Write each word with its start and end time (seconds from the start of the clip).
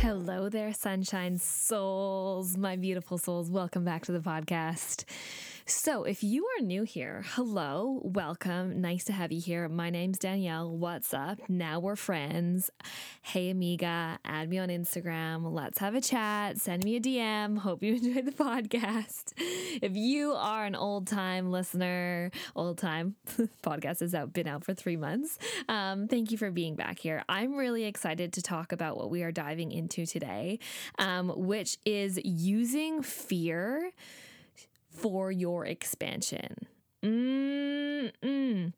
Hello 0.00 0.48
there, 0.48 0.72
sunshine 0.72 1.36
souls, 1.36 2.56
my 2.56 2.74
beautiful 2.74 3.18
souls. 3.18 3.50
Welcome 3.50 3.84
back 3.84 4.06
to 4.06 4.12
the 4.12 4.20
podcast. 4.20 5.04
So, 5.70 6.02
if 6.02 6.24
you 6.24 6.46
are 6.46 6.62
new 6.62 6.82
here, 6.82 7.22
hello, 7.28 8.00
welcome. 8.02 8.80
Nice 8.80 9.04
to 9.04 9.12
have 9.12 9.30
you 9.30 9.40
here. 9.40 9.68
My 9.68 9.88
name's 9.88 10.18
Danielle. 10.18 10.68
What's 10.76 11.14
up? 11.14 11.38
Now 11.48 11.78
we're 11.78 11.94
friends. 11.94 12.72
Hey, 13.22 13.50
amiga, 13.50 14.18
add 14.24 14.48
me 14.48 14.58
on 14.58 14.68
Instagram. 14.68 15.52
Let's 15.52 15.78
have 15.78 15.94
a 15.94 16.00
chat. 16.00 16.58
Send 16.58 16.82
me 16.84 16.96
a 16.96 17.00
DM. 17.00 17.58
Hope 17.58 17.84
you 17.84 17.94
enjoyed 18.02 18.26
the 18.26 18.32
podcast. 18.32 19.32
If 19.80 19.94
you 19.94 20.32
are 20.32 20.64
an 20.64 20.74
old 20.74 21.06
time 21.06 21.52
listener, 21.52 22.32
old 22.56 22.78
time 22.78 23.14
podcast 23.62 24.00
has 24.00 24.12
been 24.32 24.48
out 24.48 24.64
for 24.64 24.74
three 24.74 24.96
months. 24.96 25.38
Um, 25.68 26.08
thank 26.08 26.32
you 26.32 26.36
for 26.36 26.50
being 26.50 26.74
back 26.74 26.98
here. 26.98 27.22
I'm 27.28 27.54
really 27.54 27.84
excited 27.84 28.32
to 28.32 28.42
talk 28.42 28.72
about 28.72 28.96
what 28.96 29.08
we 29.08 29.22
are 29.22 29.32
diving 29.32 29.70
into 29.70 30.04
today, 30.04 30.58
um, 30.98 31.28
which 31.28 31.78
is 31.86 32.18
using 32.24 33.02
fear 33.02 33.92
for 35.00 35.32
your 35.32 35.66
expansion. 35.66 36.66
Mm-mm. 37.02 38.72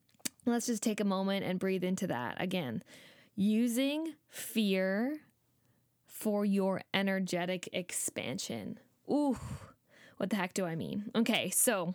Let's 0.47 0.67
just 0.67 0.83
take 0.83 1.01
a 1.01 1.05
moment 1.05 1.45
and 1.45 1.59
breathe 1.59 1.84
into 1.84 2.06
that 2.09 2.41
again. 2.41 2.83
Using 3.34 4.14
fear 4.29 5.20
for 6.07 6.45
your 6.45 6.83
energetic 6.95 7.69
expansion. 7.73 8.79
Ooh, 9.11 9.36
what 10.19 10.30
the 10.30 10.36
heck 10.36 10.55
do 10.55 10.64
I 10.64 10.77
mean? 10.77 11.11
Okay, 11.14 11.51
so 11.51 11.95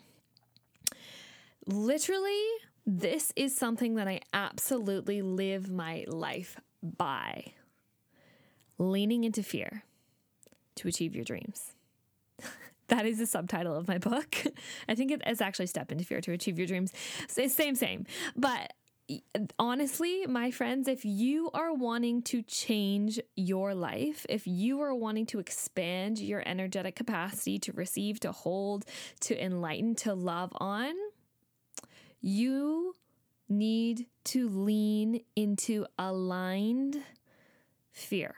literally, 1.66 2.44
this 2.85 3.31
is 3.35 3.56
something 3.56 3.96
that 3.96 4.07
I 4.07 4.22
absolutely 4.34 5.22
live 5.22 5.69
my 5.69 6.06
life 6.07 6.57
by 6.81 7.53
leaning 8.78 9.24
into 9.24 9.44
fear 9.44 9.84
to 10.75 10.88
achieve 10.88 11.16
your 11.16 11.25
dreams. 11.25 11.74
That 12.88 13.06
is 13.06 13.20
the 13.20 13.25
subtitle 13.25 13.75
of 13.75 13.88
my 13.88 13.98
book. 13.98 14.38
I 14.88 14.96
think 14.96 15.12
it's 15.12 15.42
actually 15.42 15.68
Step 15.68 15.92
into 15.92 16.06
Fear 16.06 16.22
to 16.22 16.31
Achieve 16.31 16.58
Your 16.58 16.68
Dreams. 16.68 16.94
Same, 17.28 17.75
same. 17.75 18.06
But 18.36 18.74
honestly, 19.58 20.25
my 20.28 20.52
friends, 20.52 20.88
if 20.88 21.06
you 21.06 21.50
are 21.53 21.74
wanting 21.74 22.22
to 22.24 22.42
change 22.42 23.20
your 23.36 23.74
life, 23.74 24.25
if 24.30 24.48
you 24.48 24.81
are 24.81 24.94
wanting 24.94 25.25
to 25.28 25.40
expand 25.40 26.20
your 26.20 26.44
energetic 26.46 26.96
capacity 26.96 27.59
to 27.59 27.72
receive, 27.74 28.20
to 28.22 28.31
hold, 28.31 28.86
to 29.22 29.42
enlighten, 29.42 29.96
to 29.96 30.14
love 30.14 30.52
on, 30.56 30.94
you 32.22 32.94
need 33.50 34.08
to 34.25 34.50
lean 34.50 35.22
into 35.36 35.86
aligned 35.98 37.02
fear. 37.92 38.36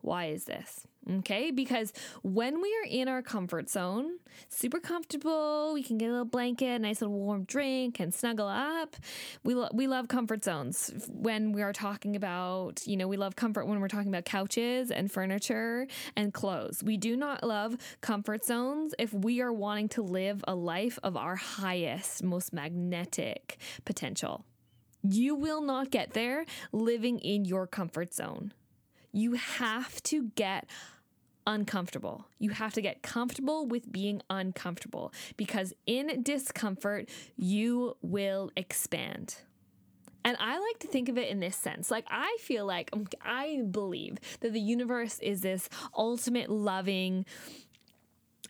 Why 0.00 0.26
is 0.26 0.44
this? 0.44 0.86
Okay, 1.08 1.50
because 1.50 1.94
when 2.22 2.60
we 2.60 2.68
are 2.76 2.86
in 2.88 3.08
our 3.08 3.22
comfort 3.22 3.70
zone, 3.70 4.18
super 4.50 4.78
comfortable, 4.78 5.72
we 5.72 5.82
can 5.82 5.96
get 5.96 6.08
a 6.08 6.10
little 6.10 6.24
blanket, 6.26 6.78
nice 6.80 7.00
little 7.00 7.18
warm 7.18 7.44
drink, 7.44 7.98
and 8.00 8.12
snuggle 8.12 8.46
up. 8.46 8.96
We 9.42 9.54
lo- 9.54 9.70
we 9.72 9.86
love 9.86 10.08
comfort 10.08 10.44
zones 10.44 10.92
when 11.08 11.52
we 11.52 11.62
are 11.62 11.72
talking 11.72 12.16
about, 12.16 12.86
you 12.86 12.98
know, 12.98 13.08
we 13.08 13.16
love 13.16 13.34
comfort 13.34 13.66
when 13.66 13.80
we're 13.80 13.88
talking 13.88 14.08
about 14.08 14.26
couches 14.26 14.90
and 14.90 15.10
furniture 15.10 15.86
and 16.16 16.34
clothes. 16.34 16.82
We 16.84 16.98
do 16.98 17.16
not 17.16 17.42
love 17.42 17.78
comfort 18.02 18.44
zones 18.44 18.94
if 18.98 19.12
we 19.14 19.40
are 19.40 19.52
wanting 19.52 19.88
to 19.90 20.02
live 20.02 20.44
a 20.46 20.54
life 20.54 20.98
of 21.02 21.16
our 21.16 21.36
highest, 21.36 22.22
most 22.22 22.52
magnetic 22.52 23.56
potential. 23.86 24.44
You 25.02 25.34
will 25.34 25.62
not 25.62 25.90
get 25.90 26.12
there 26.12 26.44
living 26.72 27.20
in 27.20 27.46
your 27.46 27.66
comfort 27.66 28.12
zone. 28.12 28.52
You 29.12 29.32
have 29.32 30.02
to 30.04 30.30
get 30.34 30.66
uncomfortable. 31.46 32.26
You 32.38 32.50
have 32.50 32.74
to 32.74 32.82
get 32.82 33.02
comfortable 33.02 33.66
with 33.66 33.90
being 33.90 34.22
uncomfortable 34.30 35.12
because 35.36 35.72
in 35.86 36.22
discomfort, 36.22 37.08
you 37.36 37.96
will 38.02 38.50
expand. 38.56 39.36
And 40.24 40.36
I 40.38 40.58
like 40.58 40.78
to 40.80 40.86
think 40.86 41.08
of 41.08 41.16
it 41.16 41.28
in 41.28 41.40
this 41.40 41.56
sense. 41.56 41.90
Like, 41.90 42.04
I 42.10 42.36
feel 42.40 42.66
like, 42.66 42.90
um, 42.92 43.06
I 43.22 43.62
believe 43.70 44.18
that 44.40 44.52
the 44.52 44.60
universe 44.60 45.18
is 45.20 45.40
this 45.40 45.68
ultimate 45.96 46.50
loving 46.50 47.24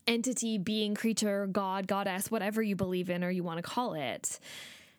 entity, 0.06 0.58
being, 0.58 0.94
creature, 0.94 1.46
God, 1.46 1.86
goddess, 1.86 2.30
whatever 2.30 2.60
you 2.60 2.74
believe 2.74 3.08
in 3.08 3.22
or 3.22 3.30
you 3.30 3.44
want 3.44 3.58
to 3.58 3.62
call 3.62 3.94
it. 3.94 4.40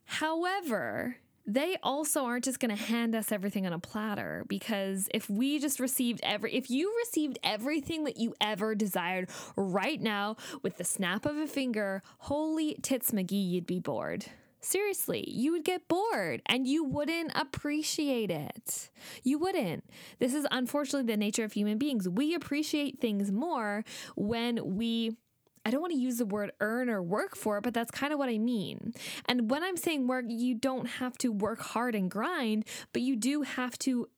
However, 0.06 1.18
they 1.46 1.78
also 1.84 2.26
aren't 2.26 2.46
just 2.46 2.60
going 2.60 2.76
to 2.76 2.82
hand 2.82 3.16
us 3.16 3.32
everything 3.32 3.66
on 3.66 3.74
a 3.74 3.80
platter 3.80 4.46
because 4.48 5.10
if 5.14 5.30
we 5.30 5.60
just 5.60 5.80
received 5.80 6.20
every 6.24 6.54
if 6.54 6.70
you 6.70 6.94
received 7.06 7.40
everything 7.44 8.04
that 8.04 8.18
you 8.18 8.34
ever 8.42 8.76
desired 8.76 9.30
right 9.56 10.02
now 10.02 10.36
with 10.62 10.78
the 10.78 10.84
snap 10.84 11.26
of 11.26 11.38
a 11.38 11.48
finger 11.48 12.04
holy 12.20 12.78
tits 12.82 13.12
mcgee 13.12 13.50
you'd 13.50 13.66
be 13.66 13.80
bored 13.80 14.26
Seriously, 14.64 15.28
you 15.28 15.52
would 15.54 15.66
get 15.66 15.88
bored 15.88 16.44
and 16.46 16.68
you 16.68 16.84
wouldn't 16.84 17.32
appreciate 17.34 18.30
it. 18.30 18.92
You 19.24 19.40
wouldn't. 19.40 19.84
This 20.20 20.36
is 20.36 20.46
unfortunately 20.52 21.12
the 21.12 21.18
nature 21.18 21.44
of 21.44 21.54
human 21.54 21.80
beings. 21.80 22.08
We 22.08 22.36
appreciate 22.36 23.02
things 23.02 23.32
more 23.32 23.84
when 24.16 24.76
we 24.76 25.18
I 25.64 25.70
don't 25.70 25.82
want 25.82 25.94
to 25.94 26.00
use 26.00 26.18
the 26.18 26.26
word 26.26 26.52
earn 26.60 26.90
or 26.90 27.04
work 27.04 27.36
for 27.36 27.58
it, 27.58 27.62
but 27.62 27.74
that's 27.74 27.92
kind 27.92 28.12
of 28.12 28.20
what 28.20 28.30
I 28.30 28.38
mean. 28.38 28.94
And 29.26 29.50
when 29.50 29.64
I'm 29.64 29.78
saying 29.78 30.08
work, 30.08 30.26
you 30.28 30.56
don't 30.56 30.88
have 30.88 31.18
to 31.20 31.32
work 31.32 31.60
hard 31.60 31.94
and 31.94 32.10
grind, 32.10 32.66
but 32.94 33.02
you 33.02 33.16
do 33.16 33.44
have 33.44 33.78
to 33.80 34.10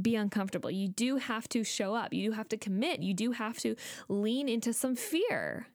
be 0.00 0.16
uncomfortable. 0.16 0.70
You 0.70 0.88
do 0.88 1.16
have 1.16 1.48
to 1.50 1.64
show 1.64 1.94
up. 1.94 2.12
You 2.12 2.30
do 2.30 2.36
have 2.36 2.48
to 2.50 2.56
commit. 2.56 3.02
You 3.02 3.14
do 3.14 3.32
have 3.32 3.58
to 3.58 3.76
lean 4.08 4.48
into 4.48 4.72
some 4.72 4.96
fear. 4.96 5.68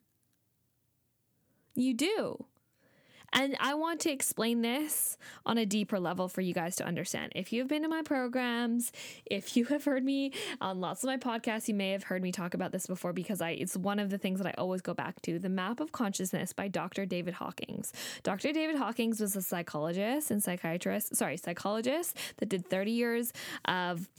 You 1.76 1.94
do. 1.94 2.46
And 3.34 3.56
I 3.60 3.74
want 3.76 4.02
to 4.02 4.12
explain 4.12 4.62
this 4.62 5.18
on 5.46 5.58
a 5.58 5.66
deeper 5.66 6.00
level 6.00 6.28
for 6.28 6.42
you 6.42 6.54
guys 6.54 6.76
to 6.78 6.86
understand. 6.86 7.32
If 7.36 7.54
you've 7.54 7.68
been 7.68 7.84
to 7.84 7.88
my 7.88 8.02
programs, 8.02 8.92
if 9.26 9.56
you 9.56 9.66
have 9.66 9.86
heard 9.86 10.04
me 10.04 10.34
on 10.60 10.82
lots 10.82 11.04
of 11.04 11.08
my 11.08 11.18
podcasts, 11.18 11.68
you 11.68 11.74
may 11.74 11.92
have 11.92 12.04
heard 12.04 12.22
me 12.22 12.32
talk 12.32 12.54
about 12.54 12.72
this 12.72 12.88
before 12.88 13.14
because 13.14 13.42
I 13.42 13.52
it's 13.52 13.78
one 13.78 14.00
of 14.00 14.10
the 14.10 14.18
things 14.18 14.40
that 14.40 14.48
I 14.48 14.54
always 14.58 14.82
go 14.82 14.94
back 14.94 15.22
to. 15.24 15.40
The 15.40 15.50
Map 15.50 15.80
of 15.80 15.92
Consciousness 15.92 16.54
by 16.54 16.68
Dr. 16.68 17.06
David 17.06 17.36
Hawkins. 17.36 17.94
Dr. 18.24 18.52
David 18.52 18.76
Hawkins 18.76 19.22
was 19.22 19.36
a 19.36 19.42
psychologist 19.42 20.32
and 20.32 20.44
psychiatrist, 20.44 21.16
sorry, 21.16 21.38
psychologist 21.38 22.18
that 22.38 22.50
did 22.50 22.66
30 22.66 22.92
years 22.92 23.34
of 23.66 24.10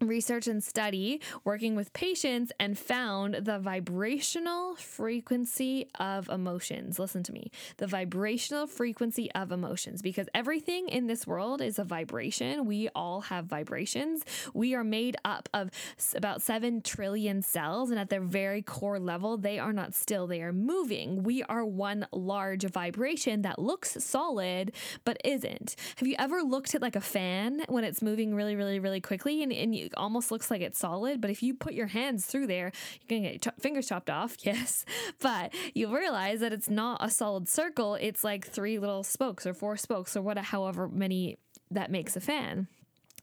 research 0.00 0.46
and 0.46 0.64
study 0.64 1.20
working 1.44 1.76
with 1.76 1.92
patients 1.92 2.52
and 2.58 2.78
found 2.78 3.34
the 3.34 3.58
vibrational 3.58 4.74
frequency 4.76 5.88
of 5.98 6.28
emotions. 6.30 6.98
Listen 6.98 7.22
to 7.22 7.32
me. 7.32 7.50
The 7.76 7.86
vibrational 7.86 8.66
frequency 8.66 9.30
of 9.32 9.52
emotions 9.52 10.00
because 10.00 10.26
everything 10.34 10.88
in 10.88 11.06
this 11.06 11.26
world 11.26 11.60
is 11.60 11.78
a 11.78 11.84
vibration. 11.84 12.64
We 12.64 12.88
all 12.94 13.20
have 13.22 13.44
vibrations. 13.44 14.24
We 14.54 14.74
are 14.74 14.84
made 14.84 15.16
up 15.24 15.48
of 15.52 15.70
about 16.14 16.40
7 16.40 16.80
trillion 16.80 17.42
cells 17.42 17.90
and 17.90 18.00
at 18.00 18.08
their 18.08 18.22
very 18.22 18.62
core 18.62 18.98
level 18.98 19.36
they 19.36 19.58
are 19.58 19.72
not 19.72 19.94
still, 19.94 20.26
they 20.26 20.40
are 20.40 20.52
moving. 20.52 21.22
We 21.22 21.42
are 21.42 21.64
one 21.64 22.06
large 22.10 22.64
vibration 22.64 23.42
that 23.42 23.58
looks 23.58 24.02
solid 24.02 24.72
but 25.04 25.18
isn't. 25.24 25.76
Have 25.96 26.08
you 26.08 26.14
ever 26.18 26.42
looked 26.42 26.74
at 26.74 26.80
like 26.80 26.96
a 26.96 27.00
fan 27.02 27.64
when 27.68 27.84
it's 27.84 28.00
moving 28.00 28.34
really 28.34 28.56
really 28.56 28.78
really 28.78 29.00
quickly 29.00 29.42
and, 29.42 29.52
and 29.52 29.74
you 29.74 29.89
almost 29.96 30.30
looks 30.30 30.50
like 30.50 30.60
it's 30.60 30.78
solid, 30.78 31.20
but 31.20 31.30
if 31.30 31.42
you 31.42 31.54
put 31.54 31.74
your 31.74 31.86
hands 31.88 32.26
through 32.26 32.46
there, 32.46 32.72
you're 33.00 33.20
gonna 33.20 33.32
get 33.32 33.42
ch- 33.42 33.60
fingers 33.62 33.88
chopped 33.88 34.10
off. 34.10 34.36
Yes, 34.50 34.84
but 35.20 35.54
you 35.74 35.94
realize 35.94 36.40
that 36.40 36.52
it's 36.52 36.68
not 36.68 37.04
a 37.04 37.10
solid 37.10 37.48
circle. 37.48 37.94
It's 37.94 38.24
like 38.24 38.46
three 38.46 38.78
little 38.78 39.04
spokes 39.04 39.46
or 39.46 39.54
four 39.54 39.76
spokes 39.76 40.16
or 40.16 40.22
what, 40.22 40.38
however 40.38 40.88
many 40.88 41.38
that 41.70 41.90
makes 41.90 42.16
a 42.16 42.20
fan. 42.20 42.66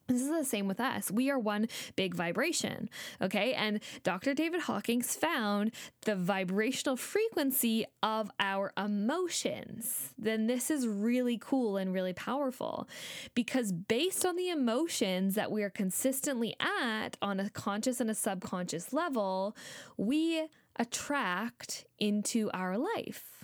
This 0.07 0.21
is 0.21 0.29
the 0.29 0.45
same 0.45 0.67
with 0.67 0.79
us. 0.79 1.11
We 1.11 1.29
are 1.29 1.37
one 1.37 1.67
big 1.97 2.15
vibration. 2.15 2.89
Okay. 3.21 3.53
And 3.53 3.81
Dr. 4.03 4.33
David 4.33 4.61
Hawkins 4.61 5.15
found 5.15 5.71
the 6.05 6.15
vibrational 6.15 6.95
frequency 6.95 7.85
of 8.01 8.31
our 8.39 8.71
emotions. 8.77 10.13
Then 10.17 10.47
this 10.47 10.71
is 10.71 10.87
really 10.87 11.37
cool 11.37 11.75
and 11.75 11.93
really 11.93 12.13
powerful 12.13 12.87
because 13.35 13.73
based 13.73 14.25
on 14.25 14.37
the 14.37 14.49
emotions 14.49 15.35
that 15.35 15.51
we 15.51 15.61
are 15.63 15.69
consistently 15.69 16.55
at 16.59 17.17
on 17.21 17.41
a 17.41 17.49
conscious 17.49 17.99
and 17.99 18.09
a 18.09 18.15
subconscious 18.15 18.93
level, 18.93 19.57
we 19.97 20.47
attract 20.77 21.85
into 21.99 22.49
our 22.53 22.77
life 22.77 23.36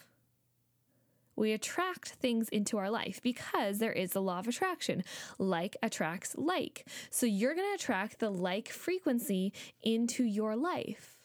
we 1.35 1.51
attract 1.51 2.09
things 2.09 2.49
into 2.49 2.77
our 2.77 2.89
life 2.89 3.21
because 3.21 3.79
there 3.79 3.91
is 3.91 4.11
the 4.11 4.21
law 4.21 4.39
of 4.39 4.47
attraction. 4.47 5.03
Like 5.37 5.75
attracts 5.81 6.35
like. 6.37 6.85
So 7.09 7.25
you're 7.25 7.55
going 7.55 7.69
to 7.69 7.75
attract 7.75 8.19
the 8.19 8.29
like 8.29 8.69
frequency 8.69 9.53
into 9.81 10.23
your 10.23 10.55
life. 10.55 11.17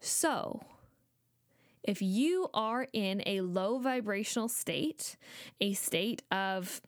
So, 0.00 0.60
if 1.82 2.00
you 2.00 2.48
are 2.54 2.88
in 2.92 3.22
a 3.26 3.42
low 3.42 3.78
vibrational 3.78 4.48
state, 4.48 5.16
a 5.60 5.74
state 5.74 6.22
of 6.30 6.80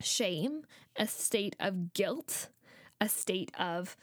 shame, 0.00 0.62
a 0.96 1.06
state 1.06 1.56
of 1.60 1.94
guilt, 1.94 2.48
a 3.00 3.08
state 3.08 3.50
of 3.58 3.96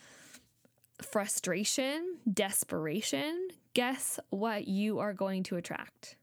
frustration, 1.01 2.17
desperation, 2.31 3.49
guess 3.73 4.19
what 4.29 4.67
you 4.67 4.99
are 4.99 5.13
going 5.13 5.43
to 5.43 5.55
attract? 5.55 6.15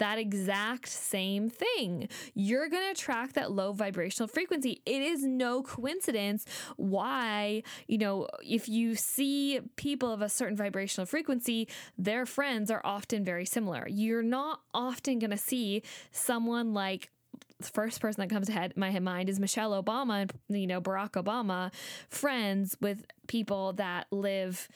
That 0.00 0.18
exact 0.18 0.88
same 0.88 1.48
thing. 1.48 2.08
You're 2.34 2.68
going 2.68 2.82
to 2.82 2.90
attract 2.90 3.34
that 3.34 3.52
low 3.52 3.72
vibrational 3.72 4.28
frequency. 4.28 4.80
It 4.86 5.02
is 5.02 5.22
no 5.22 5.62
coincidence 5.62 6.46
why, 6.76 7.62
you 7.86 7.98
know, 7.98 8.26
if 8.42 8.68
you 8.68 8.94
see 8.94 9.60
people 9.76 10.10
of 10.10 10.22
a 10.22 10.28
certain 10.28 10.56
vibrational 10.56 11.06
frequency, 11.06 11.68
their 11.98 12.24
friends 12.24 12.70
are 12.70 12.80
often 12.82 13.24
very 13.24 13.44
similar. 13.44 13.86
You're 13.88 14.22
not 14.22 14.60
often 14.72 15.18
going 15.18 15.30
to 15.30 15.36
see 15.36 15.82
someone 16.10 16.72
like 16.72 17.10
the 17.58 17.66
first 17.66 18.00
person 18.00 18.22
that 18.22 18.30
comes 18.30 18.46
to 18.46 18.52
head 18.54 18.72
my 18.76 18.98
mind 19.00 19.28
is 19.28 19.38
Michelle 19.38 19.80
Obama 19.82 20.22
and 20.22 20.60
you 20.60 20.66
know 20.66 20.80
Barack 20.80 21.10
Obama 21.10 21.70
friends 22.08 22.74
with 22.80 23.04
people 23.26 23.74
that 23.74 24.06
live 24.10 24.66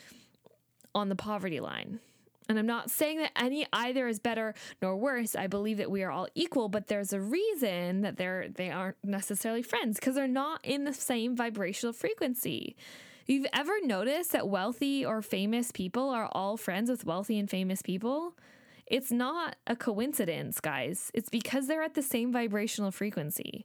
on 0.94 1.08
the 1.08 1.16
poverty 1.16 1.60
line 1.60 1.98
and 2.48 2.58
I'm 2.58 2.66
not 2.66 2.90
saying 2.90 3.18
that 3.18 3.32
any 3.36 3.66
either 3.72 4.06
is 4.06 4.18
better 4.18 4.54
nor 4.82 4.96
worse. 4.96 5.34
I 5.34 5.46
believe 5.46 5.78
that 5.78 5.90
we 5.90 6.02
are 6.02 6.10
all 6.10 6.28
equal, 6.34 6.68
but 6.68 6.88
there's 6.88 7.12
a 7.12 7.20
reason 7.20 8.02
that 8.02 8.16
they're 8.16 8.48
they 8.48 8.70
aren't 8.70 8.96
necessarily 9.02 9.62
friends 9.62 9.98
because 9.98 10.14
they're 10.14 10.28
not 10.28 10.64
in 10.64 10.84
the 10.84 10.94
same 10.94 11.36
vibrational 11.36 11.92
frequency. 11.92 12.76
You've 13.26 13.46
ever 13.54 13.72
noticed 13.82 14.32
that 14.32 14.48
wealthy 14.48 15.04
or 15.04 15.22
famous 15.22 15.72
people 15.72 16.10
are 16.10 16.28
all 16.32 16.58
friends 16.58 16.90
with 16.90 17.06
wealthy 17.06 17.38
and 17.38 17.48
famous 17.48 17.80
people? 17.80 18.34
It's 18.86 19.10
not 19.10 19.56
a 19.66 19.74
coincidence, 19.74 20.60
guys. 20.60 21.10
It's 21.14 21.30
because 21.30 21.66
they're 21.66 21.82
at 21.82 21.94
the 21.94 22.02
same 22.02 22.30
vibrational 22.32 22.90
frequency 22.90 23.64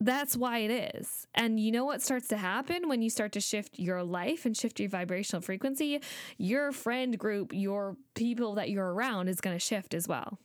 that's 0.00 0.36
why 0.36 0.58
it 0.58 0.94
is. 0.96 1.26
And 1.34 1.60
you 1.60 1.70
know 1.70 1.84
what 1.84 2.02
starts 2.02 2.28
to 2.28 2.36
happen 2.36 2.88
when 2.88 3.02
you 3.02 3.10
start 3.10 3.32
to 3.32 3.40
shift 3.40 3.78
your 3.78 4.02
life 4.02 4.46
and 4.46 4.56
shift 4.56 4.80
your 4.80 4.88
vibrational 4.88 5.42
frequency? 5.42 6.00
Your 6.38 6.72
friend 6.72 7.18
group, 7.18 7.52
your 7.52 7.96
people 8.14 8.54
that 8.54 8.70
you're 8.70 8.92
around 8.92 9.28
is 9.28 9.40
going 9.40 9.54
to 9.54 9.60
shift 9.60 9.94
as 9.94 10.08
well 10.08 10.38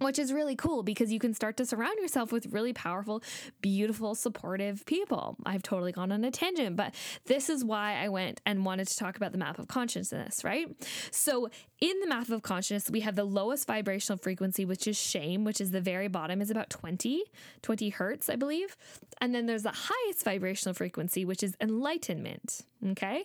which 0.00 0.18
is 0.18 0.32
really 0.32 0.56
cool 0.56 0.82
because 0.82 1.12
you 1.12 1.18
can 1.18 1.34
start 1.34 1.56
to 1.58 1.66
surround 1.66 1.98
yourself 1.98 2.32
with 2.32 2.46
really 2.46 2.72
powerful, 2.72 3.22
beautiful, 3.60 4.14
supportive 4.14 4.84
people. 4.86 5.36
I've 5.44 5.62
totally 5.62 5.92
gone 5.92 6.10
on 6.10 6.24
a 6.24 6.30
tangent, 6.30 6.76
but 6.76 6.94
this 7.26 7.50
is 7.50 7.64
why 7.64 8.02
I 8.02 8.08
went 8.08 8.40
and 8.46 8.64
wanted 8.64 8.88
to 8.88 8.96
talk 8.96 9.16
about 9.16 9.32
the 9.32 9.38
map 9.38 9.58
of 9.58 9.68
consciousness, 9.68 10.42
right? 10.42 10.68
So, 11.10 11.50
in 11.80 11.98
the 12.00 12.06
map 12.06 12.28
of 12.30 12.42
consciousness, 12.42 12.90
we 12.90 13.00
have 13.00 13.14
the 13.14 13.24
lowest 13.24 13.66
vibrational 13.66 14.18
frequency, 14.18 14.64
which 14.64 14.86
is 14.86 15.00
shame, 15.00 15.44
which 15.44 15.60
is 15.60 15.70
the 15.70 15.80
very 15.80 16.08
bottom, 16.08 16.42
is 16.42 16.50
about 16.50 16.68
20, 16.70 17.22
20 17.62 17.88
hertz, 17.90 18.28
I 18.28 18.36
believe. 18.36 18.76
And 19.20 19.34
then 19.34 19.46
there's 19.46 19.62
the 19.62 19.74
highest 19.74 20.24
vibrational 20.24 20.74
frequency, 20.74 21.24
which 21.24 21.42
is 21.42 21.56
enlightenment, 21.60 22.62
okay? 22.90 23.24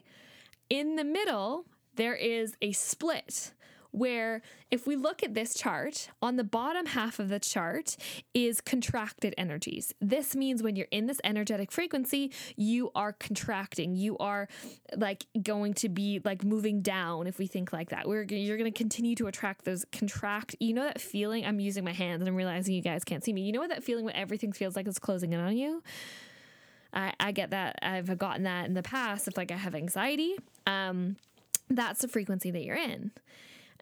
In 0.70 0.96
the 0.96 1.04
middle, 1.04 1.66
there 1.96 2.16
is 2.16 2.56
a 2.62 2.72
split 2.72 3.52
where 3.96 4.42
if 4.72 4.86
we 4.86 4.96
look 4.96 5.24
at 5.24 5.34
this 5.34 5.54
chart, 5.54 6.10
on 6.22 6.36
the 6.36 6.44
bottom 6.44 6.86
half 6.86 7.18
of 7.20 7.30
the 7.30 7.40
chart 7.40 7.96
is 8.34 8.60
contracted 8.60 9.34
energies. 9.38 9.94
This 10.02 10.36
means 10.36 10.62
when 10.62 10.76
you're 10.76 10.88
in 10.92 11.06
this 11.08 11.22
energetic 11.24 11.72
frequency, 11.72 12.32
you 12.58 12.92
are 12.94 13.14
contracting. 13.14 13.96
You 13.96 14.18
are 14.18 14.50
like 14.98 15.26
going 15.42 15.74
to 15.76 15.90
be 15.90 16.20
like 16.26 16.44
moving 16.44 16.82
down 16.82 17.28
if 17.28 17.40
we 17.40 17.48
think 17.48 17.72
like 17.72 17.90
that. 17.90 18.08
We're 18.08 18.24
you're 18.24 18.58
going 18.58 18.72
to 18.72 18.78
continue 18.78 19.16
to 19.16 19.28
attract 19.28 19.64
those 19.64 19.86
contract. 19.92 20.56
You 20.60 20.74
know 20.74 20.84
that 20.84 21.00
feeling? 21.00 21.46
I'm 21.46 21.60
using 21.60 21.86
my 21.86 21.94
hands 21.94 22.22
and 22.22 22.28
I'm 22.28 22.36
realizing 22.36 22.76
you 22.76 22.82
guys 22.82 23.04
can't 23.04 23.24
see 23.24 23.32
me. 23.32 23.42
You 23.44 23.54
know 23.54 23.60
what 23.60 23.70
that 23.70 23.84
feeling 23.84 24.04
when 24.04 24.16
everything 24.16 24.52
feels 24.52 24.76
like 24.76 24.88
it's 24.88 25.00
closing 25.00 25.32
in 25.32 25.40
on 25.40 25.56
you? 25.56 25.82
I, 26.94 27.14
I 27.20 27.32
get 27.32 27.52
that. 27.52 27.78
I've 27.82 28.18
gotten 28.18 28.44
that 28.44 28.68
in 28.68 28.74
the 28.74 28.84
past 28.84 29.28
if 29.28 29.38
like 29.38 29.52
I 29.52 29.58
have 29.58 29.76
anxiety. 29.76 30.36
Um, 30.68 31.16
that's 31.70 32.02
the 32.02 32.08
frequency 32.08 32.52
that 32.52 32.64
you're 32.64 32.76
in. 32.76 33.12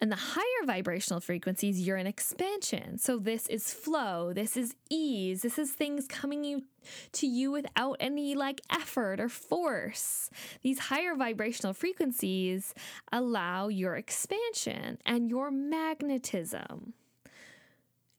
And 0.00 0.10
the 0.10 0.16
higher 0.16 0.66
vibrational 0.66 1.20
frequencies, 1.20 1.80
you're 1.80 1.96
in 1.96 2.06
expansion. 2.06 2.98
So 2.98 3.16
this 3.18 3.46
is 3.46 3.72
flow, 3.72 4.32
this 4.32 4.56
is 4.56 4.74
ease, 4.90 5.42
this 5.42 5.58
is 5.58 5.70
things 5.70 6.08
coming 6.08 6.42
you 6.42 6.64
to 7.12 7.26
you 7.26 7.52
without 7.52 7.96
any 8.00 8.34
like 8.34 8.60
effort 8.70 9.20
or 9.20 9.28
force. 9.28 10.30
These 10.62 10.78
higher 10.78 11.14
vibrational 11.14 11.74
frequencies 11.74 12.74
allow 13.12 13.68
your 13.68 13.94
expansion 13.94 14.98
and 15.06 15.30
your 15.30 15.50
magnetism. 15.50 16.94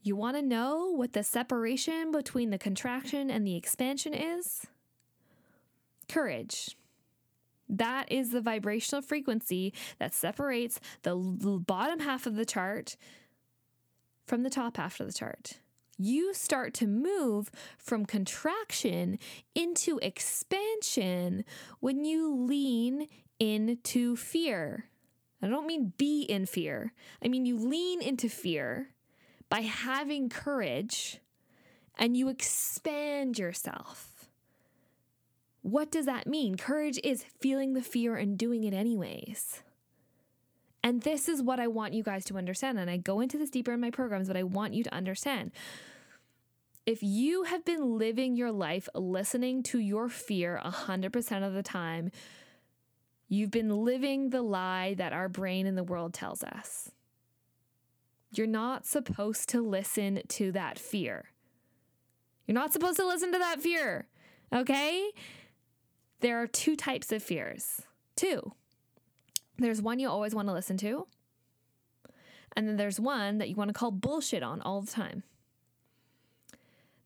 You 0.02 0.16
want 0.16 0.38
to 0.38 0.42
know 0.44 0.92
what 0.92 1.14
the 1.14 1.24
separation 1.24 2.12
between 2.12 2.52
the 2.52 2.58
contraction 2.58 3.30
and 3.30 3.46
the 3.46 3.56
expansion 3.56 4.14
is? 4.14 4.66
Courage. 6.08 6.78
That 7.68 8.12
is 8.12 8.32
the 8.32 8.42
vibrational 8.42 9.02
frequency 9.02 9.74
that 10.00 10.14
separates 10.14 10.80
the 11.04 11.16
bottom 11.16 12.00
half 12.00 12.26
of 12.26 12.36
the 12.36 12.46
chart 12.46 12.96
from 14.26 14.44
the 14.44 14.50
top 14.50 14.78
half 14.78 15.00
of 15.00 15.08
the 15.08 15.14
chart. 15.14 15.60
You 15.98 16.34
start 16.34 16.74
to 16.76 16.88
move 16.88 17.50
from 17.78 18.06
contraction 18.06 19.18
into 19.54 19.98
expansion 20.00 21.46
when 21.80 22.04
you 22.04 22.36
lean 22.36 23.08
into 23.40 24.16
fear. 24.16 24.86
I 25.42 25.48
don't 25.48 25.68
mean 25.68 25.94
be 25.98 26.24
in 26.24 26.46
fear, 26.46 26.94
I 27.24 27.28
mean 27.28 27.46
you 27.46 27.58
lean 27.58 28.02
into 28.02 28.30
fear 28.30 28.90
by 29.50 29.62
having 29.62 30.28
courage 30.28 31.20
and 31.98 32.18
you 32.18 32.30
expand 32.30 33.38
yourself. 33.38 34.15
What 35.66 35.90
does 35.90 36.06
that 36.06 36.28
mean? 36.28 36.58
Courage 36.58 37.00
is 37.04 37.26
feeling 37.40 37.74
the 37.74 37.82
fear 37.82 38.16
and 38.16 38.38
doing 38.38 38.66
it 38.66 38.74
anyways. 38.76 39.64
And 40.84 41.02
this 41.02 41.28
is 41.28 41.42
what 41.42 41.60
I 41.60 41.66
want 41.66 41.96
you 41.96 42.04
guys 42.04 42.24
to 42.26 42.38
understand. 42.38 42.78
And 42.78 42.88
I 42.88 42.98
go 42.98 43.20
into 43.20 43.40
this 43.40 43.50
deeper 43.50 43.74
in 43.74 43.80
my 43.80 43.90
programs, 43.90 44.28
but 44.28 44.38
I 44.38 44.44
want 44.44 44.76
you 44.76 44.84
to 44.84 44.94
understand. 44.94 45.52
If 46.86 47.02
you 47.02 47.46
have 47.46 47.66
been 47.66 47.98
living 47.98 48.36
your 48.36 48.52
life 48.52 48.88
listening 48.94 49.64
to 49.64 49.80
your 49.80 50.08
fear 50.08 50.62
100% 50.64 51.48
of 51.48 51.54
the 51.54 51.64
time, 51.64 52.12
you've 53.28 53.50
been 53.50 53.84
living 53.84 54.30
the 54.30 54.44
lie 54.44 54.94
that 55.00 55.14
our 55.14 55.28
brain 55.28 55.66
and 55.66 55.76
the 55.76 55.84
world 55.84 56.14
tells 56.14 56.44
us. 56.44 56.92
You're 58.32 58.46
not 58.46 58.86
supposed 58.86 59.50
to 59.50 59.62
listen 59.62 60.22
to 60.28 60.52
that 60.52 60.78
fear. 60.78 61.32
You're 62.46 62.54
not 62.54 62.72
supposed 62.72 62.98
to 62.98 63.08
listen 63.08 63.32
to 63.32 63.40
that 63.40 63.64
fear, 63.64 64.06
okay? 64.54 65.10
There 66.22 66.42
are 66.42 66.48
two 66.48 66.76
types 66.76 67.12
of 67.12 67.22
fears. 67.22 67.82
Two. 68.16 68.54
There's 69.58 69.82
one 69.82 70.00
you 70.00 70.10
always 70.10 70.36
want 70.36 70.48
to 70.48 70.54
listen 70.54 70.78
to, 70.78 71.08
and 72.56 72.68
then 72.68 72.78
there's 72.78 73.00
one 73.00 73.38
that 73.38 73.50
you 73.50 73.56
want 73.56 73.70
to 73.70 73.74
call 73.74 73.92
bullshit 73.92 74.44
on 74.44 74.62
all 74.62 74.82
the 74.82 74.92
time. 74.92 75.24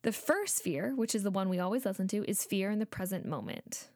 The 0.02 0.12
first 0.12 0.62
fear, 0.62 0.94
which 0.96 1.14
is 1.14 1.22
the 1.22 1.30
one 1.30 1.48
we 1.48 1.58
always 1.58 1.84
listen 1.84 2.08
to, 2.08 2.28
is 2.28 2.44
fear 2.44 2.70
in 2.70 2.78
the 2.78 2.86
present 2.86 3.26
moment. 3.26 3.88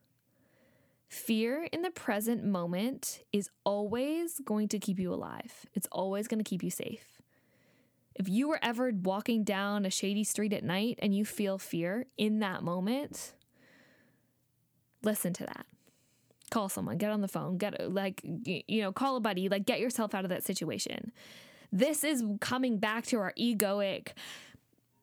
Fear 1.08 1.68
in 1.72 1.82
the 1.82 1.90
present 1.90 2.44
moment 2.44 3.20
is 3.32 3.48
always 3.64 4.40
going 4.44 4.68
to 4.68 4.78
keep 4.78 4.98
you 4.98 5.12
alive. 5.12 5.66
It's 5.74 5.88
always 5.90 6.28
going 6.28 6.42
to 6.42 6.48
keep 6.48 6.62
you 6.62 6.70
safe. 6.70 7.20
If 8.14 8.28
you 8.28 8.48
were 8.48 8.60
ever 8.62 8.92
walking 8.92 9.44
down 9.44 9.86
a 9.86 9.90
shady 9.90 10.24
street 10.24 10.52
at 10.52 10.62
night 10.62 10.98
and 11.00 11.14
you 11.14 11.24
feel 11.24 11.58
fear 11.58 12.06
in 12.16 12.40
that 12.40 12.62
moment, 12.62 13.32
listen 15.04 15.32
to 15.34 15.44
that. 15.44 15.66
Call 16.50 16.68
someone, 16.68 16.98
get 16.98 17.10
on 17.10 17.20
the 17.20 17.28
phone, 17.28 17.58
get 17.58 17.92
like, 17.92 18.20
you 18.24 18.82
know, 18.82 18.92
call 18.92 19.16
a 19.16 19.20
buddy, 19.20 19.48
like 19.48 19.66
get 19.66 19.80
yourself 19.80 20.14
out 20.14 20.24
of 20.24 20.30
that 20.30 20.44
situation. 20.44 21.12
This 21.72 22.04
is 22.04 22.22
coming 22.40 22.78
back 22.78 23.06
to 23.06 23.18
our 23.18 23.32
egoic 23.38 24.10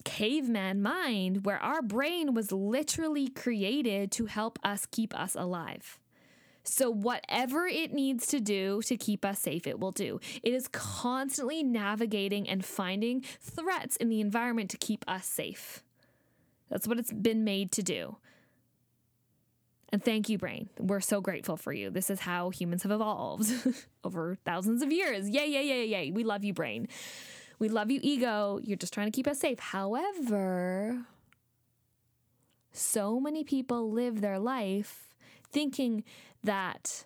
caveman 0.06 0.82
mind 0.82 1.46
where 1.46 1.60
our 1.60 1.82
brain 1.82 2.34
was 2.34 2.52
literally 2.52 3.28
created 3.28 4.12
to 4.14 4.26
help 4.26 4.60
us 4.64 4.86
keep 4.86 5.18
us 5.18 5.36
alive. 5.36 6.00
So, 6.64 6.92
whatever 6.92 7.66
it 7.66 7.92
needs 7.92 8.28
to 8.28 8.40
do 8.40 8.82
to 8.84 8.96
keep 8.96 9.26
us 9.26 9.40
safe, 9.40 9.66
it 9.66 9.80
will 9.80 9.92
do. 9.92 10.20
It 10.44 10.54
is 10.54 10.68
constantly 10.68 11.64
navigating 11.64 12.48
and 12.48 12.64
finding 12.64 13.22
threats 13.42 13.96
in 13.96 14.10
the 14.10 14.22
environment 14.22 14.70
to 14.72 14.78
keep 14.78 15.04
us 15.08 15.26
safe. 15.26 15.84
That's 16.70 16.88
what 16.88 17.00
it's 17.00 17.12
been 17.12 17.44
made 17.44 17.72
to 17.74 17.84
do. 17.84 18.18
And 19.92 20.04
thank 20.04 20.30
you, 20.30 20.38
brain. 20.38 20.70
We're 20.80 21.02
so 21.02 21.20
grateful 21.20 21.58
for 21.58 21.74
you. 21.74 21.90
This 21.90 22.10
is 22.10 22.22
how 22.22 22.50
humans 22.50 22.84
have 22.84 22.92
evolved 22.92 23.52
over 24.04 24.38
thousands 24.46 24.82
of 24.82 24.92
years. 24.92 25.30
Yay, 25.30 25.48
yay, 25.48 25.66
yay, 25.66 25.86
yay. 25.86 26.12
We 26.12 26.24
love 26.24 26.44
you, 26.46 26.54
brain. 26.54 26.88
We 27.60 27.68
love 27.68 27.92
you, 27.92 28.00
ego. 28.02 28.60
You're 28.64 28.78
just 28.78 28.94
trying 28.94 29.08
to 29.08 29.16
keep 29.16 29.28
us 29.28 29.40
safe. 29.40 29.60
However, 29.60 31.06
so 32.72 33.20
many 33.20 33.44
people 33.44 33.92
live 33.92 34.22
their 34.22 34.40
life 34.40 35.10
thinking 35.52 36.06
that 36.44 37.06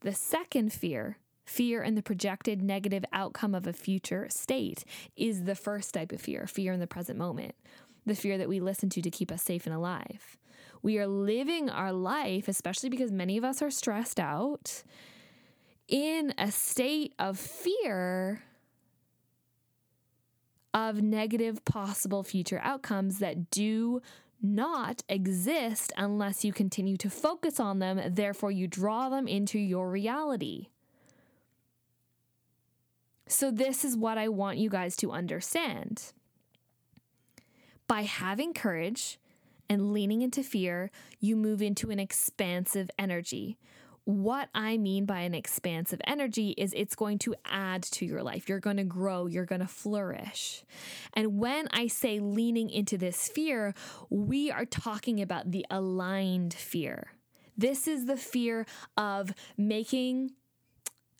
the 0.00 0.12
second 0.12 0.72
fear, 0.72 1.18
fear 1.44 1.82
in 1.82 1.94
the 1.94 2.02
projected 2.02 2.60
negative 2.60 3.04
outcome 3.12 3.54
of 3.54 3.68
a 3.68 3.72
future 3.72 4.26
state, 4.30 4.84
is 5.16 5.44
the 5.44 5.54
first 5.54 5.94
type 5.94 6.10
of 6.10 6.20
fear, 6.20 6.46
fear 6.48 6.72
in 6.72 6.80
the 6.80 6.86
present 6.88 7.18
moment, 7.18 7.54
the 8.04 8.16
fear 8.16 8.36
that 8.36 8.48
we 8.48 8.58
listen 8.58 8.88
to 8.90 9.00
to 9.00 9.10
keep 9.10 9.30
us 9.30 9.42
safe 9.42 9.64
and 9.66 9.74
alive. 9.74 10.36
We 10.82 10.98
are 10.98 11.06
living 11.06 11.68
our 11.68 11.92
life, 11.92 12.48
especially 12.48 12.88
because 12.88 13.12
many 13.12 13.36
of 13.36 13.44
us 13.44 13.60
are 13.60 13.70
stressed 13.70 14.18
out, 14.18 14.82
in 15.88 16.32
a 16.38 16.50
state 16.50 17.14
of 17.18 17.38
fear 17.38 18.42
of 20.72 21.02
negative 21.02 21.64
possible 21.64 22.22
future 22.22 22.60
outcomes 22.62 23.18
that 23.18 23.50
do 23.50 24.00
not 24.40 25.02
exist 25.08 25.92
unless 25.96 26.44
you 26.44 26.52
continue 26.52 26.96
to 26.96 27.10
focus 27.10 27.60
on 27.60 27.78
them. 27.78 28.00
Therefore, 28.14 28.50
you 28.50 28.66
draw 28.66 29.08
them 29.08 29.28
into 29.28 29.58
your 29.58 29.90
reality. 29.90 30.68
So, 33.26 33.50
this 33.50 33.84
is 33.84 33.96
what 33.96 34.16
I 34.16 34.28
want 34.28 34.58
you 34.58 34.70
guys 34.70 34.96
to 34.96 35.12
understand. 35.12 36.12
By 37.86 38.02
having 38.02 38.54
courage 38.54 39.18
and 39.70 39.94
leaning 39.94 40.20
into 40.20 40.42
fear, 40.42 40.90
you 41.18 41.34
move 41.34 41.62
into 41.62 41.90
an 41.90 41.98
expansive 41.98 42.90
energy 42.98 43.56
what 44.04 44.48
I 44.54 44.76
mean 44.76 45.04
by 45.04 45.20
an 45.20 45.34
expansive 45.34 46.00
energy 46.04 46.50
is 46.50 46.72
it's 46.74 46.94
going 46.94 47.18
to 47.20 47.34
add 47.44 47.82
to 47.84 48.06
your 48.06 48.22
life. 48.22 48.48
You're 48.48 48.60
going 48.60 48.78
to 48.78 48.84
grow, 48.84 49.26
you're 49.26 49.44
going 49.44 49.60
to 49.60 49.66
flourish. 49.66 50.64
And 51.14 51.38
when 51.38 51.68
I 51.70 51.86
say 51.86 52.18
leaning 52.18 52.70
into 52.70 52.98
this 52.98 53.28
fear, 53.28 53.74
we 54.08 54.50
are 54.50 54.64
talking 54.64 55.20
about 55.20 55.50
the 55.50 55.66
aligned 55.70 56.54
fear. 56.54 57.12
This 57.56 57.86
is 57.86 58.06
the 58.06 58.16
fear 58.16 58.66
of 58.96 59.34
making 59.56 60.32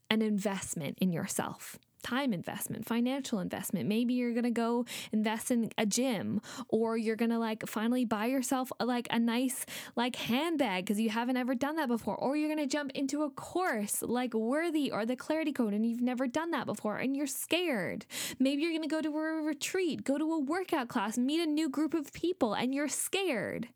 an 0.08 0.22
investment 0.22 0.98
in 1.00 1.12
yourself 1.12 1.78
time 2.02 2.32
investment, 2.32 2.86
financial 2.86 3.40
investment. 3.40 3.88
Maybe 3.88 4.14
you're 4.14 4.32
going 4.32 4.44
to 4.44 4.50
go 4.50 4.84
invest 5.12 5.50
in 5.50 5.70
a 5.78 5.86
gym 5.86 6.40
or 6.68 6.96
you're 6.96 7.16
going 7.16 7.30
to 7.30 7.38
like 7.38 7.66
finally 7.66 8.04
buy 8.04 8.26
yourself 8.26 8.72
a, 8.80 8.84
like 8.84 9.08
a 9.10 9.18
nice 9.18 9.66
like 9.96 10.16
handbag 10.16 10.84
because 10.84 11.00
you 11.00 11.10
haven't 11.10 11.36
ever 11.36 11.54
done 11.54 11.76
that 11.76 11.88
before 11.88 12.16
or 12.16 12.36
you're 12.36 12.48
going 12.48 12.58
to 12.58 12.70
jump 12.70 12.90
into 12.94 13.22
a 13.22 13.30
course 13.30 14.02
like 14.02 14.34
Worthy 14.34 14.90
or 14.90 15.06
the 15.06 15.16
Clarity 15.16 15.52
Code 15.52 15.74
and 15.74 15.86
you've 15.86 16.00
never 16.00 16.26
done 16.26 16.50
that 16.50 16.66
before 16.66 16.96
and 16.96 17.16
you're 17.16 17.26
scared. 17.26 18.06
Maybe 18.38 18.62
you're 18.62 18.72
going 18.72 18.82
to 18.82 18.88
go 18.88 19.00
to 19.00 19.08
a 19.16 19.42
retreat, 19.42 20.04
go 20.04 20.18
to 20.18 20.32
a 20.32 20.38
workout 20.38 20.88
class, 20.88 21.18
meet 21.18 21.40
a 21.40 21.46
new 21.46 21.68
group 21.68 21.94
of 21.94 22.12
people 22.12 22.54
and 22.54 22.74
you're 22.74 22.88
scared. 22.88 23.68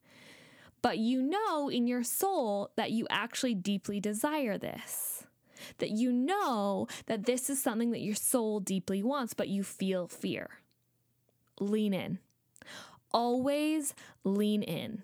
But 0.82 0.98
you 0.98 1.22
know 1.22 1.70
in 1.70 1.86
your 1.86 2.02
soul 2.02 2.70
that 2.76 2.90
you 2.90 3.06
actually 3.08 3.54
deeply 3.54 4.00
desire 4.00 4.58
this 4.58 5.13
that 5.78 5.90
you 5.90 6.12
know 6.12 6.87
that 7.06 7.26
this 7.26 7.50
is 7.50 7.62
something 7.62 7.90
that 7.90 8.00
your 8.00 8.14
soul 8.14 8.61
deeply 8.61 9.02
wants, 9.02 9.35
but 9.35 9.49
you 9.49 9.62
feel 9.62 10.09
fear. 10.09 10.49
Lean 11.61 11.94
in. 11.94 12.18
Always 13.12 13.94
lean 14.25 14.62
in. 14.62 15.02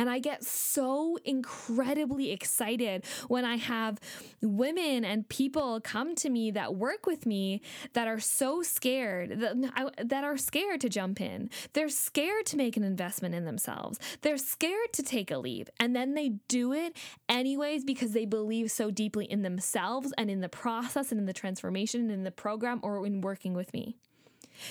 And 0.00 0.08
I 0.08 0.18
get 0.18 0.42
so 0.42 1.18
incredibly 1.26 2.30
excited 2.30 3.04
when 3.28 3.44
I 3.44 3.56
have 3.56 4.00
women 4.40 5.04
and 5.04 5.28
people 5.28 5.78
come 5.78 6.14
to 6.14 6.30
me 6.30 6.50
that 6.52 6.74
work 6.74 7.04
with 7.04 7.26
me 7.26 7.60
that 7.92 8.08
are 8.08 8.18
so 8.18 8.62
scared, 8.62 9.40
that, 9.40 9.92
that 10.02 10.24
are 10.24 10.38
scared 10.38 10.80
to 10.80 10.88
jump 10.88 11.20
in. 11.20 11.50
They're 11.74 11.90
scared 11.90 12.46
to 12.46 12.56
make 12.56 12.78
an 12.78 12.82
investment 12.82 13.34
in 13.34 13.44
themselves. 13.44 13.98
They're 14.22 14.38
scared 14.38 14.94
to 14.94 15.02
take 15.02 15.30
a 15.30 15.36
leap. 15.36 15.68
And 15.78 15.94
then 15.94 16.14
they 16.14 16.30
do 16.48 16.72
it 16.72 16.96
anyways 17.28 17.84
because 17.84 18.12
they 18.12 18.24
believe 18.24 18.70
so 18.70 18.90
deeply 18.90 19.26
in 19.26 19.42
themselves 19.42 20.14
and 20.16 20.30
in 20.30 20.40
the 20.40 20.48
process 20.48 21.10
and 21.10 21.20
in 21.20 21.26
the 21.26 21.34
transformation 21.34 22.00
and 22.00 22.10
in 22.10 22.24
the 22.24 22.30
program 22.30 22.80
or 22.82 23.04
in 23.04 23.20
working 23.20 23.52
with 23.52 23.74
me. 23.74 23.98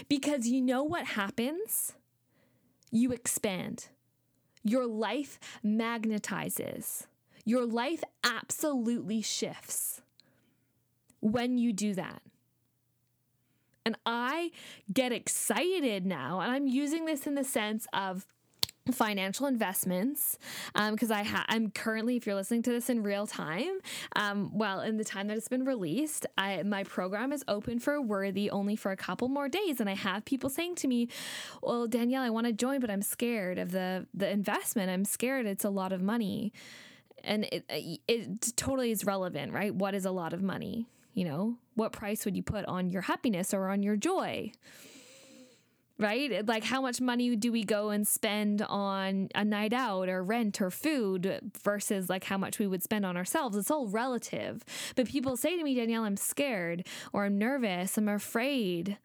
Because 0.07 0.47
you 0.47 0.59
know 0.59 0.81
what 0.81 1.05
happens? 1.05 1.93
You 2.89 3.11
expand 3.11 3.89
your 4.63 4.85
life 4.85 5.39
magnetizes. 5.65 7.05
Your 7.45 7.65
life 7.65 8.03
absolutely 8.23 9.21
shifts 9.21 10.01
when 11.21 11.57
you 11.57 11.73
do 11.73 11.93
that. 11.95 12.21
And 13.85 13.97
I 14.05 14.51
get 14.93 15.11
excited 15.11 16.05
now, 16.05 16.41
and 16.41 16.51
I'm 16.51 16.67
using 16.67 17.05
this 17.05 17.25
in 17.25 17.35
the 17.35 17.43
sense 17.43 17.87
of 17.91 18.27
financial 18.91 19.45
investments 19.45 20.37
because 20.73 21.11
um, 21.11 21.17
I 21.17 21.23
ha- 21.23 21.45
I'm 21.47 21.69
currently 21.69 22.15
if 22.15 22.25
you're 22.25 22.35
listening 22.35 22.63
to 22.63 22.71
this 22.71 22.89
in 22.89 23.03
real 23.03 23.27
time 23.27 23.79
um, 24.15 24.51
well 24.57 24.81
in 24.81 24.97
the 24.97 25.03
time 25.03 25.27
that 25.27 25.37
it's 25.37 25.47
been 25.47 25.65
released 25.65 26.25
I, 26.37 26.63
my 26.63 26.83
program 26.83 27.31
is 27.31 27.43
open 27.47 27.79
for 27.79 28.01
worthy 28.01 28.49
only 28.49 28.75
for 28.75 28.91
a 28.91 28.97
couple 28.97 29.27
more 29.27 29.47
days 29.47 29.79
and 29.79 29.89
I 29.89 29.95
have 29.95 30.25
people 30.25 30.49
saying 30.49 30.75
to 30.75 30.87
me 30.87 31.07
well 31.61 31.87
Danielle 31.87 32.23
I 32.23 32.29
want 32.29 32.47
to 32.47 32.53
join 32.53 32.79
but 32.79 32.89
I'm 32.89 33.01
scared 33.01 33.57
of 33.59 33.71
the 33.71 34.07
the 34.13 34.29
investment. 34.29 34.89
I'm 34.89 35.05
scared 35.05 35.45
it's 35.45 35.65
a 35.65 35.69
lot 35.69 35.91
of 35.91 36.01
money. 36.01 36.53
And 37.21 37.43
it, 37.51 37.65
it 38.07 38.55
totally 38.55 38.91
is 38.91 39.05
relevant 39.05 39.53
right? 39.53 39.73
What 39.73 39.93
is 39.93 40.05
a 40.05 40.11
lot 40.11 40.33
of 40.33 40.41
money? 40.41 40.87
You 41.13 41.25
know 41.25 41.57
what 41.75 41.91
price 41.91 42.25
would 42.25 42.35
you 42.35 42.43
put 42.43 42.65
on 42.65 42.89
your 42.89 43.01
happiness 43.01 43.53
or 43.53 43.67
on 43.69 43.83
your 43.83 43.97
joy 43.97 44.51
right? 45.99 46.47
Like, 46.47 46.63
how 46.63 46.81
much 46.81 47.01
money 47.01 47.35
do 47.35 47.51
we 47.51 47.63
go 47.63 47.89
and 47.89 48.07
spend 48.07 48.61
on 48.61 49.27
a 49.35 49.43
night 49.43 49.73
out 49.73 50.07
or 50.07 50.23
rent 50.23 50.61
or 50.61 50.71
food 50.71 51.51
versus 51.61 52.09
like 52.09 52.23
how 52.23 52.37
much 52.37 52.57
we 52.57 52.67
would 52.67 52.81
spend 52.81 53.05
on 53.05 53.17
ourselves? 53.17 53.57
It's 53.57 53.69
all 53.69 53.87
relative. 53.87 54.63
But 54.95 55.07
people 55.07 55.35
say 55.35 55.57
to 55.57 55.63
me, 55.63 55.75
Danielle, 55.75 56.05
I'm 56.05 56.17
scared 56.17 56.87
or 57.11 57.25
I'm 57.25 57.37
nervous, 57.37 57.97
I'm 57.97 58.07
afraid. 58.07 58.97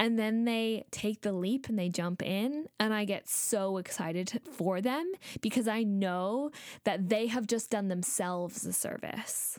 And 0.00 0.18
then 0.18 0.44
they 0.44 0.84
take 0.90 1.22
the 1.22 1.32
leap 1.32 1.68
and 1.68 1.78
they 1.78 1.88
jump 1.88 2.22
in. 2.22 2.66
And 2.78 2.92
I 2.92 3.04
get 3.04 3.28
so 3.28 3.78
excited 3.78 4.40
for 4.52 4.80
them 4.80 5.12
because 5.40 5.68
I 5.68 5.84
know 5.84 6.50
that 6.84 7.08
they 7.08 7.28
have 7.28 7.46
just 7.46 7.70
done 7.70 7.88
themselves 7.88 8.64
a 8.66 8.72
service. 8.72 9.58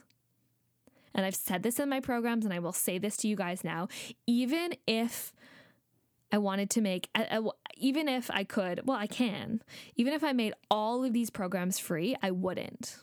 And 1.14 1.26
I've 1.26 1.34
said 1.34 1.62
this 1.62 1.80
in 1.80 1.88
my 1.88 2.00
programs, 2.00 2.44
and 2.44 2.54
I 2.54 2.60
will 2.60 2.72
say 2.72 2.96
this 2.96 3.16
to 3.18 3.28
you 3.28 3.34
guys 3.34 3.64
now. 3.64 3.88
Even 4.26 4.74
if 4.86 5.32
I 6.32 6.38
wanted 6.38 6.70
to 6.70 6.80
make, 6.80 7.08
even 7.76 8.08
if 8.08 8.30
I 8.30 8.44
could, 8.44 8.82
well, 8.86 8.96
I 8.96 9.06
can, 9.06 9.62
even 9.96 10.12
if 10.12 10.22
I 10.22 10.32
made 10.32 10.54
all 10.70 11.04
of 11.04 11.12
these 11.12 11.30
programs 11.30 11.78
free, 11.78 12.16
I 12.22 12.30
wouldn't. 12.30 12.98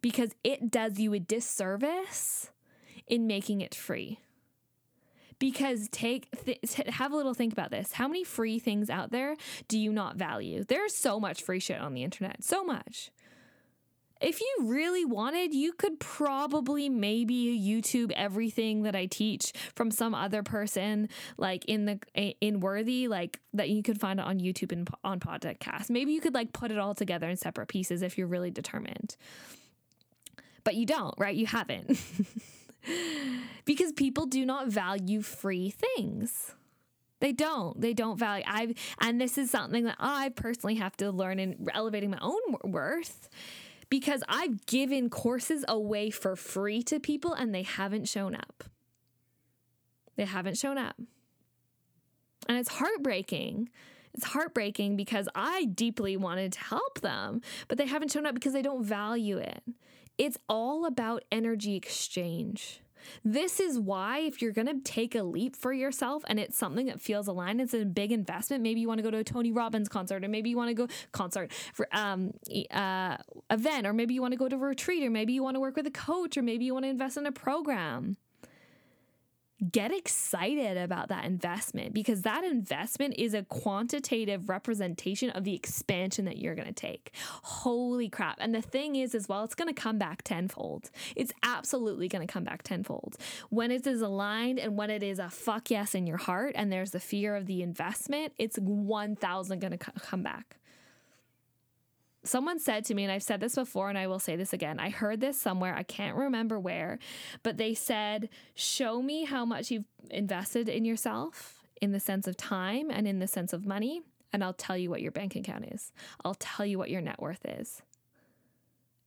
Because 0.00 0.34
it 0.42 0.70
does 0.70 0.98
you 0.98 1.12
a 1.14 1.20
disservice 1.20 2.50
in 3.06 3.26
making 3.26 3.60
it 3.60 3.74
free. 3.74 4.18
Because 5.38 5.88
take 5.90 6.28
th- 6.44 6.58
have 6.88 7.12
a 7.12 7.16
little 7.16 7.34
think 7.34 7.52
about 7.52 7.70
this. 7.70 7.92
How 7.92 8.06
many 8.06 8.24
free 8.24 8.58
things 8.58 8.90
out 8.90 9.10
there 9.10 9.36
do 9.68 9.78
you 9.78 9.92
not 9.92 10.16
value? 10.16 10.64
There's 10.64 10.94
so 10.94 11.18
much 11.18 11.42
free 11.42 11.60
shit 11.60 11.80
on 11.80 11.94
the 11.94 12.04
internet. 12.04 12.44
So 12.44 12.64
much 12.64 13.10
if 14.22 14.40
you 14.40 14.56
really 14.62 15.04
wanted, 15.04 15.54
you 15.54 15.72
could 15.72 15.98
probably 16.00 16.88
maybe 16.88 17.58
YouTube 17.60 18.12
everything 18.12 18.82
that 18.82 18.94
I 18.94 19.06
teach 19.06 19.52
from 19.74 19.90
some 19.90 20.14
other 20.14 20.42
person, 20.42 21.08
like 21.36 21.64
in 21.66 21.86
the 21.86 21.98
in 22.40 22.60
Worthy, 22.60 23.08
like 23.08 23.40
that 23.52 23.68
you 23.68 23.82
could 23.82 24.00
find 24.00 24.20
it 24.20 24.26
on 24.26 24.38
YouTube 24.38 24.72
and 24.72 24.88
on 25.04 25.20
podcast. 25.20 25.90
Maybe 25.90 26.12
you 26.12 26.20
could 26.20 26.34
like 26.34 26.52
put 26.52 26.70
it 26.70 26.78
all 26.78 26.94
together 26.94 27.28
in 27.28 27.36
separate 27.36 27.68
pieces 27.68 28.02
if 28.02 28.16
you're 28.16 28.26
really 28.26 28.50
determined. 28.50 29.16
But 30.64 30.76
you 30.76 30.86
don't, 30.86 31.14
right? 31.18 31.34
You 31.34 31.46
haven't. 31.46 32.00
because 33.64 33.92
people 33.92 34.26
do 34.26 34.46
not 34.46 34.68
value 34.68 35.22
free 35.22 35.70
things. 35.70 36.54
They 37.20 37.32
don't. 37.32 37.80
They 37.80 37.94
don't 37.94 38.18
value. 38.18 38.44
I've 38.48 38.74
and 39.00 39.20
this 39.20 39.38
is 39.38 39.50
something 39.50 39.84
that 39.84 39.96
I 39.98 40.30
personally 40.30 40.74
have 40.76 40.96
to 40.96 41.10
learn 41.10 41.38
in 41.38 41.68
elevating 41.72 42.10
my 42.10 42.18
own 42.20 42.40
worth 42.64 43.28
because 43.92 44.22
I've 44.26 44.64
given 44.64 45.10
courses 45.10 45.66
away 45.68 46.08
for 46.08 46.34
free 46.34 46.82
to 46.84 46.98
people 46.98 47.34
and 47.34 47.54
they 47.54 47.62
haven't 47.62 48.08
shown 48.08 48.34
up. 48.34 48.64
They 50.16 50.24
haven't 50.24 50.56
shown 50.56 50.78
up. 50.78 50.96
And 52.48 52.56
it's 52.56 52.70
heartbreaking. 52.70 53.68
It's 54.14 54.24
heartbreaking 54.24 54.96
because 54.96 55.28
I 55.34 55.66
deeply 55.66 56.16
wanted 56.16 56.54
to 56.54 56.60
help 56.60 57.02
them, 57.02 57.42
but 57.68 57.76
they 57.76 57.84
haven't 57.84 58.10
shown 58.10 58.24
up 58.24 58.32
because 58.34 58.54
they 58.54 58.62
don't 58.62 58.82
value 58.82 59.36
it. 59.36 59.62
It's 60.16 60.38
all 60.48 60.86
about 60.86 61.24
energy 61.30 61.76
exchange. 61.76 62.80
This 63.24 63.60
is 63.60 63.78
why, 63.78 64.20
if 64.20 64.42
you're 64.42 64.52
going 64.52 64.66
to 64.66 64.80
take 64.80 65.14
a 65.14 65.22
leap 65.22 65.56
for 65.56 65.72
yourself 65.72 66.22
and 66.26 66.38
it's 66.38 66.56
something 66.56 66.86
that 66.86 67.00
feels 67.00 67.28
aligned, 67.28 67.60
it's 67.60 67.74
a 67.74 67.84
big 67.84 68.12
investment. 68.12 68.62
Maybe 68.62 68.80
you 68.80 68.88
want 68.88 68.98
to 68.98 69.02
go 69.02 69.10
to 69.10 69.18
a 69.18 69.24
Tony 69.24 69.52
Robbins 69.52 69.88
concert, 69.88 70.24
or 70.24 70.28
maybe 70.28 70.50
you 70.50 70.56
want 70.56 70.68
to 70.68 70.74
go 70.74 70.88
concert 71.12 71.52
for 71.72 71.88
um 71.92 72.32
uh, 72.70 73.16
event, 73.50 73.86
or 73.86 73.92
maybe 73.92 74.14
you 74.14 74.22
want 74.22 74.32
to 74.32 74.38
go 74.38 74.48
to 74.48 74.56
a 74.56 74.58
retreat, 74.58 75.02
or 75.02 75.10
maybe 75.10 75.32
you 75.32 75.42
want 75.42 75.56
to 75.56 75.60
work 75.60 75.76
with 75.76 75.86
a 75.86 75.90
coach, 75.90 76.36
or 76.36 76.42
maybe 76.42 76.64
you 76.64 76.72
want 76.72 76.84
to 76.84 76.90
invest 76.90 77.16
in 77.16 77.26
a 77.26 77.32
program 77.32 78.16
get 79.70 79.92
excited 79.92 80.76
about 80.76 81.08
that 81.08 81.24
investment 81.24 81.94
because 81.94 82.22
that 82.22 82.42
investment 82.42 83.14
is 83.16 83.34
a 83.34 83.42
quantitative 83.44 84.48
representation 84.48 85.30
of 85.30 85.44
the 85.44 85.54
expansion 85.54 86.24
that 86.24 86.38
you're 86.38 86.54
going 86.54 86.66
to 86.66 86.72
take. 86.72 87.12
Holy 87.42 88.08
crap. 88.08 88.38
And 88.40 88.54
the 88.54 88.62
thing 88.62 88.96
is, 88.96 89.14
as 89.14 89.28
well, 89.28 89.44
it's 89.44 89.54
going 89.54 89.72
to 89.72 89.80
come 89.80 89.98
back 89.98 90.22
tenfold. 90.22 90.90
It's 91.14 91.32
absolutely 91.42 92.08
going 92.08 92.26
to 92.26 92.32
come 92.32 92.44
back 92.44 92.62
tenfold. 92.62 93.16
When 93.50 93.70
it 93.70 93.86
is 93.86 94.00
aligned 94.00 94.58
and 94.58 94.76
when 94.76 94.90
it 94.90 95.02
is 95.02 95.18
a 95.18 95.30
fuck 95.30 95.70
yes 95.70 95.94
in 95.94 96.06
your 96.06 96.16
heart 96.16 96.52
and 96.56 96.72
there's 96.72 96.90
the 96.90 97.00
fear 97.00 97.36
of 97.36 97.46
the 97.46 97.62
investment, 97.62 98.32
it's 98.38 98.58
1000 98.58 99.58
going 99.60 99.78
to 99.78 99.78
come 99.78 100.22
back 100.22 100.56
someone 102.24 102.58
said 102.58 102.84
to 102.86 102.94
me, 102.94 103.04
and 103.04 103.12
I've 103.12 103.22
said 103.22 103.40
this 103.40 103.54
before 103.54 103.88
and 103.88 103.98
I 103.98 104.06
will 104.06 104.18
say 104.18 104.36
this 104.36 104.52
again. 104.52 104.78
I 104.78 104.90
heard 104.90 105.20
this 105.20 105.40
somewhere, 105.40 105.74
I 105.74 105.82
can't 105.82 106.16
remember 106.16 106.58
where, 106.58 106.98
but 107.42 107.56
they 107.56 107.74
said, 107.74 108.28
Show 108.54 109.02
me 109.02 109.24
how 109.24 109.44
much 109.44 109.70
you've 109.70 109.84
invested 110.10 110.68
in 110.68 110.84
yourself 110.84 111.62
in 111.80 111.92
the 111.92 112.00
sense 112.00 112.26
of 112.26 112.36
time 112.36 112.90
and 112.90 113.08
in 113.08 113.18
the 113.18 113.26
sense 113.26 113.52
of 113.52 113.66
money, 113.66 114.02
and 114.32 114.42
I'll 114.42 114.52
tell 114.52 114.76
you 114.76 114.88
what 114.88 115.02
your 115.02 115.12
bank 115.12 115.36
account 115.36 115.66
is. 115.72 115.92
I'll 116.24 116.36
tell 116.36 116.64
you 116.64 116.78
what 116.78 116.90
your 116.90 117.00
net 117.00 117.20
worth 117.20 117.44
is. 117.44 117.82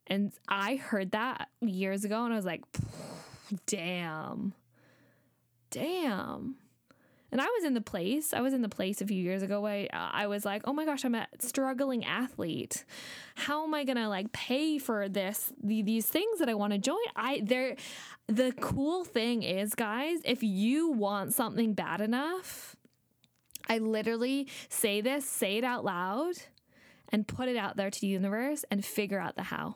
And 0.07 0.33
I 0.47 0.75
heard 0.75 1.11
that 1.11 1.49
years 1.61 2.05
ago 2.05 2.23
and 2.23 2.33
I 2.33 2.35
was 2.35 2.45
like, 2.45 2.63
damn. 3.65 4.53
Damn. 5.71 6.55
And 7.35 7.41
I 7.41 7.47
was 7.47 7.65
in 7.65 7.73
the 7.73 7.81
place, 7.81 8.33
I 8.33 8.39
was 8.39 8.53
in 8.53 8.61
the 8.61 8.69
place 8.69 9.01
a 9.01 9.05
few 9.05 9.21
years 9.21 9.43
ago 9.43 9.59
where 9.59 9.89
I, 9.91 10.23
uh, 10.23 10.29
was 10.29 10.45
like, 10.45 10.61
oh 10.63 10.71
my 10.71 10.85
gosh, 10.85 11.03
I'm 11.03 11.15
a 11.15 11.27
struggling 11.39 12.05
athlete. 12.05 12.85
How 13.35 13.65
am 13.65 13.73
I 13.73 13.83
going 13.83 13.97
to 13.97 14.07
like 14.07 14.31
pay 14.31 14.77
for 14.77 15.09
this, 15.09 15.51
the, 15.61 15.81
these 15.81 16.05
things 16.05 16.39
that 16.39 16.47
I 16.47 16.53
want 16.53 16.71
to 16.71 16.79
join? 16.79 16.95
I, 17.13 17.41
there, 17.43 17.75
the 18.27 18.53
cool 18.61 19.03
thing 19.03 19.43
is, 19.43 19.75
guys, 19.75 20.19
if 20.23 20.43
you 20.43 20.91
want 20.91 21.33
something 21.33 21.73
bad 21.73 21.99
enough, 21.99 22.77
I 23.67 23.79
literally 23.79 24.47
say 24.69 25.01
this, 25.01 25.25
say 25.27 25.57
it 25.57 25.65
out 25.65 25.83
loud, 25.83 26.35
and 27.09 27.27
put 27.27 27.49
it 27.49 27.57
out 27.57 27.75
there 27.75 27.91
to 27.91 27.99
the 27.99 28.07
universe 28.07 28.63
and 28.71 28.85
figure 28.85 29.19
out 29.19 29.35
the 29.35 29.43
how. 29.43 29.75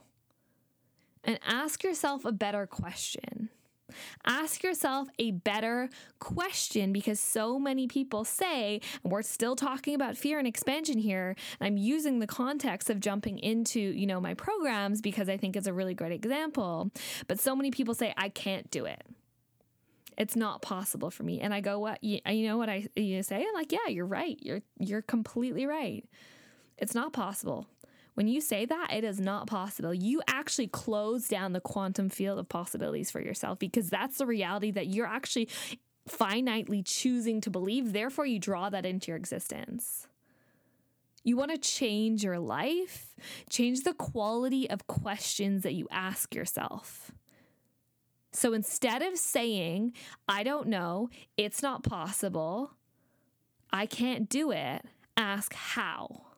And 1.25 1.37
ask 1.45 1.83
yourself 1.83 2.23
a 2.23 2.31
better 2.31 2.65
question 2.65 3.49
Ask 4.25 4.63
yourself 4.63 5.07
a 5.19 5.31
better 5.31 5.89
question 6.19 6.93
because 6.93 7.19
so 7.19 7.59
many 7.59 7.87
people 7.87 8.23
say, 8.23 8.81
and 9.03 9.11
we're 9.11 9.21
still 9.21 9.55
talking 9.55 9.95
about 9.95 10.17
fear 10.17 10.39
and 10.39 10.47
expansion 10.47 10.97
here. 10.97 11.35
And 11.59 11.67
I'm 11.67 11.77
using 11.77 12.19
the 12.19 12.27
context 12.27 12.89
of 12.89 12.99
jumping 12.99 13.39
into, 13.39 13.79
you 13.79 14.07
know, 14.07 14.19
my 14.19 14.33
programs 14.33 15.01
because 15.01 15.29
I 15.29 15.37
think 15.37 15.55
it's 15.55 15.67
a 15.67 15.73
really 15.73 15.93
great 15.93 16.11
example. 16.11 16.91
But 17.27 17.39
so 17.39 17.55
many 17.55 17.71
people 17.71 17.93
say, 17.93 18.13
I 18.17 18.29
can't 18.29 18.69
do 18.71 18.85
it. 18.85 19.03
It's 20.17 20.35
not 20.35 20.61
possible 20.61 21.09
for 21.09 21.23
me. 21.23 21.39
And 21.39 21.53
I 21.53 21.61
go, 21.61 21.79
what 21.79 22.03
you, 22.03 22.19
you 22.29 22.47
know 22.47 22.57
what 22.57 22.67
I 22.67 22.87
you 22.95 23.23
say? 23.23 23.37
I'm 23.37 23.53
like, 23.53 23.71
yeah, 23.71 23.87
you're 23.87 24.05
right. 24.05 24.37
You're 24.41 24.61
you're 24.77 25.01
completely 25.01 25.65
right. 25.65 26.03
It's 26.77 26.93
not 26.93 27.13
possible. 27.13 27.67
When 28.19 28.27
you 28.27 28.41
say 28.41 28.65
that, 28.65 28.91
it 28.91 29.05
is 29.05 29.21
not 29.21 29.47
possible. 29.47 29.93
You 29.93 30.21
actually 30.27 30.67
close 30.67 31.29
down 31.29 31.53
the 31.53 31.61
quantum 31.61 32.09
field 32.09 32.37
of 32.37 32.49
possibilities 32.49 33.09
for 33.09 33.21
yourself 33.21 33.59
because 33.59 33.89
that's 33.89 34.17
the 34.17 34.25
reality 34.25 34.71
that 34.71 34.87
you're 34.87 35.07
actually 35.07 35.47
finitely 36.09 36.85
choosing 36.85 37.39
to 37.39 37.49
believe. 37.49 37.93
Therefore, 37.93 38.25
you 38.25 38.37
draw 38.37 38.69
that 38.71 38.85
into 38.85 39.07
your 39.07 39.15
existence. 39.15 40.05
You 41.23 41.37
want 41.37 41.51
to 41.51 41.57
change 41.57 42.21
your 42.21 42.39
life, 42.39 43.15
change 43.49 43.85
the 43.85 43.93
quality 43.93 44.69
of 44.69 44.85
questions 44.85 45.63
that 45.63 45.75
you 45.75 45.87
ask 45.89 46.35
yourself. 46.35 47.11
So 48.33 48.51
instead 48.51 49.01
of 49.01 49.17
saying, 49.17 49.93
I 50.27 50.43
don't 50.43 50.67
know, 50.67 51.09
it's 51.37 51.63
not 51.63 51.83
possible, 51.83 52.71
I 53.71 53.85
can't 53.85 54.27
do 54.27 54.51
it, 54.51 54.83
ask 55.15 55.53
how. 55.53 56.28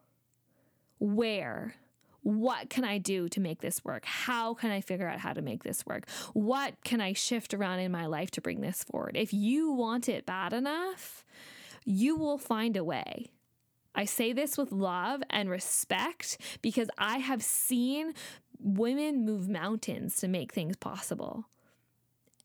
Where? 1.01 1.73
What 2.21 2.69
can 2.69 2.85
I 2.85 2.99
do 2.99 3.27
to 3.29 3.39
make 3.41 3.61
this 3.61 3.83
work? 3.83 4.05
How 4.05 4.53
can 4.53 4.69
I 4.69 4.81
figure 4.81 5.07
out 5.07 5.17
how 5.17 5.33
to 5.33 5.41
make 5.41 5.63
this 5.63 5.83
work? 5.83 6.07
What 6.33 6.75
can 6.83 7.01
I 7.01 7.13
shift 7.13 7.55
around 7.55 7.79
in 7.79 7.91
my 7.91 8.05
life 8.05 8.29
to 8.31 8.41
bring 8.41 8.61
this 8.61 8.83
forward? 8.83 9.17
If 9.17 9.33
you 9.33 9.71
want 9.71 10.07
it 10.07 10.27
bad 10.27 10.53
enough, 10.53 11.25
you 11.83 12.15
will 12.15 12.37
find 12.37 12.77
a 12.77 12.83
way. 12.83 13.31
I 13.95 14.05
say 14.05 14.31
this 14.31 14.55
with 14.55 14.71
love 14.71 15.23
and 15.31 15.49
respect 15.49 16.37
because 16.61 16.89
I 16.99 17.17
have 17.17 17.41
seen 17.41 18.13
women 18.59 19.25
move 19.25 19.49
mountains 19.49 20.17
to 20.17 20.27
make 20.27 20.53
things 20.53 20.77
possible. 20.77 21.45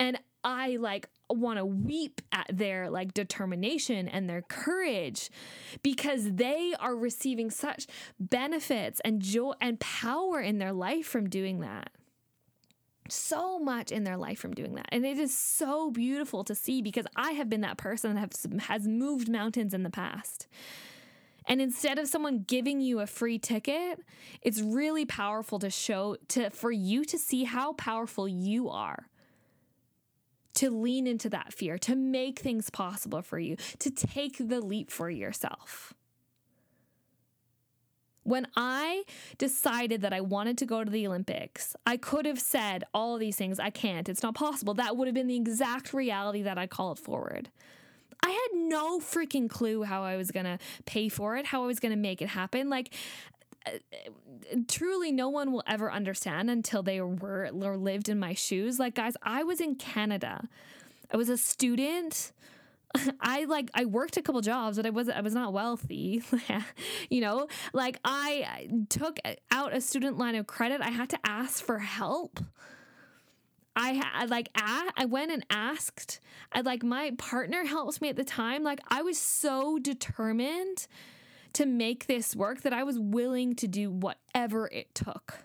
And 0.01 0.19
I 0.47 0.77
like 0.77 1.09
want 1.29 1.59
to 1.59 1.65
weep 1.65 2.23
at 2.31 2.47
their 2.53 2.89
like 2.89 3.13
determination 3.13 4.07
and 4.07 4.31
their 4.31 4.43
courage 4.43 5.29
because 5.83 6.35
they 6.35 6.73
are 6.79 6.95
receiving 6.95 7.51
such 7.51 7.89
benefits 8.21 9.01
and 9.05 9.21
joy 9.21 9.55
and 9.61 9.81
power 9.81 10.41
in 10.41 10.59
their 10.59 10.73
life 10.73 11.05
from 11.05 11.29
doing 11.29 11.61
that. 11.61 11.91
So 13.09 13.59
much 13.59 13.91
in 13.91 14.05
their 14.05 14.17
life 14.17 14.39
from 14.39 14.55
doing 14.55 14.77
that. 14.77 14.87
And 14.91 15.05
it 15.05 15.19
is 15.19 15.37
so 15.37 15.91
beautiful 15.91 16.45
to 16.45 16.55
see 16.55 16.81
because 16.81 17.07
i 17.17 17.33
have 17.33 17.51
been 17.51 17.63
that 17.63 17.77
person 17.77 18.15
that 18.15 18.21
have, 18.21 18.63
has 18.63 18.87
moved 18.87 19.29
mountains 19.29 19.75
in 19.75 19.83
the 19.83 19.91
past. 19.91 20.47
And 21.49 21.61
instead 21.61 21.99
of 21.99 22.07
someone 22.07 22.45
giving 22.47 22.81
you 22.81 23.01
a 23.01 23.07
free 23.07 23.41
ticket 23.41 24.01
it's 24.43 24.61
really 24.61 25.05
powerful 25.05 25.59
to 25.59 25.71
show 25.71 26.17
to 26.29 26.51
for 26.51 26.71
you 26.71 27.05
to 27.05 27.19
see 27.19 27.43
how 27.45 27.73
powerful 27.73 28.29
you 28.29 28.69
are 28.69 29.09
to 30.57 30.71
lean 30.71 31.07
into 31.07 31.29
that 31.31 31.53
fear, 31.53 31.79
to 31.79 31.97
make 31.97 32.39
things 32.41 32.71
possible 32.71 33.23
for 33.23 33.39
you, 33.39 33.57
to 33.79 33.91
take 33.91 34.37
the 34.39 34.61
leap 34.61 34.91
for 34.91 35.09
yourself. 35.09 35.95
When 38.25 38.49
I 38.57 39.05
decided 39.39 40.01
that 40.03 40.13
I 40.13 40.21
wanted 40.21 40.59
to 40.59 40.67
go 40.67 40.83
to 40.83 40.91
the 40.91 41.07
Olympics, 41.07 41.77
I 41.87 41.97
could 41.97 42.27
have 42.27 42.41
said 42.41 42.83
all 42.93 43.19
these 43.19 43.37
things. 43.37 43.61
I 43.61 43.71
can't. 43.71 44.09
It's 44.09 44.23
not 44.23 44.35
possible. 44.35 44.75
That 44.75 44.97
would 44.97 45.07
have 45.07 45.15
been 45.15 45.29
the 45.29 45.37
exact 45.37 45.95
reality 45.95 46.43
that 46.43 46.59
I 46.59 46.67
called 46.67 46.99
forward. 46.99 47.51
I 48.21 48.31
had 48.31 48.49
no 48.59 48.99
freaking 48.99 49.49
clue 49.49 49.85
how 49.85 50.03
I 50.03 50.17
was 50.17 50.33
to 50.45 50.59
pay 50.87 51.09
for 51.09 51.37
it, 51.37 51.47
how 51.47 51.63
I 51.63 51.67
was 51.67 51.79
to 51.93 52.01
make 52.01 52.21
it 52.21 52.29
happen. 52.31 52.69
Like, 52.69 52.93
truly 54.69 55.13
no 55.13 55.29
one 55.29 55.53
will 55.53 55.63
ever 55.67 55.91
understand 55.91 56.51
until 56.51 56.83
they 56.83 57.01
were 57.01 57.51
or 57.53 57.77
lived 57.77 58.09
in 58.09 58.19
my 58.19 58.35
shoes. 58.35 58.79
Like 58.79 58.95
guys, 58.95 59.15
I 59.23 59.43
was 59.43 59.61
in 59.61 59.75
Canada. 59.77 60.49
I 61.11 61.17
was 61.17 61.29
a 61.29 61.37
student. 61.37 62.33
I 63.21 63.45
like 63.45 63.71
I 63.75 63.85
worked 63.85 64.17
a 64.17 64.23
couple 64.23 64.41
jobs, 64.41 64.77
but 64.77 64.87
I 64.87 64.91
was 64.91 65.09
I 65.09 65.21
was 65.21 65.35
not 65.35 65.53
wealthy. 65.53 66.23
you 67.11 67.21
know, 67.21 67.49
like 67.73 67.99
I 68.05 68.69
took 68.89 69.19
out 69.51 69.75
a 69.75 69.81
student 69.81 70.19
line 70.19 70.35
of 70.35 70.47
credit. 70.47 70.81
I 70.81 70.91
had 70.91 71.11
to 71.11 71.19
ask 71.25 71.65
for 71.65 71.79
help. 71.79 72.41
I 73.75 73.91
had 73.91 74.31
like 74.31 74.49
I, 74.55 74.91
I 74.97 75.05
went 75.05 75.33
and 75.33 75.45
asked. 75.51 76.21
I 76.53 76.63
like 76.63 76.83
my 76.83 77.13
partner 77.19 77.65
helps 77.65 78.01
me 78.01 78.09
at 78.09 78.17
the 78.17 78.25
time. 78.25 78.63
Like 78.63 78.81
I 78.89 79.03
was 79.03 79.19
so 79.19 79.79
determined 79.79 80.87
to 81.57 81.65
make 81.67 82.07
this 82.07 82.37
work 82.37 82.61
that 82.63 82.75
I 82.75 82.83
was 82.83 82.99
willing 82.99 83.55
to 83.57 83.67
do 83.67 83.91
whatever 83.91 84.69
it 84.69 84.95
took. 84.95 85.39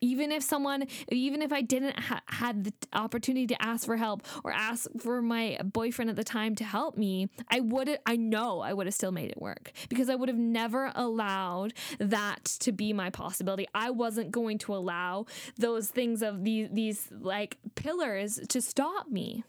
Even 0.00 0.32
if 0.32 0.42
someone 0.42 0.86
even 1.08 1.40
if 1.40 1.50
i 1.50 1.62
didn't 1.62 1.98
ha- 1.98 2.20
had 2.26 2.64
the 2.64 2.72
opportunity 2.92 3.46
to 3.46 3.62
ask 3.62 3.86
for 3.86 3.96
help 3.96 4.22
or 4.44 4.52
ask 4.52 4.86
for 4.98 5.22
my 5.22 5.58
boyfriend 5.64 6.10
at 6.10 6.16
the 6.16 6.24
time 6.24 6.54
to 6.54 6.64
help 6.64 6.98
me 6.98 7.30
i 7.48 7.60
would 7.60 7.98
i 8.04 8.14
know 8.14 8.60
i 8.60 8.70
would 8.70 8.86
have 8.86 8.92
still 8.92 9.12
made 9.12 9.30
it 9.30 9.40
work 9.40 9.72
because 9.88 10.10
i 10.10 10.14
would 10.14 10.28
have 10.28 10.36
never 10.36 10.92
allowed 10.94 11.72
that 11.98 12.44
to 12.44 12.70
be 12.70 12.92
my 12.92 13.08
possibility. 13.08 13.66
I 13.74 13.90
wasn't 13.90 14.30
going 14.30 14.58
to 14.58 14.74
allow 14.74 15.24
those 15.56 15.88
things 15.88 16.20
of 16.22 16.44
these 16.44 16.68
these 16.70 17.08
like 17.10 17.56
pillars 17.74 18.40
to 18.48 18.60
stop 18.60 19.08
me 19.08 19.44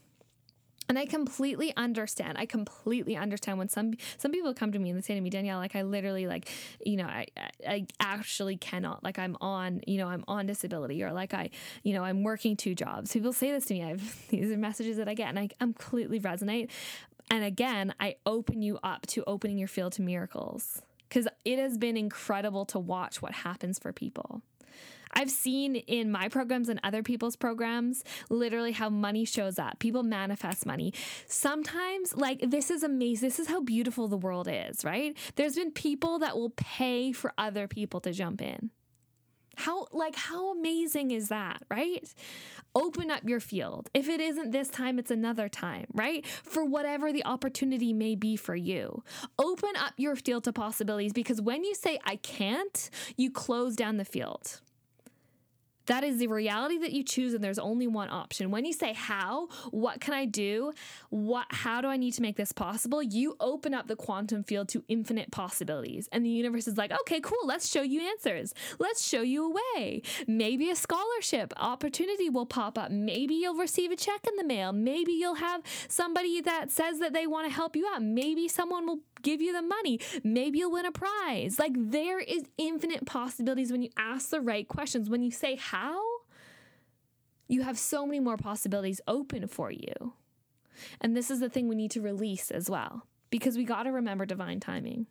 and 0.88 1.00
I 1.00 1.06
completely 1.06 1.74
understand. 1.76 2.38
I 2.38 2.46
completely 2.46 3.16
understand 3.16 3.58
when 3.58 3.70
some 3.70 3.94
some 4.18 4.32
people 4.32 4.54
come 4.54 4.72
to 4.72 4.80
me 4.80 4.90
and 4.90 4.98
they 4.98 5.02
say 5.02 5.16
to 5.16 5.22
me, 5.22 5.30
Danielle, 5.30 5.58
like 5.58 5.76
I 5.76 5.82
literally 5.82 6.28
like, 6.28 6.50
you 6.86 6.98
know, 6.98 7.06
I 7.06 7.28
I 7.68 7.88
actually 8.00 8.58
cannot. 8.58 9.04
Like 9.04 9.18
I'm 9.18 9.36
on, 9.42 9.82
you 9.88 9.98
know, 9.98 10.08
I'm 10.08 10.24
on 10.28 10.46
disability 10.46 11.04
or 11.04 11.12
like 11.12 11.34
I, 11.34 11.50
you 11.84 11.94
know, 11.94 12.04
I'm 12.04 12.24
working 12.24 12.56
two 12.56 12.76
jobs. 12.76 13.14
People 13.14 13.34
say 13.34 13.52
this 13.52 13.66
to 13.66 13.74
me. 13.74 13.84
I've 13.84 14.28
these 14.30 14.52
are 14.52 14.58
messages 14.58 14.98
that 14.98 15.08
I 15.08 15.14
get 15.14 15.30
and 15.30 15.40
I 15.40 15.50
completely 15.60 16.20
resonate. 16.20 16.70
And 17.32 17.44
again, 17.44 17.94
I 18.00 18.18
open 18.26 18.62
you 18.62 18.78
up 18.84 19.08
to 19.08 19.24
opening 19.26 19.58
your 19.58 19.68
field 19.68 19.94
to 19.94 20.04
miracles 20.04 20.82
because 21.10 21.28
it 21.44 21.58
has 21.58 21.78
been 21.78 21.98
incredible 21.98 22.66
to 22.66 22.80
watch 22.80 23.22
what 23.22 23.32
happens 23.32 23.80
for 23.80 23.92
people. 23.92 24.42
I've 25.16 25.32
seen 25.32 25.76
in 25.76 26.12
my 26.12 26.30
programs 26.30 26.70
and 26.70 26.80
other 26.84 27.04
people's 27.04 27.36
programs 27.36 28.04
literally 28.30 28.72
how 28.72 28.90
money 28.90 29.26
shows 29.26 29.58
up. 29.58 29.80
People 29.80 30.04
manifest 30.04 30.66
money. 30.66 30.94
Sometimes, 31.28 32.16
like, 32.16 32.40
this 32.42 32.70
is 32.70 32.84
amazing. 32.84 33.28
This 33.28 33.40
is 33.40 33.48
how 33.48 33.62
beautiful 33.62 34.08
the 34.08 34.18
world 34.18 34.48
is, 34.52 34.84
right? 34.84 35.18
There's 35.36 35.56
been 35.56 35.72
people 35.72 36.20
that 36.20 36.36
will 36.36 36.52
pay 36.52 37.12
for 37.12 37.34
other 37.38 37.68
people 37.68 38.00
to 38.02 38.12
jump 38.12 38.42
in. 38.42 38.72
How 39.58 39.88
like 39.92 40.16
how 40.16 40.52
amazing 40.52 41.12
is 41.12 41.30
that, 41.30 41.64
right? 41.70 42.06
Open 42.76 43.10
up 43.10 43.22
your 43.24 43.40
field. 43.40 43.90
If 43.94 44.10
it 44.10 44.20
isn't 44.20 44.52
this 44.52 44.68
time, 44.68 45.00
it's 45.00 45.12
another 45.12 45.48
time, 45.48 45.86
right? 45.94 46.26
For 46.28 46.66
whatever 46.66 47.14
the 47.14 47.24
opportunity 47.26 47.94
may 47.94 48.16
be 48.16 48.36
for 48.36 48.56
you. 48.56 49.04
Open 49.40 49.72
up 49.78 49.94
your 49.98 50.18
field 50.18 50.44
to 50.44 50.54
possibilities 50.54 51.14
because 51.14 51.42
when 51.42 51.64
you 51.64 51.74
say 51.74 52.00
I 52.04 52.18
can't, 52.18 52.90
you 53.16 53.32
close 53.32 53.76
down 53.78 53.96
the 53.96 54.06
field. 54.06 54.60
That 55.88 56.04
is 56.04 56.18
the 56.18 56.28
reality 56.28 56.78
that 56.80 56.92
you 56.92 57.04
choose, 57.04 57.34
and 57.34 57.44
there's 57.44 57.60
only 57.60 57.88
one 57.88 58.10
option. 58.10 58.52
When 58.52 58.66
you 58.66 58.74
say 58.74 58.94
how, 58.94 59.48
what 59.72 60.02
can 60.02 60.14
I 60.14 60.26
do? 60.26 60.74
What 61.10 61.46
how 61.50 61.82
do 61.82 61.88
I 61.88 61.98
need 61.98 62.14
to 62.14 62.22
make 62.22 62.38
this 62.38 62.52
possible? 62.52 63.02
You 63.02 63.36
open 63.40 63.74
up 63.74 63.88
the 63.88 63.96
quantum 63.96 64.44
field 64.44 64.70
to 64.70 64.84
infinite 64.88 65.32
possibilities. 65.32 66.10
And 66.12 66.26
the 66.26 66.30
universe 66.30 66.68
is 66.68 66.78
like, 66.78 66.92
okay, 67.02 67.20
cool, 67.20 67.46
let's 67.46 67.70
show 67.70 67.82
you 67.82 68.02
answers. 68.02 68.54
Let's 68.80 69.06
show 69.06 69.22
you 69.22 69.52
a 69.52 69.80
way. 69.80 70.02
Maybe 70.28 70.70
a 70.70 70.76
scholarship 70.76 71.54
opportunity 71.58 72.30
will 72.30 72.46
pop 72.46 72.78
up. 72.78 72.92
Maybe 72.92 73.36
you'll 73.36 73.56
receive 73.56 73.92
a 73.92 73.96
check 73.96 74.26
in 74.28 74.36
the 74.38 74.44
mail. 74.44 74.74
Maybe 74.74 75.14
you'll 75.14 75.36
have 75.36 75.62
somebody 75.88 76.42
that 76.42 76.72
says 76.72 77.00
that 77.00 77.14
they 77.14 77.28
want 77.28 77.48
to 77.48 77.54
help 77.54 77.76
you 77.76 77.88
out. 77.94 78.02
Maybe 78.02 78.48
someone 78.48 78.86
will 78.86 79.00
give 79.22 79.42
you 79.42 79.54
the 79.54 79.62
money. 79.62 80.00
Maybe 80.24 80.60
you'll 80.60 80.72
win 80.72 80.86
a 80.86 80.92
prize. 80.92 81.60
Like 81.60 81.74
there 81.76 82.20
is 82.20 82.44
infinite 82.58 83.06
possibilities 83.06 83.72
when 83.72 83.82
you 83.82 83.90
ask 83.98 84.30
the 84.30 84.42
right 84.42 84.68
questions. 84.68 85.10
When 85.10 85.24
you 85.24 85.32
say 85.32 85.56
how, 85.56 86.02
you 87.48 87.64
have 87.64 87.78
so 87.78 88.06
many 88.06 88.20
more 88.20 88.38
possibilities 88.38 89.02
open 89.08 89.48
for 89.48 89.72
you. 89.72 90.14
And 91.00 91.16
this 91.16 91.32
is 91.32 91.40
the 91.40 91.50
thing 91.50 91.68
we 91.68 91.76
need 91.76 91.92
to 91.92 92.02
release 92.02 92.52
as 92.52 92.70
well, 92.70 93.06
because 93.30 93.58
we 93.58 93.64
got 93.64 93.84
to 93.84 93.92
remember 93.92 94.26
divine 94.26 94.60
timing. 94.60 95.08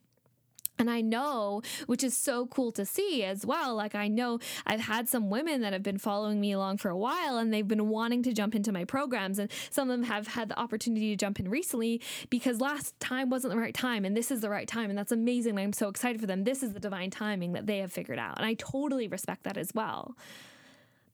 And 0.84 0.90
I 0.90 1.00
know, 1.00 1.62
which 1.86 2.04
is 2.04 2.14
so 2.14 2.44
cool 2.44 2.70
to 2.72 2.84
see 2.84 3.24
as 3.24 3.46
well. 3.46 3.74
Like, 3.74 3.94
I 3.94 4.06
know 4.06 4.38
I've 4.66 4.80
had 4.80 5.08
some 5.08 5.30
women 5.30 5.62
that 5.62 5.72
have 5.72 5.82
been 5.82 5.96
following 5.96 6.42
me 6.42 6.52
along 6.52 6.76
for 6.76 6.90
a 6.90 6.96
while 6.96 7.38
and 7.38 7.54
they've 7.54 7.66
been 7.66 7.88
wanting 7.88 8.22
to 8.24 8.34
jump 8.34 8.54
into 8.54 8.70
my 8.70 8.84
programs. 8.84 9.38
And 9.38 9.50
some 9.70 9.88
of 9.88 9.98
them 9.98 10.06
have 10.06 10.26
had 10.26 10.50
the 10.50 10.60
opportunity 10.60 11.08
to 11.08 11.16
jump 11.16 11.40
in 11.40 11.48
recently 11.48 12.02
because 12.28 12.60
last 12.60 13.00
time 13.00 13.30
wasn't 13.30 13.54
the 13.54 13.58
right 13.58 13.72
time 13.72 14.04
and 14.04 14.14
this 14.14 14.30
is 14.30 14.42
the 14.42 14.50
right 14.50 14.68
time. 14.68 14.90
And 14.90 14.98
that's 14.98 15.10
amazing. 15.10 15.58
I'm 15.58 15.72
so 15.72 15.88
excited 15.88 16.20
for 16.20 16.26
them. 16.26 16.44
This 16.44 16.62
is 16.62 16.74
the 16.74 16.80
divine 16.80 17.08
timing 17.08 17.54
that 17.54 17.66
they 17.66 17.78
have 17.78 17.90
figured 17.90 18.18
out. 18.18 18.36
And 18.36 18.44
I 18.44 18.52
totally 18.52 19.08
respect 19.08 19.44
that 19.44 19.56
as 19.56 19.70
well. 19.74 20.18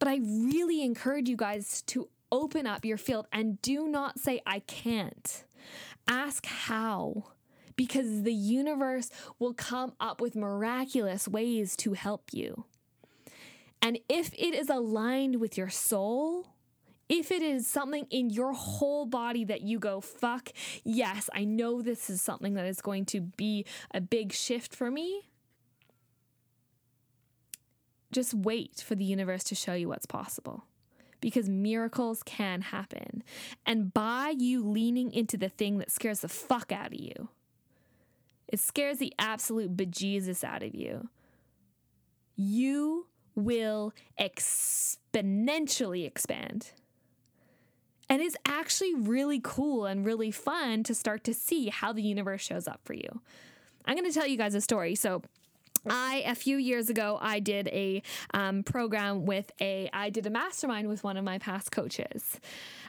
But 0.01 0.09
I 0.09 0.17
really 0.17 0.83
encourage 0.83 1.29
you 1.29 1.37
guys 1.37 1.83
to 1.83 2.09
open 2.33 2.67
up 2.67 2.85
your 2.85 2.97
field 2.97 3.29
and 3.33 3.63
do 3.63 3.87
not 3.87 4.19
say, 4.19 4.41
I 4.45 4.59
can't. 4.61 5.45
Ask 6.09 6.45
how 6.47 7.27
because 7.81 8.25
the 8.25 8.35
universe 8.35 9.09
will 9.39 9.55
come 9.55 9.95
up 9.99 10.21
with 10.21 10.37
miraculous 10.37 11.27
ways 11.27 11.75
to 11.75 11.95
help 11.95 12.25
you. 12.31 12.67
And 13.81 13.99
if 14.07 14.35
it 14.35 14.53
is 14.53 14.69
aligned 14.69 15.41
with 15.41 15.57
your 15.57 15.71
soul, 15.71 16.49
if 17.09 17.31
it 17.31 17.41
is 17.41 17.67
something 17.67 18.07
in 18.11 18.29
your 18.29 18.53
whole 18.53 19.07
body 19.07 19.45
that 19.45 19.63
you 19.63 19.79
go, 19.79 20.03
fuck, 20.03 20.51
yes, 20.85 21.31
I 21.33 21.45
know 21.45 21.81
this 21.81 22.11
is 22.11 22.21
something 22.21 22.53
that 22.53 22.67
is 22.67 22.83
going 22.83 23.07
to 23.07 23.23
be 23.23 23.65
a 23.95 24.03
big 24.03 24.35
shift 24.35 24.77
for 24.77 24.91
me, 24.91 25.31
just 28.13 28.35
wait 28.35 28.85
for 28.87 28.95
the 28.95 29.05
universe 29.07 29.45
to 29.45 29.55
show 29.55 29.73
you 29.73 29.89
what's 29.89 30.05
possible 30.05 30.65
because 31.23 31.49
miracles 31.49 32.23
can 32.25 32.61
happen. 32.61 33.23
And 33.65 33.95
by 33.95 34.35
you 34.37 34.69
leaning 34.69 35.15
into 35.15 35.39
the 35.39 35.49
thing 35.49 35.79
that 35.79 35.91
scares 35.91 36.21
the 36.21 36.29
fuck 36.29 36.73
out 36.73 36.89
of 36.89 37.01
you, 37.01 37.31
it 38.51 38.59
scares 38.59 38.99
the 38.99 39.15
absolute 39.19 39.77
bejesus 39.77 40.45
out 40.45 40.63
of 40.63 40.75
you. 40.75 41.09
You 42.37 43.07
will 43.35 43.95
exponentially 44.19 46.05
expand. 46.07 46.73
And 48.09 48.21
it's 48.21 48.37
actually 48.45 48.95
really 48.95 49.41
cool 49.43 49.87
and 49.87 50.05
really 50.05 50.33
fun 50.33 50.83
to 50.83 50.95
start 50.97 51.23
to 51.25 51.33
see 51.35 51.69
how 51.69 51.93
the 51.93 52.03
universe 52.03 52.41
shows 52.41 52.67
up 52.67 52.81
for 52.85 52.93
you. 52.93 53.21
I'm 53.85 53.97
going 53.97 54.11
to 54.11 54.13
tell 54.13 54.27
you 54.27 54.37
guys 54.37 54.55
a 54.55 54.61
story. 54.61 54.97
So, 54.97 55.23
I 55.89 56.23
a 56.27 56.35
few 56.35 56.57
years 56.57 56.91
ago 56.91 57.19
I 57.21 57.41
did 57.41 57.69
a 57.69 58.03
um, 58.35 58.63
program 58.63 59.25
with 59.25 59.51
a 59.61 59.89
I 59.93 60.11
did 60.11 60.27
a 60.27 60.31
mastermind 60.31 60.89
with 60.89 61.05
one 61.05 61.17
of 61.17 61.25
my 61.25 61.39
past 61.39 61.71
coaches. 61.73 62.41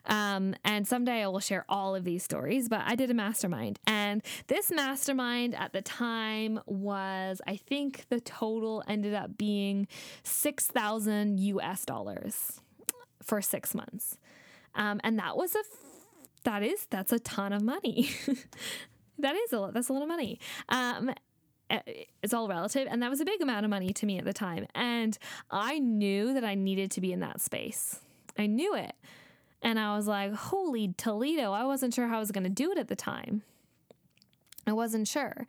Um, 0.05 0.55
and 0.65 0.87
someday 0.87 1.23
I 1.23 1.27
will 1.27 1.39
share 1.39 1.65
all 1.69 1.95
of 1.95 2.03
these 2.03 2.23
stories, 2.23 2.67
but 2.67 2.81
I 2.85 2.95
did 2.95 3.11
a 3.11 3.13
mastermind. 3.13 3.79
And 3.85 4.23
this 4.47 4.71
mastermind 4.71 5.55
at 5.55 5.73
the 5.73 5.81
time 5.81 6.59
was, 6.65 7.41
I 7.45 7.55
think 7.55 8.05
the 8.09 8.19
total 8.19 8.83
ended 8.87 9.13
up 9.13 9.37
being 9.37 9.87
6,000 10.23 11.39
US 11.39 11.85
dollars 11.85 12.61
for 13.21 13.41
six 13.41 13.75
months. 13.75 14.17
Um, 14.73 14.99
and 15.03 15.19
that 15.19 15.37
was 15.37 15.55
a, 15.55 15.63
that 16.43 16.63
is, 16.63 16.87
that's 16.89 17.11
a 17.11 17.19
ton 17.19 17.53
of 17.53 17.61
money. 17.61 18.09
that 19.19 19.35
is 19.35 19.53
a 19.53 19.59
lot, 19.59 19.73
that's 19.73 19.89
a 19.89 19.93
lot 19.93 20.01
of 20.01 20.07
money. 20.07 20.39
Um, 20.69 21.13
it's 22.21 22.33
all 22.33 22.47
relative 22.47 22.87
and 22.89 23.01
that 23.01 23.09
was 23.09 23.21
a 23.21 23.25
big 23.25 23.41
amount 23.41 23.65
of 23.65 23.69
money 23.69 23.93
to 23.93 24.05
me 24.05 24.17
at 24.17 24.25
the 24.25 24.33
time 24.33 24.65
and 24.75 25.17
i 25.49 25.79
knew 25.79 26.33
that 26.33 26.43
i 26.43 26.55
needed 26.55 26.91
to 26.91 27.01
be 27.01 27.11
in 27.13 27.19
that 27.19 27.39
space 27.39 27.99
i 28.37 28.45
knew 28.45 28.75
it 28.75 28.95
and 29.61 29.79
I 29.79 29.95
was 29.95 30.07
like, 30.07 30.33
holy 30.33 30.93
Toledo, 30.97 31.51
I 31.51 31.63
wasn't 31.65 31.93
sure 31.93 32.07
how 32.07 32.17
I 32.17 32.19
was 32.19 32.31
going 32.31 32.43
to 32.43 32.49
do 32.49 32.71
it 32.71 32.77
at 32.77 32.87
the 32.87 32.95
time. 32.95 33.43
I 34.65 34.73
wasn't 34.73 35.07
sure. 35.07 35.45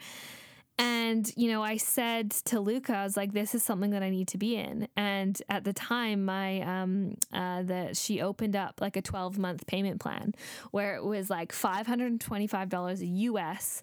And, 0.79 1.31
you 1.37 1.51
know, 1.51 1.63
I 1.63 1.77
said 1.77 2.31
to 2.31 2.59
Luca, 2.59 2.95
I 2.95 3.05
was 3.05 3.17
like, 3.17 3.33
this 3.33 3.55
is 3.55 3.63
something 3.63 3.91
that 3.91 4.03
I 4.03 4.11
need 4.11 4.29
to 4.29 4.39
be 4.39 4.57
in. 4.57 4.89
And 4.97 5.41
at 5.49 5.65
the 5.65 5.73
time, 5.73 6.25
my, 6.25 6.61
um, 6.63 7.17
uh, 7.33 7.63
that 7.63 7.97
she 7.97 8.21
opened 8.21 8.57
up 8.57 8.81
like 8.81 8.97
a 8.97 9.03
12 9.03 9.39
month 9.39 9.67
payment 9.67 10.01
plan 10.01 10.35
where 10.71 10.97
it 10.97 11.05
was 11.05 11.31
like 11.31 11.53
$525 11.53 13.01
US 13.03 13.83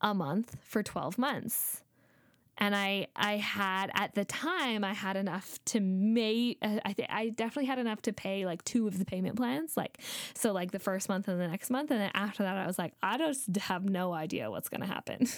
a 0.00 0.14
month 0.14 0.56
for 0.62 0.82
12 0.82 1.18
months 1.18 1.82
and 2.58 2.74
I 2.74 3.06
I 3.16 3.36
had 3.36 3.90
at 3.94 4.14
the 4.14 4.24
time 4.24 4.84
I 4.84 4.92
had 4.92 5.16
enough 5.16 5.58
to 5.66 5.80
make 5.80 6.58
uh, 6.60 6.80
I 6.84 6.92
think 6.92 7.08
I 7.10 7.30
definitely 7.30 7.66
had 7.66 7.78
enough 7.78 8.02
to 8.02 8.12
pay 8.12 8.44
like 8.44 8.64
two 8.64 8.86
of 8.86 8.98
the 8.98 9.04
payment 9.04 9.36
plans 9.36 9.76
like 9.76 9.98
so 10.34 10.52
like 10.52 10.72
the 10.72 10.78
first 10.78 11.08
month 11.08 11.28
and 11.28 11.40
the 11.40 11.48
next 11.48 11.70
month 11.70 11.90
and 11.90 12.00
then 12.00 12.10
after 12.14 12.42
that 12.42 12.56
I 12.56 12.66
was 12.66 12.78
like 12.78 12.92
I 13.02 13.16
just 13.16 13.56
have 13.56 13.84
no 13.84 14.12
idea 14.12 14.50
what's 14.50 14.68
going 14.68 14.80
to 14.82 14.86
happen. 14.86 15.28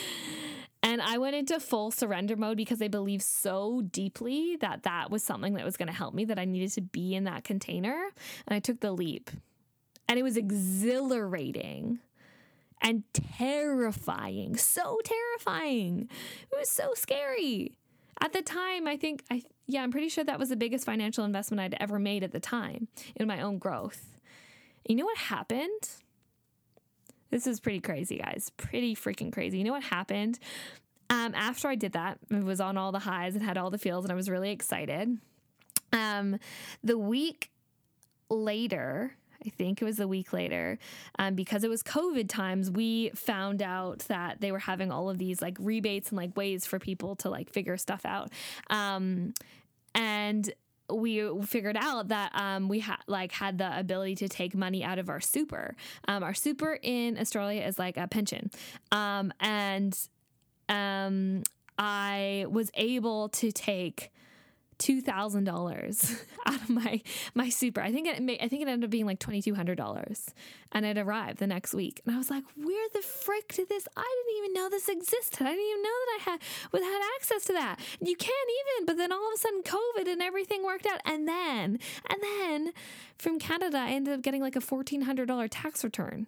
and 0.82 1.02
I 1.02 1.18
went 1.18 1.34
into 1.34 1.58
full 1.60 1.90
surrender 1.90 2.36
mode 2.36 2.56
because 2.56 2.80
I 2.80 2.88
believed 2.88 3.24
so 3.24 3.82
deeply 3.82 4.56
that 4.60 4.84
that 4.84 5.10
was 5.10 5.22
something 5.22 5.54
that 5.54 5.64
was 5.64 5.76
going 5.76 5.88
to 5.88 5.94
help 5.94 6.14
me 6.14 6.24
that 6.26 6.38
I 6.38 6.44
needed 6.44 6.72
to 6.72 6.80
be 6.80 7.14
in 7.14 7.24
that 7.24 7.44
container 7.44 8.08
and 8.46 8.56
I 8.56 8.60
took 8.60 8.80
the 8.80 8.92
leap. 8.92 9.30
And 10.08 10.20
it 10.20 10.22
was 10.22 10.36
exhilarating 10.36 11.98
and 12.80 13.02
terrifying. 13.12 14.56
So 14.56 15.00
terrifying. 15.04 16.08
It 16.52 16.56
was 16.56 16.70
so 16.70 16.94
scary. 16.94 17.72
At 18.20 18.32
the 18.32 18.42
time, 18.42 18.86
I 18.86 18.96
think 18.96 19.24
I 19.30 19.42
yeah, 19.66 19.82
I'm 19.82 19.90
pretty 19.90 20.08
sure 20.08 20.24
that 20.24 20.38
was 20.38 20.48
the 20.48 20.56
biggest 20.56 20.84
financial 20.84 21.24
investment 21.24 21.60
I'd 21.60 21.76
ever 21.80 21.98
made 21.98 22.22
at 22.22 22.32
the 22.32 22.40
time 22.40 22.88
in 23.16 23.26
my 23.26 23.40
own 23.40 23.58
growth. 23.58 24.16
You 24.88 24.94
know 24.94 25.04
what 25.04 25.18
happened? 25.18 25.90
This 27.30 27.46
is 27.46 27.58
pretty 27.58 27.80
crazy, 27.80 28.18
guys. 28.18 28.52
Pretty 28.56 28.94
freaking 28.94 29.32
crazy. 29.32 29.58
You 29.58 29.64
know 29.64 29.72
what 29.72 29.82
happened? 29.82 30.38
Um, 31.10 31.34
after 31.34 31.68
I 31.68 31.74
did 31.74 31.92
that, 31.92 32.18
it 32.30 32.44
was 32.44 32.60
on 32.60 32.76
all 32.76 32.92
the 32.92 33.00
highs 33.00 33.34
and 33.34 33.44
had 33.44 33.56
all 33.56 33.70
the 33.70 33.78
feels, 33.78 34.04
and 34.04 34.12
I 34.12 34.14
was 34.14 34.30
really 34.30 34.50
excited. 34.50 35.18
Um, 35.92 36.38
the 36.82 36.98
week 36.98 37.50
later, 38.28 39.16
I 39.46 39.50
think 39.50 39.80
it 39.80 39.84
was 39.84 40.00
a 40.00 40.08
week 40.08 40.32
later, 40.32 40.78
um, 41.18 41.34
because 41.34 41.64
it 41.64 41.70
was 41.70 41.82
COVID 41.82 42.28
times, 42.28 42.70
we 42.70 43.10
found 43.14 43.62
out 43.62 44.00
that 44.08 44.40
they 44.40 44.50
were 44.50 44.58
having 44.58 44.90
all 44.90 45.08
of 45.08 45.18
these 45.18 45.40
like 45.40 45.56
rebates 45.60 46.10
and 46.10 46.16
like 46.16 46.36
ways 46.36 46.66
for 46.66 46.78
people 46.78 47.16
to 47.16 47.30
like 47.30 47.50
figure 47.50 47.76
stuff 47.76 48.04
out. 48.04 48.30
Um, 48.70 49.34
and 49.94 50.52
we 50.92 51.28
figured 51.44 51.76
out 51.76 52.08
that 52.08 52.30
um, 52.34 52.68
we 52.68 52.80
had 52.80 52.98
like 53.06 53.32
had 53.32 53.58
the 53.58 53.78
ability 53.78 54.16
to 54.16 54.28
take 54.28 54.54
money 54.54 54.84
out 54.84 54.98
of 54.98 55.08
our 55.08 55.20
super. 55.20 55.74
Um, 56.06 56.22
our 56.22 56.34
super 56.34 56.78
in 56.82 57.18
Australia 57.18 57.62
is 57.62 57.78
like 57.78 57.96
a 57.96 58.06
pension, 58.06 58.50
um, 58.92 59.32
and 59.40 59.98
um, 60.68 61.42
I 61.78 62.46
was 62.48 62.70
able 62.74 63.28
to 63.30 63.52
take 63.52 64.12
two 64.78 65.00
thousand 65.00 65.44
dollars 65.44 66.24
out 66.46 66.54
of 66.62 66.68
my 66.68 67.00
my 67.34 67.48
super. 67.48 67.80
I 67.80 67.92
think 67.92 68.06
it 68.08 68.22
may, 68.22 68.38
I 68.38 68.48
think 68.48 68.62
it 68.62 68.68
ended 68.68 68.84
up 68.84 68.90
being 68.90 69.06
like 69.06 69.18
twenty 69.18 69.42
two 69.42 69.54
hundred 69.54 69.76
dollars, 69.76 70.34
and 70.72 70.84
it 70.84 70.98
arrived 70.98 71.38
the 71.38 71.46
next 71.46 71.74
week. 71.74 72.00
And 72.04 72.14
I 72.14 72.18
was 72.18 72.30
like, 72.30 72.44
"Where 72.56 72.88
the 72.92 73.02
frick 73.02 73.54
did 73.54 73.68
this? 73.68 73.86
I 73.96 74.22
didn't 74.24 74.38
even 74.38 74.54
know 74.54 74.68
this 74.68 74.88
existed. 74.88 75.46
I 75.46 75.50
didn't 75.50 75.66
even 75.66 75.82
know 75.82 75.88
that 75.88 76.18
I 76.18 76.30
had 76.30 76.40
had 76.82 77.02
access 77.16 77.44
to 77.46 77.52
that. 77.54 77.80
You 78.00 78.16
can't 78.16 78.50
even." 78.76 78.86
But 78.86 78.96
then 78.96 79.12
all 79.12 79.26
of 79.28 79.34
a 79.34 79.38
sudden, 79.38 79.62
COVID 79.62 80.10
and 80.10 80.22
everything 80.22 80.64
worked 80.64 80.86
out, 80.86 81.00
and 81.04 81.26
then 81.26 81.78
and 82.08 82.22
then 82.22 82.72
from 83.18 83.38
Canada, 83.38 83.78
I 83.78 83.90
ended 83.90 84.14
up 84.14 84.22
getting 84.22 84.42
like 84.42 84.56
a 84.56 84.60
fourteen 84.60 85.02
hundred 85.02 85.26
dollar 85.26 85.48
tax 85.48 85.82
return. 85.84 86.26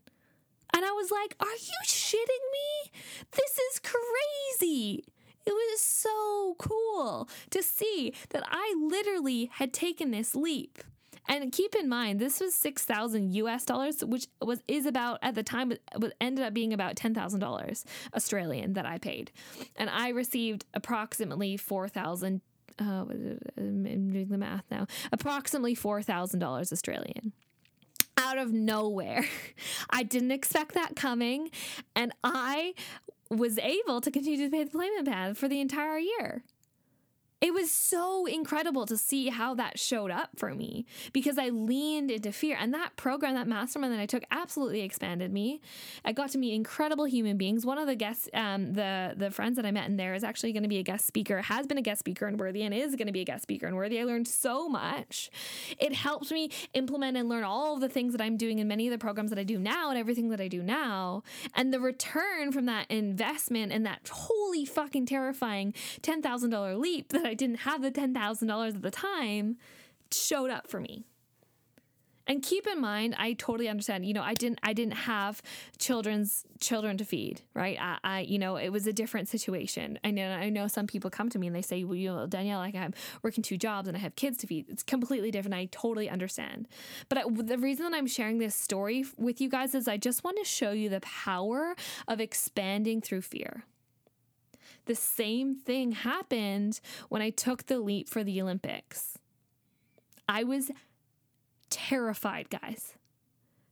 And 0.75 0.85
I 0.85 0.91
was 0.91 1.11
like, 1.11 1.35
are 1.41 1.47
you 1.47 1.81
shitting 1.87 2.45
me? 2.53 2.93
This 3.33 3.59
is 3.59 3.81
crazy. 3.81 5.05
It 5.49 5.55
was 5.55 5.81
so 5.81 6.57
cool 6.59 7.27
to 7.49 7.63
see 7.63 8.13
that 8.31 8.43
I 8.47 8.75
literally 8.79 9.49
had 9.55 9.73
taken 9.73 10.11
this 10.11 10.35
leap. 10.35 10.83
And 11.27 11.51
keep 11.51 11.75
in 11.75 11.89
mind, 11.89 12.21
this 12.21 12.39
was 12.39 12.55
six 12.55 12.85
thousand 12.85 13.35
U.S. 13.35 13.65
dollars, 13.65 14.05
which 14.05 14.27
was 14.43 14.63
is 14.69 14.85
about 14.85 15.19
at 15.23 15.35
the 15.35 15.43
time 15.43 15.73
was 15.99 16.13
ended 16.21 16.45
up 16.45 16.53
being 16.53 16.75
about 16.75 16.97
ten 16.97 17.15
thousand 17.15 17.41
dollars 17.41 17.87
Australian 18.15 18.75
that 18.75 18.85
I 18.85 18.99
paid, 18.99 19.31
and 19.77 19.89
I 19.89 20.11
received 20.11 20.67
approximately 20.75 21.57
four 21.57 21.89
thousand. 21.89 22.43
Uh, 22.79 23.07
I'm 23.57 24.11
doing 24.11 24.29
the 24.29 24.39
math 24.39 24.65
now. 24.71 24.87
Approximately 25.13 25.75
four 25.75 26.03
thousand 26.03 26.41
dollars 26.41 26.73
Australian 26.73 27.33
out 28.19 28.37
of 28.37 28.53
nowhere. 28.53 29.25
I 29.91 30.03
didn't 30.03 30.33
expect 30.33 30.75
that 30.75 30.95
coming, 30.97 31.51
and 31.97 32.13
I 32.23 32.75
was 33.31 33.59
able 33.59 34.01
to 34.01 34.11
continue 34.11 34.45
to 34.45 34.51
pay 34.51 34.65
the 34.65 34.71
payment 34.71 35.07
plan 35.07 35.35
for 35.35 35.49
the 35.49 35.61
entire 35.61 35.99
year 35.99 36.43
it 37.41 37.55
was 37.55 37.71
so 37.71 38.27
incredible 38.27 38.85
to 38.87 38.97
see 38.97 39.29
how 39.29 39.55
that 39.55 39.79
showed 39.79 40.11
up 40.11 40.31
for 40.37 40.55
me 40.55 40.87
because 41.13 41.39
I 41.39 41.51
leaned 41.51 42.11
into 42.11 42.33
fear. 42.33 42.57
And 42.59 42.75
that 42.75 42.97
program, 42.97 43.35
that 43.35 43.47
mastermind 43.47 43.93
that 43.93 44.01
I 44.01 44.07
took, 44.07 44.25
absolutely 44.31 44.81
expanded 44.81 45.33
me. 45.33 45.61
I 46.05 46.13
got 46.13 46.31
to 46.31 46.39
meet 46.39 46.55
incredible 46.55 47.05
human 47.05 47.37
beings. 47.37 47.65
One 47.65 47.79
of 47.79 47.87
the 47.87 47.95
guests, 47.95 48.29
um, 48.35 48.73
the 48.73 49.15
the 49.17 49.31
friends 49.31 49.57
that 49.57 49.65
I 49.65 49.71
met 49.71 49.89
in 49.89 49.97
there, 49.97 50.15
is 50.15 50.25
actually 50.25 50.53
going 50.53 50.65
to 50.65 50.69
be 50.69 50.79
a 50.79 50.83
guest 50.83 51.07
speaker. 51.07 51.41
Has 51.43 51.67
been 51.67 51.79
a 51.79 51.83
guest 51.83 52.01
speaker 52.01 52.27
in 52.27 52.37
Worthy, 52.39 52.63
and 52.63 52.75
is 52.75 52.97
going 52.97 53.07
to 53.07 53.13
be 53.13 53.21
a 53.21 53.25
guest 53.25 53.43
speaker 53.43 53.69
in 53.69 53.77
Worthy. 53.77 54.01
I 54.01 54.05
learned 54.05 54.27
so 54.27 54.69
much. 54.69 55.31
It 55.79 55.95
helped 55.95 56.33
me 56.33 56.51
implement 56.75 57.17
and 57.17 57.29
learn 57.29 57.45
all 57.45 57.75
of 57.75 57.81
the 57.81 57.89
things 57.89 58.13
that 58.13 58.21
I'm 58.21 58.37
doing 58.37 58.59
in 58.59 58.67
many 58.67 58.89
of 58.89 58.93
the 58.93 58.99
programs 58.99 59.31
that 59.31 59.39
I 59.39 59.45
do 59.45 59.59
now, 59.59 59.91
and 59.91 59.99
everything 59.99 60.31
that 60.31 60.41
I 60.41 60.49
do 60.49 60.63
now. 60.63 61.23
And 61.55 61.73
the 61.73 61.79
return 61.79 62.51
from 62.51 62.67
that 62.67 62.91
investment 62.91 63.71
and 63.73 63.87
that 63.87 64.09
holy 64.11 64.65
fucking 64.65 65.07
terrifying 65.07 65.73
ten 66.03 66.21
thousand 66.21 66.51
dollar 66.51 66.77
leap 66.77 67.11
that 67.11 67.28
I 67.29 67.35
didn't 67.35 67.61
have 67.61 67.83
the 67.83 67.91
$10,000 67.91 68.69
at 68.69 68.83
the 68.83 68.91
time 68.91 69.57
showed 70.13 70.51
up 70.51 70.69
for 70.69 70.81
me. 70.81 71.05
And 72.29 72.43
keep 72.43 72.67
in 72.67 72.79
mind, 72.79 73.17
I 73.19 73.33
totally 73.33 73.71
understand. 73.71 74.05
You 74.05 74.13
know, 74.13 74.23
I 74.23 74.35
didn't, 74.35 74.59
I 74.63 74.75
didn't 74.75 74.93
have 74.93 75.41
children's 75.79 76.45
children 76.61 76.99
to 76.99 77.05
feed, 77.05 77.41
right? 77.55 77.79
I, 77.81 77.97
I, 78.05 78.21
you 78.21 78.39
know, 78.39 78.57
it 78.57 78.69
was 78.69 78.87
a 78.87 78.93
different 78.93 79.29
situation. 79.29 79.99
I 80.05 80.11
know, 80.11 80.29
I 80.31 80.51
know 80.51 80.69
some 80.69 80.87
people 80.87 81.09
come 81.09 81.31
to 81.31 81.39
me 81.39 81.47
and 81.47 81.57
they 81.57 81.63
say, 81.63 81.85
"Well, 81.85 81.95
you 81.95 82.13
know, 82.13 82.27
Danielle, 82.27 82.59
like 82.59 82.75
I'm 82.75 82.93
working 83.23 83.43
two 83.43 83.57
jobs 83.57 83.89
and 83.89 83.97
I 83.97 84.01
have 84.01 84.15
kids 84.15 84.37
to 84.39 84.47
feed." 84.47 84.67
It's 84.69 84.83
completely 84.83 85.31
different. 85.31 85.55
I 85.55 85.69
totally 85.73 86.11
understand. 86.11 86.69
But 87.09 87.19
I, 87.19 87.23
the 87.31 87.57
reason 87.57 87.91
that 87.91 87.97
I'm 87.97 88.07
sharing 88.07 88.39
this 88.39 88.55
story 88.55 89.07
with 89.17 89.41
you 89.41 89.49
guys 89.49 89.75
is 89.75 89.89
I 89.89 89.97
just 89.97 90.23
want 90.23 90.37
to 90.37 90.45
show 90.45 90.73
you 90.73 90.91
the 90.91 91.01
power 91.01 91.75
of 92.07 92.21
expanding 92.21 93.01
through 93.01 93.23
fear. 93.23 93.65
The 94.89 94.95
same 94.95 95.55
thing 95.55 95.93
happened 95.93 96.81
when 97.11 97.21
I 97.21 97.29
took 97.29 97.67
the 97.67 97.79
leap 97.79 98.09
for 98.09 98.25
the 98.25 98.41
Olympics. 98.41 99.19
I 100.27 100.45
was 100.45 100.71
terrified, 101.69 102.49
guys. 102.49 102.95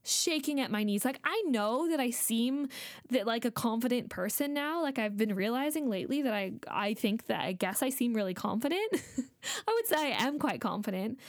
Shaking 0.03 0.61
at 0.61 0.69
my 0.69 0.83
knees. 0.83 1.03
Like 1.03 1.19
I 1.23 1.43
know 1.47 1.89
that 1.89 1.99
I 1.99 2.11
seem 2.11 2.69
that 3.09 3.25
like 3.25 3.45
a 3.45 3.51
confident 3.51 4.11
person 4.11 4.53
now. 4.53 4.83
Like 4.83 4.99
I've 4.99 5.17
been 5.17 5.33
realizing 5.33 5.89
lately 5.89 6.21
that 6.21 6.35
I 6.35 6.53
I 6.67 6.93
think 6.93 7.25
that 7.25 7.41
I 7.41 7.53
guess 7.53 7.81
I 7.81 7.89
seem 7.89 8.13
really 8.13 8.35
confident. 8.35 8.93
I 9.67 9.73
would 9.73 9.87
say 9.87 10.13
I 10.13 10.27
am 10.27 10.37
quite 10.37 10.61
confident. 10.61 11.19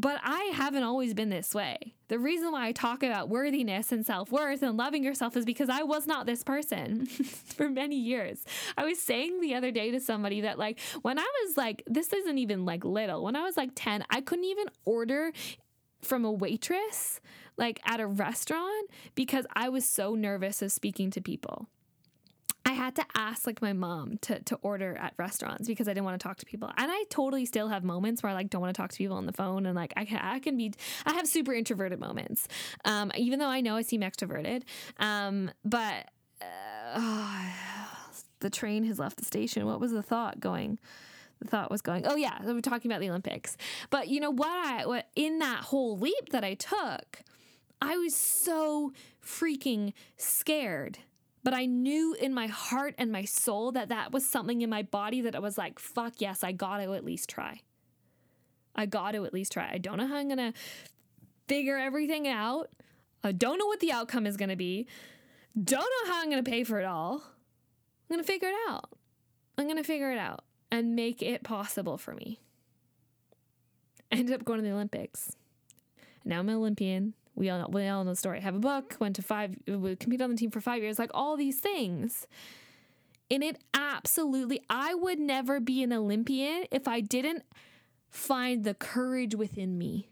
But 0.00 0.18
I 0.24 0.50
haven't 0.54 0.82
always 0.82 1.12
been 1.12 1.28
this 1.28 1.54
way. 1.54 1.92
The 2.08 2.18
reason 2.18 2.52
why 2.52 2.68
I 2.68 2.72
talk 2.72 3.02
about 3.02 3.28
worthiness 3.28 3.92
and 3.92 4.06
self 4.06 4.32
worth 4.32 4.62
and 4.62 4.78
loving 4.78 5.04
yourself 5.04 5.36
is 5.36 5.44
because 5.44 5.68
I 5.68 5.82
was 5.82 6.06
not 6.06 6.24
this 6.24 6.42
person 6.42 7.04
for 7.06 7.68
many 7.68 7.96
years. 7.96 8.42
I 8.78 8.86
was 8.86 8.98
saying 8.98 9.42
the 9.42 9.54
other 9.54 9.70
day 9.70 9.90
to 9.90 10.00
somebody 10.00 10.40
that, 10.40 10.58
like, 10.58 10.80
when 11.02 11.18
I 11.18 11.30
was 11.44 11.58
like, 11.58 11.82
this 11.86 12.14
isn't 12.14 12.38
even 12.38 12.64
like 12.64 12.82
little, 12.82 13.22
when 13.22 13.36
I 13.36 13.42
was 13.42 13.58
like 13.58 13.72
10, 13.74 14.04
I 14.08 14.22
couldn't 14.22 14.46
even 14.46 14.68
order 14.86 15.32
from 16.00 16.24
a 16.24 16.32
waitress 16.32 17.20
like 17.58 17.78
at 17.84 18.00
a 18.00 18.06
restaurant 18.06 18.88
because 19.14 19.44
I 19.52 19.68
was 19.68 19.86
so 19.86 20.14
nervous 20.14 20.62
of 20.62 20.72
speaking 20.72 21.10
to 21.10 21.20
people. 21.20 21.68
I 22.64 22.72
had 22.72 22.94
to 22.96 23.04
ask 23.14 23.46
like 23.46 23.62
my 23.62 23.72
mom 23.72 24.18
to 24.22 24.40
to 24.40 24.56
order 24.62 24.96
at 24.96 25.14
restaurants 25.16 25.66
because 25.66 25.88
I 25.88 25.92
didn't 25.92 26.04
want 26.04 26.20
to 26.20 26.26
talk 26.26 26.38
to 26.38 26.46
people. 26.46 26.70
And 26.76 26.90
I 26.90 27.04
totally 27.10 27.46
still 27.46 27.68
have 27.68 27.84
moments 27.84 28.22
where 28.22 28.30
I 28.30 28.34
like 28.34 28.50
don't 28.50 28.60
want 28.60 28.74
to 28.74 28.80
talk 28.80 28.90
to 28.90 28.98
people 28.98 29.16
on 29.16 29.26
the 29.26 29.32
phone 29.32 29.66
and 29.66 29.74
like 29.74 29.92
I 29.96 30.04
can 30.04 30.18
I 30.18 30.38
can 30.38 30.56
be 30.56 30.72
I 31.06 31.14
have 31.14 31.26
super 31.26 31.52
introverted 31.52 32.00
moments. 32.00 32.48
Um, 32.84 33.12
even 33.16 33.38
though 33.38 33.48
I 33.48 33.60
know 33.60 33.76
I 33.76 33.82
seem 33.82 34.02
extroverted. 34.02 34.62
Um, 34.98 35.50
but 35.64 36.08
uh, 36.40 36.44
oh, 36.96 37.52
the 38.40 38.50
train 38.50 38.84
has 38.84 38.98
left 38.98 39.16
the 39.16 39.24
station. 39.24 39.66
What 39.66 39.80
was 39.80 39.92
the 39.92 40.02
thought 40.02 40.40
going? 40.40 40.78
the 41.40 41.48
thought 41.48 41.70
was 41.70 41.80
going, 41.80 42.06
oh 42.06 42.16
yeah, 42.16 42.38
we're 42.44 42.60
talking 42.60 42.90
about 42.90 43.00
the 43.00 43.08
Olympics. 43.08 43.56
But 43.88 44.08
you 44.08 44.20
know 44.20 44.30
what 44.30 44.50
I 44.50 44.86
what 44.86 45.06
in 45.16 45.38
that 45.38 45.64
whole 45.64 45.98
leap 45.98 46.30
that 46.32 46.44
I 46.44 46.52
took, 46.52 47.22
I 47.80 47.96
was 47.96 48.14
so 48.14 48.92
freaking 49.24 49.94
scared 50.18 50.98
but 51.42 51.54
I 51.54 51.66
knew 51.66 52.14
in 52.14 52.34
my 52.34 52.46
heart 52.46 52.94
and 52.98 53.10
my 53.10 53.24
soul 53.24 53.72
that 53.72 53.88
that 53.88 54.12
was 54.12 54.28
something 54.28 54.60
in 54.60 54.70
my 54.70 54.82
body 54.82 55.22
that 55.22 55.34
I 55.34 55.38
was 55.38 55.56
like, 55.56 55.78
fuck 55.78 56.14
yes, 56.18 56.44
I 56.44 56.52
got 56.52 56.78
to 56.78 56.92
at 56.94 57.04
least 57.04 57.30
try. 57.30 57.60
I 58.74 58.86
got 58.86 59.12
to 59.12 59.24
at 59.24 59.34
least 59.34 59.52
try. 59.52 59.70
I 59.72 59.78
don't 59.78 59.96
know 59.96 60.06
how 60.06 60.16
I'm 60.16 60.28
going 60.28 60.52
to 60.52 60.52
figure 61.48 61.76
everything 61.76 62.28
out. 62.28 62.68
I 63.24 63.32
don't 63.32 63.58
know 63.58 63.66
what 63.66 63.80
the 63.80 63.92
outcome 63.92 64.26
is 64.26 64.36
going 64.36 64.50
to 64.50 64.56
be. 64.56 64.86
Don't 65.62 65.80
know 65.80 66.12
how 66.12 66.22
I'm 66.22 66.30
going 66.30 66.42
to 66.42 66.50
pay 66.50 66.64
for 66.64 66.78
it 66.78 66.84
all. 66.84 67.22
I'm 68.08 68.16
going 68.16 68.20
to 68.20 68.26
figure 68.26 68.48
it 68.48 68.54
out. 68.68 68.90
I'm 69.58 69.64
going 69.64 69.76
to 69.76 69.84
figure 69.84 70.12
it 70.12 70.18
out 70.18 70.44
and 70.70 70.94
make 70.94 71.22
it 71.22 71.42
possible 71.42 71.98
for 71.98 72.14
me. 72.14 72.40
I 74.12 74.16
ended 74.16 74.34
up 74.34 74.44
going 74.44 74.58
to 74.58 74.64
the 74.64 74.72
Olympics. 74.72 75.36
Now 76.24 76.40
I'm 76.40 76.48
an 76.48 76.56
Olympian 76.56 77.14
we 77.34 77.48
all 77.50 77.60
know, 77.60 77.68
we 77.70 77.86
all 77.86 78.04
know 78.04 78.10
the 78.10 78.16
story. 78.16 78.40
Have 78.40 78.56
a 78.56 78.60
book, 78.60 78.90
mm-hmm. 78.90 79.04
went 79.04 79.16
to 79.16 79.22
five, 79.22 79.56
competed 79.64 80.22
on 80.22 80.30
the 80.30 80.36
team 80.36 80.50
for 80.50 80.60
five 80.60 80.82
years, 80.82 80.98
like 80.98 81.10
all 81.14 81.36
these 81.36 81.58
things. 81.58 82.26
And 83.30 83.44
it 83.44 83.58
absolutely, 83.74 84.60
I 84.68 84.94
would 84.94 85.20
never 85.20 85.60
be 85.60 85.82
an 85.82 85.92
Olympian 85.92 86.64
if 86.72 86.88
I 86.88 87.00
didn't 87.00 87.44
find 88.08 88.64
the 88.64 88.74
courage 88.74 89.36
within 89.36 89.78
me 89.78 90.08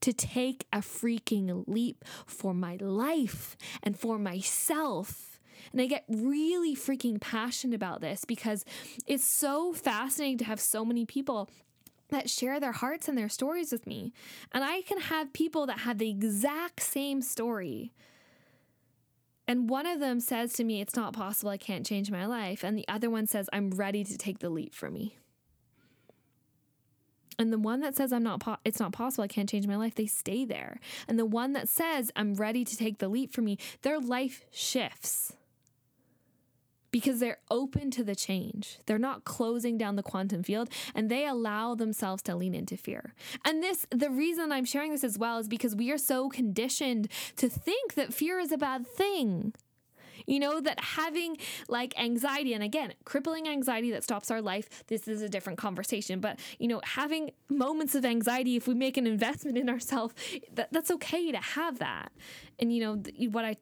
to 0.00 0.12
take 0.12 0.66
a 0.72 0.78
freaking 0.78 1.64
leap 1.66 2.04
for 2.26 2.54
my 2.54 2.76
life 2.80 3.56
and 3.82 3.98
for 3.98 4.18
myself. 4.18 5.40
And 5.72 5.80
I 5.80 5.86
get 5.86 6.04
really 6.08 6.76
freaking 6.76 7.20
passionate 7.20 7.74
about 7.74 8.00
this 8.00 8.24
because 8.24 8.64
it's 9.06 9.24
so 9.24 9.72
fascinating 9.72 10.38
to 10.38 10.44
have 10.44 10.60
so 10.60 10.84
many 10.84 11.06
people 11.06 11.50
that 12.08 12.30
share 12.30 12.60
their 12.60 12.72
hearts 12.72 13.08
and 13.08 13.16
their 13.18 13.28
stories 13.28 13.72
with 13.72 13.86
me. 13.86 14.12
And 14.52 14.64
I 14.64 14.82
can 14.82 15.00
have 15.00 15.32
people 15.32 15.66
that 15.66 15.80
have 15.80 15.98
the 15.98 16.10
exact 16.10 16.82
same 16.82 17.22
story 17.22 17.92
And 19.48 19.70
one 19.70 19.86
of 19.86 20.00
them 20.00 20.20
says 20.20 20.52
to 20.54 20.64
me, 20.64 20.80
It's 20.80 20.96
not 20.96 21.12
possible. 21.12 21.50
I 21.50 21.56
can't 21.56 21.86
change 21.86 22.10
my 22.10 22.26
life. 22.26 22.64
And 22.64 22.76
the 22.76 22.88
other 22.88 23.10
one 23.10 23.26
says, 23.26 23.48
I'm 23.52 23.70
ready 23.70 24.04
to 24.04 24.18
take 24.18 24.40
the 24.40 24.50
leap 24.50 24.74
for 24.74 24.90
me. 24.90 25.16
And 27.38 27.52
the 27.52 27.58
one 27.58 27.80
that 27.80 27.96
says 27.96 28.12
I'm 28.12 28.22
not 28.22 28.40
po- 28.40 28.56
it's 28.64 28.80
not 28.80 28.92
possible, 28.92 29.24
I 29.24 29.28
can't 29.28 29.48
change 29.48 29.66
my 29.66 29.76
life, 29.76 29.94
they 29.94 30.06
stay 30.06 30.44
there. 30.44 30.80
And 31.06 31.18
the 31.18 31.26
one 31.26 31.52
that 31.52 31.68
says 31.68 32.10
I'm 32.16 32.34
ready 32.34 32.64
to 32.64 32.76
take 32.76 32.98
the 32.98 33.08
leap 33.08 33.32
for 33.32 33.42
me, 33.42 33.58
their 33.82 34.00
life 34.00 34.44
shifts. 34.50 35.34
Because 36.96 37.20
they're 37.20 37.40
open 37.50 37.90
to 37.90 38.02
the 38.02 38.14
change. 38.14 38.78
They're 38.86 38.98
not 38.98 39.24
closing 39.24 39.76
down 39.76 39.96
the 39.96 40.02
quantum 40.02 40.42
field 40.42 40.70
and 40.94 41.10
they 41.10 41.26
allow 41.26 41.74
themselves 41.74 42.22
to 42.22 42.34
lean 42.34 42.54
into 42.54 42.78
fear. 42.78 43.12
And 43.44 43.62
this, 43.62 43.86
the 43.90 44.08
reason 44.08 44.50
I'm 44.50 44.64
sharing 44.64 44.92
this 44.92 45.04
as 45.04 45.18
well 45.18 45.36
is 45.36 45.46
because 45.46 45.76
we 45.76 45.90
are 45.90 45.98
so 45.98 46.30
conditioned 46.30 47.08
to 47.36 47.50
think 47.50 47.96
that 47.96 48.14
fear 48.14 48.38
is 48.38 48.50
a 48.50 48.56
bad 48.56 48.86
thing. 48.86 49.52
You 50.26 50.40
know, 50.40 50.58
that 50.58 50.80
having 50.80 51.36
like 51.68 51.92
anxiety, 52.00 52.54
and 52.54 52.64
again, 52.64 52.94
crippling 53.04 53.46
anxiety 53.46 53.90
that 53.90 54.02
stops 54.02 54.30
our 54.30 54.40
life, 54.40 54.84
this 54.86 55.06
is 55.06 55.20
a 55.20 55.28
different 55.28 55.58
conversation. 55.58 56.20
But, 56.20 56.40
you 56.58 56.66
know, 56.66 56.80
having 56.82 57.32
moments 57.50 57.94
of 57.94 58.06
anxiety, 58.06 58.56
if 58.56 58.66
we 58.66 58.72
make 58.72 58.96
an 58.96 59.06
investment 59.06 59.58
in 59.58 59.68
ourselves, 59.68 60.14
that, 60.54 60.72
that's 60.72 60.90
okay 60.92 61.30
to 61.30 61.38
have 61.38 61.78
that. 61.80 62.10
And, 62.58 62.74
you 62.74 62.80
know, 62.80 63.28
what 63.28 63.44
I 63.44 63.56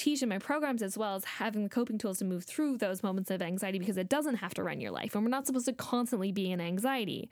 teach 0.00 0.22
in 0.22 0.28
my 0.28 0.38
programs 0.38 0.82
as 0.82 0.96
well 0.96 1.14
as 1.14 1.24
having 1.24 1.62
the 1.62 1.68
coping 1.68 1.98
tools 1.98 2.18
to 2.18 2.24
move 2.24 2.44
through 2.44 2.78
those 2.78 3.02
moments 3.02 3.30
of 3.30 3.42
anxiety 3.42 3.78
because 3.78 3.98
it 3.98 4.08
doesn't 4.08 4.36
have 4.36 4.54
to 4.54 4.62
run 4.62 4.80
your 4.80 4.90
life 4.90 5.14
and 5.14 5.22
we're 5.22 5.30
not 5.30 5.46
supposed 5.46 5.66
to 5.66 5.72
constantly 5.74 6.32
be 6.32 6.50
in 6.50 6.60
anxiety. 6.60 7.28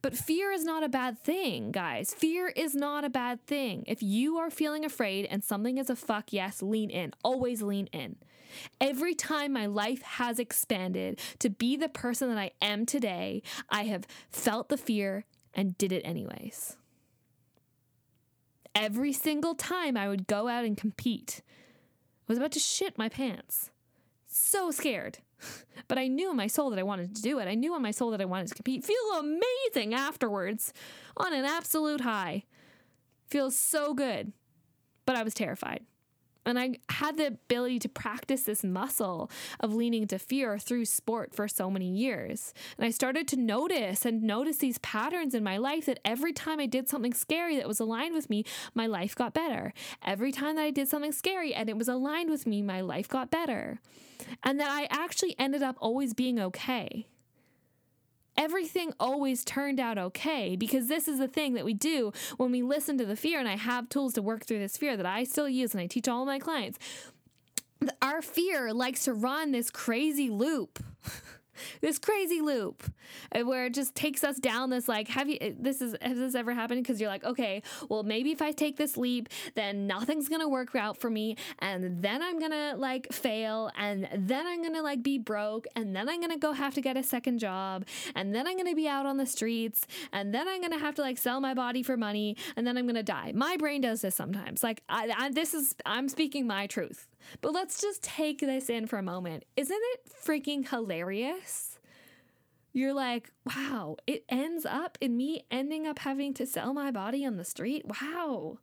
But 0.00 0.16
fear 0.16 0.52
is 0.52 0.64
not 0.64 0.84
a 0.84 0.88
bad 0.88 1.18
thing, 1.18 1.72
guys. 1.72 2.14
Fear 2.14 2.52
is 2.54 2.76
not 2.76 3.04
a 3.04 3.10
bad 3.10 3.44
thing. 3.46 3.82
If 3.88 4.00
you 4.00 4.36
are 4.36 4.48
feeling 4.48 4.84
afraid 4.84 5.26
and 5.28 5.42
something 5.42 5.76
is 5.76 5.90
a 5.90 5.96
fuck 5.96 6.32
yes, 6.32 6.62
lean 6.62 6.88
in. 6.88 7.12
Always 7.24 7.62
lean 7.62 7.86
in. 7.86 8.14
Every 8.80 9.14
time 9.14 9.52
my 9.52 9.66
life 9.66 10.02
has 10.02 10.38
expanded 10.38 11.20
to 11.40 11.50
be 11.50 11.76
the 11.76 11.88
person 11.88 12.28
that 12.28 12.38
I 12.38 12.52
am 12.62 12.86
today, 12.86 13.42
I 13.70 13.84
have 13.84 14.06
felt 14.30 14.68
the 14.68 14.76
fear 14.76 15.24
and 15.52 15.76
did 15.76 15.90
it 15.90 16.02
anyways. 16.04 16.76
Every 18.72 19.12
single 19.12 19.56
time 19.56 19.96
I 19.96 20.08
would 20.08 20.28
go 20.28 20.46
out 20.46 20.64
and 20.64 20.76
compete, 20.76 21.42
was 22.28 22.38
about 22.38 22.52
to 22.52 22.60
shit 22.60 22.98
my 22.98 23.08
pants. 23.08 23.70
So 24.26 24.70
scared. 24.70 25.18
But 25.86 25.96
I 25.96 26.06
knew 26.06 26.30
in 26.30 26.36
my 26.36 26.48
soul 26.48 26.68
that 26.68 26.78
I 26.78 26.82
wanted 26.82 27.16
to 27.16 27.22
do 27.22 27.38
it. 27.38 27.48
I 27.48 27.54
knew 27.54 27.74
in 27.74 27.80
my 27.80 27.92
soul 27.92 28.10
that 28.10 28.20
I 28.20 28.26
wanted 28.26 28.48
to 28.48 28.54
compete. 28.54 28.84
Feel 28.84 28.96
amazing 29.18 29.94
afterwards 29.94 30.74
on 31.16 31.32
an 31.32 31.46
absolute 31.46 32.02
high. 32.02 32.44
Feels 33.28 33.58
so 33.58 33.94
good. 33.94 34.32
But 35.06 35.16
I 35.16 35.22
was 35.22 35.32
terrified. 35.32 35.86
And 36.48 36.58
I 36.58 36.76
had 36.88 37.16
the 37.16 37.26
ability 37.28 37.78
to 37.80 37.88
practice 37.88 38.42
this 38.42 38.64
muscle 38.64 39.30
of 39.60 39.74
leaning 39.74 40.02
into 40.02 40.18
fear 40.18 40.58
through 40.58 40.86
sport 40.86 41.34
for 41.34 41.46
so 41.46 41.70
many 41.70 41.90
years. 41.90 42.52
And 42.76 42.86
I 42.86 42.90
started 42.90 43.28
to 43.28 43.36
notice 43.36 44.04
and 44.04 44.22
notice 44.22 44.56
these 44.58 44.78
patterns 44.78 45.34
in 45.34 45.44
my 45.44 45.58
life 45.58 45.86
that 45.86 46.00
every 46.04 46.32
time 46.32 46.58
I 46.58 46.66
did 46.66 46.88
something 46.88 47.14
scary 47.14 47.56
that 47.56 47.68
was 47.68 47.80
aligned 47.80 48.14
with 48.14 48.30
me, 48.30 48.44
my 48.74 48.86
life 48.86 49.14
got 49.14 49.34
better. 49.34 49.72
Every 50.04 50.32
time 50.32 50.56
that 50.56 50.62
I 50.62 50.70
did 50.70 50.88
something 50.88 51.12
scary 51.12 51.54
and 51.54 51.68
it 51.68 51.76
was 51.76 51.88
aligned 51.88 52.30
with 52.30 52.46
me, 52.46 52.62
my 52.62 52.80
life 52.80 53.08
got 53.08 53.30
better 53.30 53.80
and 54.42 54.58
that 54.60 54.70
I 54.70 54.86
actually 54.90 55.34
ended 55.38 55.62
up 55.62 55.76
always 55.80 56.14
being 56.14 56.38
okay. 56.40 57.06
Everything 58.38 58.92
always 59.00 59.44
turned 59.44 59.80
out 59.80 59.98
okay 59.98 60.54
because 60.54 60.86
this 60.86 61.08
is 61.08 61.18
the 61.18 61.26
thing 61.26 61.54
that 61.54 61.64
we 61.64 61.74
do 61.74 62.12
when 62.36 62.52
we 62.52 62.62
listen 62.62 62.96
to 62.98 63.04
the 63.04 63.16
fear. 63.16 63.40
And 63.40 63.48
I 63.48 63.56
have 63.56 63.88
tools 63.88 64.14
to 64.14 64.22
work 64.22 64.46
through 64.46 64.60
this 64.60 64.76
fear 64.76 64.96
that 64.96 65.04
I 65.04 65.24
still 65.24 65.48
use 65.48 65.74
and 65.74 65.80
I 65.80 65.86
teach 65.86 66.06
all 66.08 66.24
my 66.24 66.38
clients. 66.38 66.78
Our 68.00 68.22
fear 68.22 68.72
likes 68.72 69.04
to 69.04 69.12
run 69.12 69.50
this 69.50 69.70
crazy 69.70 70.30
loop. 70.30 70.78
this 71.80 71.98
crazy 71.98 72.40
loop 72.40 72.82
uh, 73.34 73.40
where 73.40 73.66
it 73.66 73.74
just 73.74 73.94
takes 73.94 74.24
us 74.24 74.38
down 74.38 74.70
this 74.70 74.88
like 74.88 75.08
have 75.08 75.28
you 75.28 75.38
this 75.58 75.80
is 75.80 75.96
has 76.00 76.18
this 76.18 76.34
ever 76.34 76.52
happened? 76.52 76.82
Because 76.82 77.00
you're 77.00 77.10
like 77.10 77.24
okay 77.24 77.62
well 77.88 78.02
maybe 78.02 78.30
if 78.30 78.42
i 78.42 78.52
take 78.52 78.76
this 78.76 78.96
leap 78.96 79.28
then 79.54 79.86
nothing's 79.86 80.28
gonna 80.28 80.48
work 80.48 80.74
out 80.74 80.96
for 80.96 81.10
me 81.10 81.36
and 81.60 82.02
then 82.02 82.22
i'm 82.22 82.38
gonna 82.38 82.74
like 82.76 83.12
fail 83.12 83.70
and 83.76 84.08
then 84.14 84.46
i'm 84.46 84.62
gonna 84.62 84.82
like 84.82 85.02
be 85.02 85.18
broke 85.18 85.66
and 85.76 85.94
then 85.94 86.08
i'm 86.08 86.20
gonna 86.20 86.38
go 86.38 86.52
have 86.52 86.74
to 86.74 86.80
get 86.80 86.96
a 86.96 87.02
second 87.02 87.38
job 87.38 87.84
and 88.14 88.34
then 88.34 88.46
i'm 88.46 88.56
gonna 88.56 88.74
be 88.74 88.88
out 88.88 89.06
on 89.06 89.16
the 89.16 89.26
streets 89.26 89.86
and 90.12 90.34
then 90.34 90.48
i'm 90.48 90.60
gonna 90.60 90.78
have 90.78 90.94
to 90.94 91.02
like 91.02 91.18
sell 91.18 91.40
my 91.40 91.54
body 91.54 91.82
for 91.82 91.96
money 91.96 92.36
and 92.56 92.66
then 92.66 92.76
i'm 92.76 92.86
gonna 92.86 93.02
die. 93.02 93.32
My 93.34 93.56
brain 93.56 93.80
does 93.80 94.02
this 94.02 94.14
sometimes. 94.14 94.62
Like 94.62 94.82
I, 94.88 95.12
I 95.16 95.30
this 95.30 95.54
is 95.54 95.74
i'm 95.86 96.08
speaking 96.08 96.46
my 96.46 96.66
truth 96.66 97.08
but 97.40 97.52
let's 97.52 97.80
just 97.80 98.02
take 98.02 98.40
this 98.40 98.68
in 98.68 98.86
for 98.86 98.98
a 98.98 99.02
moment. 99.02 99.44
Isn't 99.56 99.80
it 99.80 100.00
freaking 100.24 100.68
hilarious? 100.68 101.78
You're 102.72 102.94
like, 102.94 103.30
wow, 103.44 103.96
it 104.06 104.24
ends 104.28 104.64
up 104.66 104.98
in 105.00 105.16
me 105.16 105.44
ending 105.50 105.86
up 105.86 105.98
having 106.00 106.34
to 106.34 106.46
sell 106.46 106.72
my 106.74 106.90
body 106.90 107.24
on 107.24 107.36
the 107.36 107.44
street. 107.44 107.84
Wow. 107.86 108.58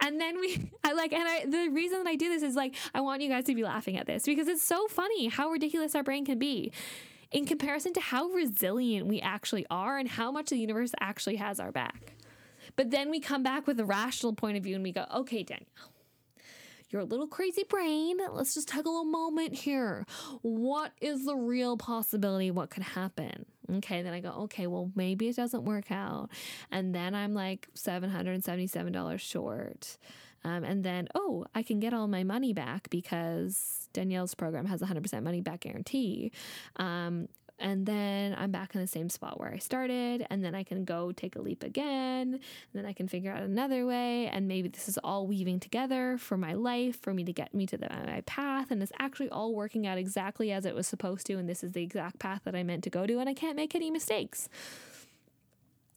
And 0.00 0.20
then 0.20 0.40
we, 0.40 0.70
I 0.84 0.92
like, 0.92 1.12
and 1.12 1.22
I, 1.26 1.44
the 1.44 1.68
reason 1.70 2.02
that 2.02 2.08
I 2.08 2.16
do 2.16 2.28
this 2.28 2.42
is 2.42 2.56
like, 2.56 2.74
I 2.94 3.00
want 3.00 3.22
you 3.22 3.28
guys 3.28 3.44
to 3.44 3.54
be 3.54 3.62
laughing 3.62 3.96
at 3.96 4.06
this 4.06 4.24
because 4.24 4.48
it's 4.48 4.64
so 4.64 4.88
funny 4.88 5.28
how 5.28 5.50
ridiculous 5.50 5.94
our 5.94 6.02
brain 6.02 6.24
can 6.24 6.38
be 6.38 6.72
in 7.30 7.46
comparison 7.46 7.92
to 7.92 8.00
how 8.00 8.28
resilient 8.28 9.06
we 9.06 9.20
actually 9.20 9.66
are 9.70 9.98
and 9.98 10.08
how 10.08 10.30
much 10.30 10.50
the 10.50 10.56
universe 10.56 10.92
actually 11.00 11.36
has 11.36 11.58
our 11.60 11.72
back. 11.72 12.14
But 12.76 12.90
then 12.90 13.10
we 13.10 13.20
come 13.20 13.42
back 13.42 13.66
with 13.66 13.78
a 13.78 13.84
rational 13.84 14.32
point 14.32 14.56
of 14.56 14.62
view 14.62 14.74
and 14.74 14.84
we 14.84 14.92
go, 14.92 15.06
okay, 15.14 15.42
Danielle, 15.42 15.66
your 16.94 17.04
little 17.04 17.26
crazy 17.26 17.64
brain, 17.68 18.18
let's 18.30 18.54
just 18.54 18.68
take 18.68 18.86
a 18.86 18.88
little 18.88 19.04
moment 19.04 19.52
here. 19.52 20.06
What 20.42 20.92
is 21.00 21.26
the 21.26 21.34
real 21.34 21.76
possibility? 21.76 22.52
What 22.52 22.70
could 22.70 22.84
happen? 22.84 23.46
Okay, 23.78 24.02
then 24.02 24.14
I 24.14 24.20
go, 24.20 24.30
okay, 24.44 24.68
well, 24.68 24.92
maybe 24.94 25.28
it 25.28 25.34
doesn't 25.34 25.64
work 25.64 25.90
out. 25.90 26.30
And 26.70 26.94
then 26.94 27.14
I'm 27.14 27.34
like 27.34 27.68
$777 27.74 29.18
short. 29.20 29.98
Um, 30.44 30.62
and 30.62 30.84
then, 30.84 31.08
oh, 31.16 31.46
I 31.54 31.64
can 31.64 31.80
get 31.80 31.92
all 31.92 32.06
my 32.06 32.22
money 32.22 32.52
back 32.52 32.88
because 32.90 33.88
Danielle's 33.92 34.34
program 34.34 34.66
has 34.66 34.80
100% 34.80 35.22
money 35.22 35.40
back 35.40 35.60
guarantee. 35.60 36.30
Um, 36.76 37.28
and 37.58 37.86
then 37.86 38.34
I'm 38.38 38.50
back 38.50 38.74
in 38.74 38.80
the 38.80 38.86
same 38.86 39.08
spot 39.08 39.38
where 39.38 39.52
I 39.52 39.58
started, 39.58 40.26
and 40.28 40.44
then 40.44 40.54
I 40.54 40.64
can 40.64 40.84
go 40.84 41.12
take 41.12 41.36
a 41.36 41.40
leap 41.40 41.62
again, 41.62 42.34
and 42.34 42.40
then 42.72 42.84
I 42.84 42.92
can 42.92 43.06
figure 43.08 43.32
out 43.32 43.42
another 43.42 43.86
way, 43.86 44.26
and 44.26 44.48
maybe 44.48 44.68
this 44.68 44.88
is 44.88 44.98
all 45.04 45.26
weaving 45.26 45.60
together 45.60 46.18
for 46.18 46.36
my 46.36 46.54
life, 46.54 47.00
for 47.00 47.14
me 47.14 47.24
to 47.24 47.32
get 47.32 47.54
me 47.54 47.66
to 47.66 47.76
the, 47.76 47.88
my 47.88 48.22
path, 48.26 48.70
and 48.70 48.82
it's 48.82 48.92
actually 48.98 49.30
all 49.30 49.54
working 49.54 49.86
out 49.86 49.98
exactly 49.98 50.50
as 50.50 50.66
it 50.66 50.74
was 50.74 50.86
supposed 50.86 51.26
to, 51.26 51.34
and 51.34 51.48
this 51.48 51.62
is 51.62 51.72
the 51.72 51.82
exact 51.82 52.18
path 52.18 52.42
that 52.44 52.56
I 52.56 52.62
meant 52.62 52.84
to 52.84 52.90
go 52.90 53.06
to, 53.06 53.18
and 53.18 53.28
I 53.28 53.34
can't 53.34 53.56
make 53.56 53.74
any 53.74 53.90
mistakes. 53.90 54.48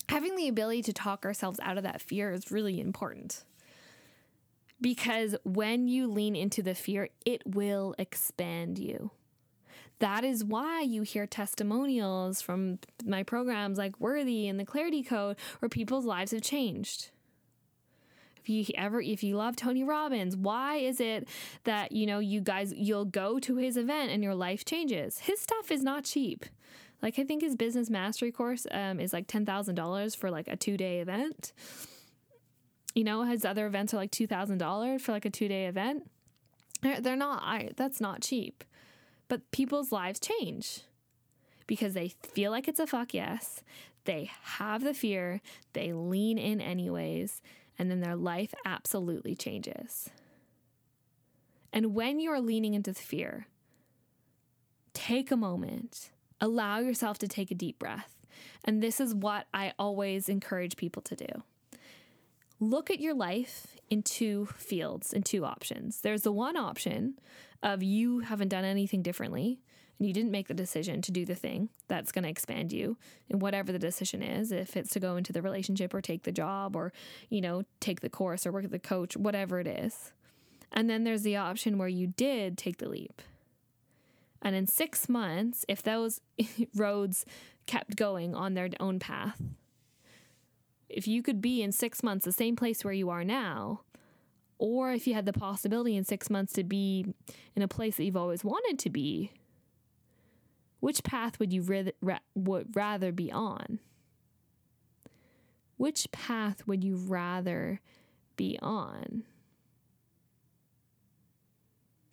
Having 0.10 0.36
the 0.36 0.48
ability 0.48 0.84
to 0.84 0.93
talk 0.93 1.26
ourselves 1.26 1.60
out 1.62 1.78
of 1.78 1.84
that 1.84 2.02
fear 2.02 2.32
is 2.32 2.52
really 2.52 2.80
important. 2.80 3.43
Because 4.80 5.36
when 5.43 5.88
you 5.88 6.08
lean 6.08 6.36
into 6.36 6.62
the 6.62 6.76
fear, 6.76 7.10
it 7.26 7.41
will 7.46 7.96
expand 7.98 8.78
you 8.78 9.12
that 10.00 10.24
is 10.24 10.44
why 10.44 10.82
you 10.82 11.02
hear 11.02 11.26
testimonials 11.26 12.42
from 12.42 12.80
my 13.06 13.24
programs 13.24 13.78
like 13.78 14.00
Worthy 14.00 14.48
and 14.48 14.60
the 14.60 14.66
Clarity 14.66 15.04
Code 15.04 15.38
where 15.60 15.70
people's 15.70 16.06
lives 16.06 16.32
have 16.32 16.42
changed. 16.42 17.10
If 18.38 18.50
you 18.50 18.66
ever 18.76 19.02
if 19.02 19.24
you 19.24 19.36
love 19.36 19.56
Tony 19.56 19.84
Robbins, 19.84 20.38
why 20.38 20.78
is 20.78 21.02
it 21.02 21.28
that 21.66 21.92
you 21.92 22.06
know 22.06 22.20
you 22.20 22.40
guys 22.40 22.74
you'll 22.74 23.06
go 23.06 23.40
to 23.40 23.58
his 23.58 23.76
event 23.76 24.12
and 24.12 24.24
your 24.24 24.36
life 24.36 24.64
changes? 24.64 25.20
His 25.20 25.42
stuff 25.42 25.70
is 25.70 25.84
not 25.84 26.06
cheap. 26.06 26.46
Like 27.02 27.20
I 27.20 27.24
think 27.24 27.42
his 27.42 27.56
business 27.56 27.90
mastery 27.90 28.32
course 28.32 28.66
um, 28.72 29.00
is 29.00 29.12
like 29.12 29.28
ten 29.28 29.46
thousand 29.46 29.76
dollars 29.76 30.16
for 30.16 30.32
like 30.32 30.48
a 30.48 30.56
two 30.56 30.78
day 30.78 31.02
event. 31.02 31.52
You 32.96 33.04
know, 33.04 33.24
his 33.24 33.44
other 33.44 33.68
events 33.68 33.94
are 33.94 33.98
like 33.98 34.12
two 34.12 34.28
thousand 34.28 34.60
dollars 34.60 35.02
for 35.02 35.12
like 35.12 35.26
a 35.26 35.30
two 35.30 35.48
day 35.48 35.66
event. 35.66 36.10
They're, 36.82 37.02
they're 37.02 37.16
not. 37.18 37.44
I 37.44 37.72
that's 37.76 38.00
not 38.00 38.22
cheap. 38.22 38.64
But 39.28 39.52
people's 39.52 39.92
lives 39.92 40.20
change 40.20 40.82
because 41.66 41.94
they 41.94 42.10
feel 42.10 42.52
like 42.52 42.68
it's 42.68 42.80
a 42.80 42.88
fuck 42.88 43.13
yes. 43.13 43.62
They 44.06 44.32
have 44.42 44.84
the 44.84 44.94
fear, 44.94 45.42
they 45.74 45.92
lean 45.92 46.38
in 46.38 46.62
anyways, 46.62 47.42
and 47.78 47.92
then 47.92 48.00
their 48.00 48.16
life 48.16 48.54
absolutely 48.66 49.36
changes. 49.36 50.10
And 51.74 51.94
when 51.94 52.20
you 52.20 52.32
are 52.32 52.40
leaning 52.40 52.74
into 52.74 52.94
the 52.94 53.00
fear, 53.00 53.48
take 54.94 55.30
a 55.30 55.38
moment, 55.38 56.12
allow 56.39 56.80
yourself 56.80 57.18
to 57.20 57.28
take 57.28 57.51
a 57.51 57.56
deep 57.56 57.78
breath. 57.78 58.16
And 58.64 58.82
this 58.82 59.01
is 59.01 59.14
what 59.14 59.47
I 59.54 59.74
always 59.78 60.30
encourage 60.30 60.78
people 60.78 61.01
to 61.04 61.16
do. 61.16 61.28
Look 62.60 62.89
at 62.89 62.99
your 62.99 63.14
life 63.14 63.76
in 63.89 64.03
two 64.03 64.47
fields, 64.58 65.14
in 65.14 65.24
two 65.24 65.45
options. 65.45 66.01
There's 66.01 66.24
the 66.24 66.32
one 66.32 66.58
option 66.58 67.20
of 67.64 67.84
you 67.84 68.20
haven't 68.20 68.49
done 68.49 68.66
anything 68.66 69.01
differently 69.01 69.60
and 69.97 70.08
you 70.08 70.14
didn't 70.14 70.32
make 70.32 70.47
the 70.47 70.53
decision 70.53 71.01
to 71.03 71.12
do 71.12 71.26
the 71.26 71.36
thing 71.36 71.70
that's 71.88 72.12
going 72.12 72.24
to 72.24 72.30
expand 72.30 72.72
you 72.72 72.97
and 73.30 73.41
whatever 73.41 73.72
the 73.72 73.80
decision 73.80 74.22
is 74.22 74.51
if 74.51 74.78
it's 74.78 74.91
to 74.91 74.99
go 74.99 75.16
into 75.18 75.34
the 75.34 75.41
relationship 75.41 75.93
or 75.93 76.01
take 76.01 76.24
the 76.24 76.32
job 76.32 76.76
or 76.76 76.93
you 77.30 77.41
know 77.41 77.64
take 77.80 78.01
the 78.01 78.10
course 78.10 78.45
or 78.45 78.51
work 78.51 78.62
with 78.64 78.72
the 78.72 78.80
coach 78.80 79.18
whatever 79.18 79.60
it 79.60 79.66
is 79.66 80.12
And 80.72 80.89
then 80.89 81.03
there's 81.03 81.24
the 81.24 81.38
option 81.38 81.78
where 81.78 81.88
you 81.88 82.08
did 82.08 82.58
take 82.58 82.78
the 82.78 82.89
leap. 82.89 83.22
And 84.41 84.55
in 84.55 84.68
six 84.68 85.10
months, 85.10 85.66
if 85.68 85.82
those 85.82 86.22
roads 86.76 87.26
kept 87.66 87.95
going 87.95 88.36
on 88.36 88.53
their 88.53 88.70
own 88.80 88.99
path, 88.99 89.41
if 90.90 91.08
you 91.08 91.22
could 91.22 91.42
be 91.42 91.62
in 91.62 91.72
six 91.72 92.04
months 92.04 92.26
the 92.26 92.32
same 92.32 92.56
place 92.56 92.84
where 92.84 92.94
you 92.94 93.10
are 93.10 93.24
now, 93.24 93.82
or 94.58 94.92
if 94.92 95.08
you 95.08 95.14
had 95.14 95.26
the 95.26 95.34
possibility 95.34 95.96
in 95.96 96.04
six 96.04 96.30
months 96.30 96.54
to 96.54 96.64
be 96.64 97.06
in 97.56 97.62
a 97.62 97.68
place 97.68 97.98
that 97.98 98.04
you've 98.04 98.18
always 98.18 98.44
wanted 98.44 98.80
to 98.80 98.90
be, 98.90 99.32
which 100.80 101.04
path 101.04 101.40
would 101.40 101.52
you 101.52 101.62
ra- 102.02 102.20
would 102.36 102.76
rather 102.76 103.12
be 103.12 103.32
on? 103.32 103.80
Which 105.78 106.12
path 106.12 106.66
would 106.66 106.84
you 106.84 106.96
rather 106.96 107.82
be 108.36 108.58
on? 108.62 109.24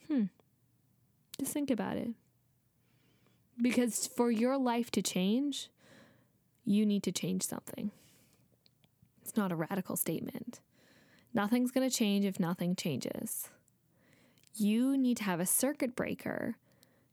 Hmm. 0.08 0.24
Just 1.38 1.52
think 1.52 1.70
about 1.70 1.96
it. 1.96 2.10
Because 3.60 4.06
for 4.06 4.30
your 4.30 4.58
life 4.58 4.90
to 4.92 5.02
change, 5.02 5.70
you 6.64 6.84
need 6.84 7.02
to 7.04 7.12
change 7.12 7.42
something. 7.42 7.90
Not 9.36 9.52
a 9.52 9.56
radical 9.56 9.96
statement. 9.96 10.60
Nothing's 11.32 11.72
going 11.72 11.88
to 11.88 11.94
change 11.94 12.24
if 12.24 12.38
nothing 12.38 12.76
changes. 12.76 13.50
You 14.54 14.96
need 14.96 15.16
to 15.18 15.24
have 15.24 15.40
a 15.40 15.46
circuit 15.46 15.96
breaker 15.96 16.56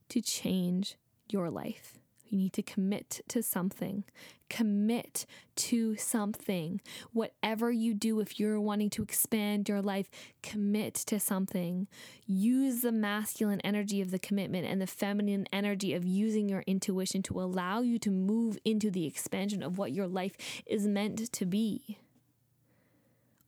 to 0.10 0.22
change 0.22 0.96
your 1.28 1.50
life. 1.50 1.98
You 2.32 2.38
need 2.38 2.54
to 2.54 2.62
commit 2.62 3.22
to 3.28 3.44
something. 3.44 4.06
Commit 4.50 5.26
to 5.56 5.98
something. 5.98 6.80
Whatever 7.12 7.72
you 7.72 7.94
do, 7.94 8.22
if 8.22 8.40
you're 8.40 8.62
wanting 8.62 8.90
to 8.92 9.04
expand 9.04 9.68
your 9.68 9.82
life, 9.82 10.10
commit 10.42 10.94
to 10.94 11.20
something. 11.20 11.88
Use 12.26 12.82
the 12.82 12.92
masculine 12.92 13.60
energy 13.62 14.00
of 14.00 14.12
the 14.12 14.20
commitment 14.20 14.66
and 14.66 14.80
the 14.80 14.88
feminine 14.88 15.46
energy 15.52 15.94
of 15.94 16.06
using 16.06 16.48
your 16.48 16.64
intuition 16.68 17.22
to 17.24 17.42
allow 17.42 17.82
you 17.82 18.00
to 18.00 18.12
move 18.12 18.58
into 18.64 18.90
the 18.90 19.06
expansion 19.06 19.62
of 19.62 19.78
what 19.78 19.92
your 19.92 20.08
life 20.08 20.38
is 20.66 20.88
meant 20.88 21.34
to 21.34 21.46
be 21.46 21.98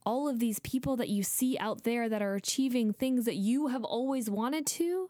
all 0.05 0.27
of 0.27 0.39
these 0.39 0.59
people 0.59 0.95
that 0.97 1.09
you 1.09 1.23
see 1.23 1.57
out 1.57 1.83
there 1.83 2.09
that 2.09 2.21
are 2.21 2.35
achieving 2.35 2.93
things 2.93 3.25
that 3.25 3.35
you 3.35 3.67
have 3.67 3.83
always 3.83 4.29
wanted 4.29 4.65
to, 4.67 5.09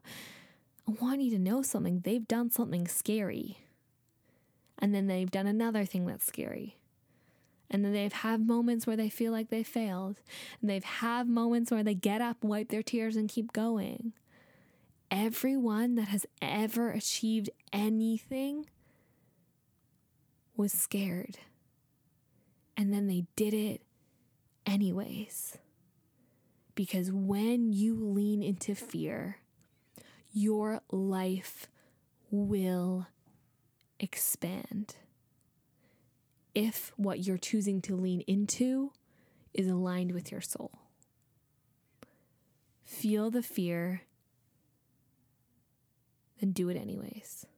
I 0.88 0.92
want 1.02 1.22
you 1.22 1.32
to 1.32 1.40
know 1.40 1.62
something. 1.62 2.02
They've 2.02 2.28
done 2.28 2.50
something 2.50 2.88
scary. 2.88 3.58
And 4.80 4.94
then 4.94 5.08
they've 5.08 5.32
done 5.32 5.48
another 5.48 5.86
thing 5.86 6.06
that's 6.06 6.26
scary. 6.26 6.78
And 7.70 7.84
then 7.84 7.94
they've 7.94 8.14
had 8.14 8.46
moments 8.46 8.86
where 8.86 8.98
they 8.98 9.10
feel 9.10 9.32
like 9.32 9.50
they 9.50 9.64
failed. 9.64 10.18
And 10.62 10.70
they've 10.70 10.84
had 10.84 11.28
moments 11.28 11.72
where 11.72 11.84
they 11.84 11.96
get 11.96 12.22
up, 12.22 12.44
wipe 12.44 12.70
their 12.70 12.84
tears, 12.84 13.16
and 13.16 13.30
keep 13.30 13.54
going. 13.54 14.14
Everyone 15.10 15.96
that 15.96 16.10
has 16.10 16.26
ever 16.42 16.92
achieved 16.92 17.50
anything 17.72 18.68
was 20.56 20.72
scared. 20.72 21.38
And 22.76 22.94
then 22.94 23.08
they 23.08 23.26
did 23.36 23.54
it 23.54 23.82
anyways. 24.66 25.58
Because 26.76 27.12
when 27.12 27.72
you 27.72 27.96
lean 27.96 28.42
into 28.42 28.74
fear, 28.76 29.38
your 30.32 30.82
life 30.92 31.68
will 32.32 33.08
expand. 34.00 34.96
If 36.56 36.92
what 36.98 37.26
you're 37.26 37.38
choosing 37.38 37.82
to 37.84 37.96
lean 37.96 38.22
into 38.22 38.92
is 39.54 39.68
aligned 39.68 40.12
with 40.12 40.32
your 40.32 40.42
soul, 40.42 40.72
feel 42.84 43.30
the 43.30 43.44
fear, 43.44 44.02
then 46.40 46.52
do 46.52 46.70
it 46.70 46.76
anyways 46.76 47.46
and 47.46 47.53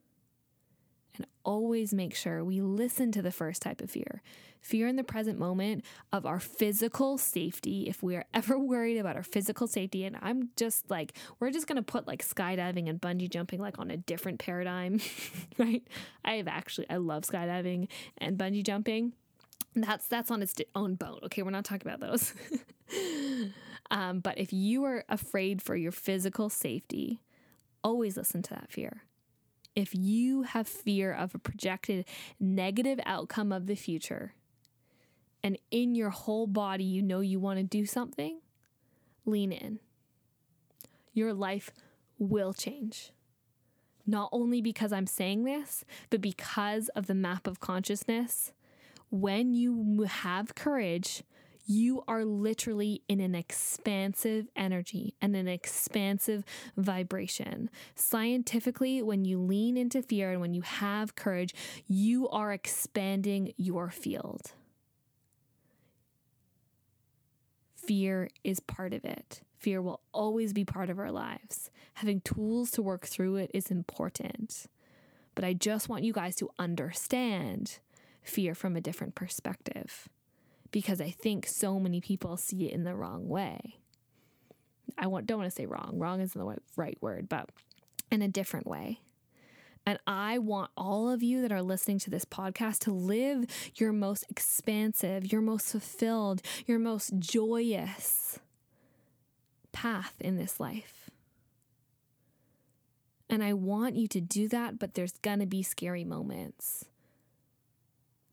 always 1.46 1.94
make 1.94 2.16
sure 2.16 2.44
we 2.44 2.60
listen 2.60 3.12
to 3.14 3.22
the 3.22 3.32
first 3.32 3.62
type 3.62 3.80
of 3.82 3.90
fear 3.90 4.22
fear 4.66 4.88
in 4.88 4.96
the 4.96 5.04
present 5.04 5.38
moment 5.38 5.86
of 6.12 6.26
our 6.26 6.40
physical 6.40 7.20
safety. 7.20 7.88
If 7.88 8.02
we 8.02 8.16
are 8.16 8.26
ever 8.34 8.58
worried 8.58 8.98
about 8.98 9.16
our 9.16 9.24
physical 9.24 9.68
safety, 9.68 10.04
and 10.06 10.18
I'm 10.22 10.50
just 10.58 10.90
like, 10.90 11.14
we're 11.40 11.52
just 11.52 11.68
going 11.68 11.76
to 11.76 11.84
put 11.84 12.08
like 12.08 12.28
skydiving 12.28 12.90
and 12.90 13.00
bungee 13.00 13.30
jumping 13.30 13.62
like 13.62 13.78
on 13.78 13.92
a 13.92 13.98
different 13.98 14.40
paradigm, 14.40 15.00
right? 15.58 15.88
I 16.26 16.34
have 16.34 16.48
actually, 16.48 16.90
I 16.90 16.98
love 16.98 17.24
skydiving 17.24 17.88
and 18.18 18.38
bungee 18.38 18.66
jumping. 18.66 19.14
That's 19.76 20.08
that's 20.08 20.32
on 20.32 20.42
its 20.42 20.56
own 20.74 20.96
boat. 20.96 21.20
Okay, 21.26 21.44
we're 21.44 21.52
not 21.52 21.66
talking 21.66 21.92
about 21.92 22.00
those. 22.00 22.34
um, 23.92 24.22
but 24.22 24.38
if 24.38 24.54
you 24.54 24.86
are 24.86 25.04
afraid 25.10 25.62
for 25.62 25.76
your 25.76 25.92
physical 25.92 26.50
safety, 26.50 27.20
always 27.84 28.16
listen 28.16 28.42
to 28.44 28.52
that 28.52 28.72
fear 28.72 29.04
if 29.76 29.94
you 29.94 30.44
have 30.44 30.68
fear 30.68 31.14
of 31.14 31.36
a 31.36 31.40
projected 31.40 32.06
negative 32.40 33.00
outcome 33.06 33.52
of 33.52 33.68
the 33.68 33.76
future, 33.76 34.34
and 35.44 35.58
in 35.70 35.94
your 35.96 36.10
whole 36.10 36.48
body 36.48 36.84
you 36.84 37.02
know 37.02 37.20
you 37.20 37.40
want 37.40 37.60
to 37.60 37.64
do 37.64 37.86
something, 37.86 38.40
lean 39.26 39.52
in. 39.52 39.80
Your 41.14 41.34
life 41.34 41.72
will 42.18 42.54
change. 42.54 43.12
Not 44.08 44.30
only 44.32 44.62
because 44.62 44.94
I'm 44.94 45.08
saying 45.08 45.44
this, 45.44 45.84
but 46.10 46.22
because 46.22 46.90
of 46.90 47.08
the 47.08 47.16
map 47.16 47.48
of 47.48 47.60
consciousness. 47.60 48.54
When 49.10 49.54
you 49.54 50.04
have 50.08 50.56
courage, 50.56 51.24
you 51.66 52.04
are 52.08 52.24
literally 52.24 53.02
in 53.08 53.20
an 53.20 53.36
expansive 53.36 54.48
energy 54.56 55.16
and 55.22 55.36
an 55.36 55.48
expansive 55.48 56.44
vibration. 56.78 57.70
Scientifically, 57.96 59.02
when 59.02 59.26
you 59.26 59.40
lean 59.40 59.78
into 59.78 60.02
fear 60.02 60.32
and 60.32 60.42
when 60.42 60.54
you 60.54 60.62
have 60.62 61.16
courage, 61.16 61.54
you 61.88 62.30
are 62.30 62.54
expanding 62.54 63.54
your 63.58 63.90
field. 63.90 64.54
Fear 67.76 68.30
is 68.44 68.60
part 68.60 68.94
of 68.94 69.06
it. 69.06 69.42
Fear 69.58 69.82
will 69.82 70.02
always 70.12 70.54
be 70.54 70.66
part 70.66 70.90
of 70.90 71.00
our 71.00 71.12
lives. 71.12 71.72
Having 71.96 72.22
tools 72.22 72.72
to 72.72 72.82
work 72.82 73.06
through 73.06 73.38
it 73.38 73.52
is 73.54 73.72
important. 73.72 74.68
But 75.34 75.44
I 75.44 75.54
just 75.54 75.90
want 75.90 76.04
you 76.04 76.14
guys 76.14 76.36
to 76.38 76.50
understand 76.58 77.80
fear 78.22 78.56
from 78.56 78.76
a 78.76 78.82
different 78.82 79.16
perspective 79.16 80.08
because 80.76 81.00
I 81.00 81.10
think 81.10 81.48
so 81.48 81.80
many 81.80 82.02
people 82.02 82.36
see 82.36 82.68
it 82.68 82.74
in 82.74 82.84
the 82.84 82.94
wrong 82.94 83.30
way. 83.30 83.78
I 84.98 85.08
want, 85.08 85.26
don't 85.26 85.38
want 85.38 85.50
to 85.50 85.56
say 85.56 85.66
wrong, 85.66 85.94
wrong 85.94 86.20
isn't 86.20 86.38
the 86.38 86.58
right 86.76 86.98
word, 87.00 87.30
but 87.30 87.50
in 88.12 88.22
a 88.22 88.28
different 88.28 88.68
way. 88.68 89.00
And 89.86 90.00
I 90.06 90.38
want 90.38 90.72
all 90.76 91.10
of 91.10 91.24
you 91.24 91.42
that 91.44 91.52
are 91.54 91.62
listening 91.62 92.00
to 92.00 92.10
this 92.10 92.26
podcast 92.26 92.80
to 92.80 92.92
live 92.92 93.46
your 93.76 93.94
most 93.94 94.26
expansive, 94.30 95.32
your 95.32 95.40
most 95.40 95.72
fulfilled, 95.72 96.42
your 96.66 96.78
most 96.78 97.20
joyous 97.20 98.40
path 99.72 100.16
in 100.20 100.36
this 100.36 100.60
life. 100.60 101.10
And 103.30 103.42
I 103.42 103.54
want 103.54 103.96
you 103.96 104.10
to 104.10 104.20
do 104.20 104.50
that, 104.50 104.78
but 104.78 104.96
there's 104.96 105.14
going 105.22 105.40
to 105.40 105.46
be 105.46 105.64
scary 105.64 106.04
moments. 106.04 106.84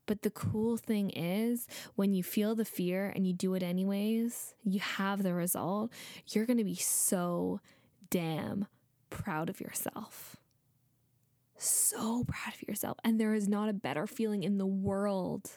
But 0.05 0.21
the 0.21 0.29
cool 0.29 0.77
thing 0.77 1.09
is, 1.11 1.67
when 1.95 2.13
you 2.13 2.23
feel 2.23 2.55
the 2.55 2.65
fear 2.65 3.11
and 3.15 3.25
you 3.25 3.33
do 3.33 3.53
it 3.53 3.63
anyways, 3.63 4.53
you 4.63 4.79
have 4.79 5.23
the 5.23 5.33
result, 5.33 5.91
you're 6.27 6.45
going 6.45 6.57
to 6.57 6.63
be 6.63 6.75
so 6.75 7.61
damn 8.09 8.67
proud 9.09 9.49
of 9.49 9.61
yourself. 9.61 10.35
So 11.57 12.25
proud 12.25 12.53
of 12.53 12.67
yourself. 12.67 12.97
And 13.03 13.19
there 13.19 13.33
is 13.33 13.47
not 13.47 13.69
a 13.69 13.73
better 13.73 14.05
feeling 14.05 14.43
in 14.43 14.57
the 14.57 14.65
world. 14.65 15.51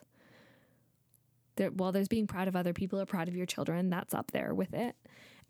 There, 1.57 1.71
well, 1.73 1.91
there's 1.91 2.09
being 2.09 2.29
proud 2.29 2.47
of 2.47 2.55
other 2.55 2.73
people 2.73 3.01
or 3.01 3.07
proud 3.07 3.29
of 3.29 3.37
your 3.37 3.47
children. 3.47 3.91
That's 3.91 4.15
up 4.15 4.31
there 4.31 4.55
with 4.55 4.73
it. 4.73 4.95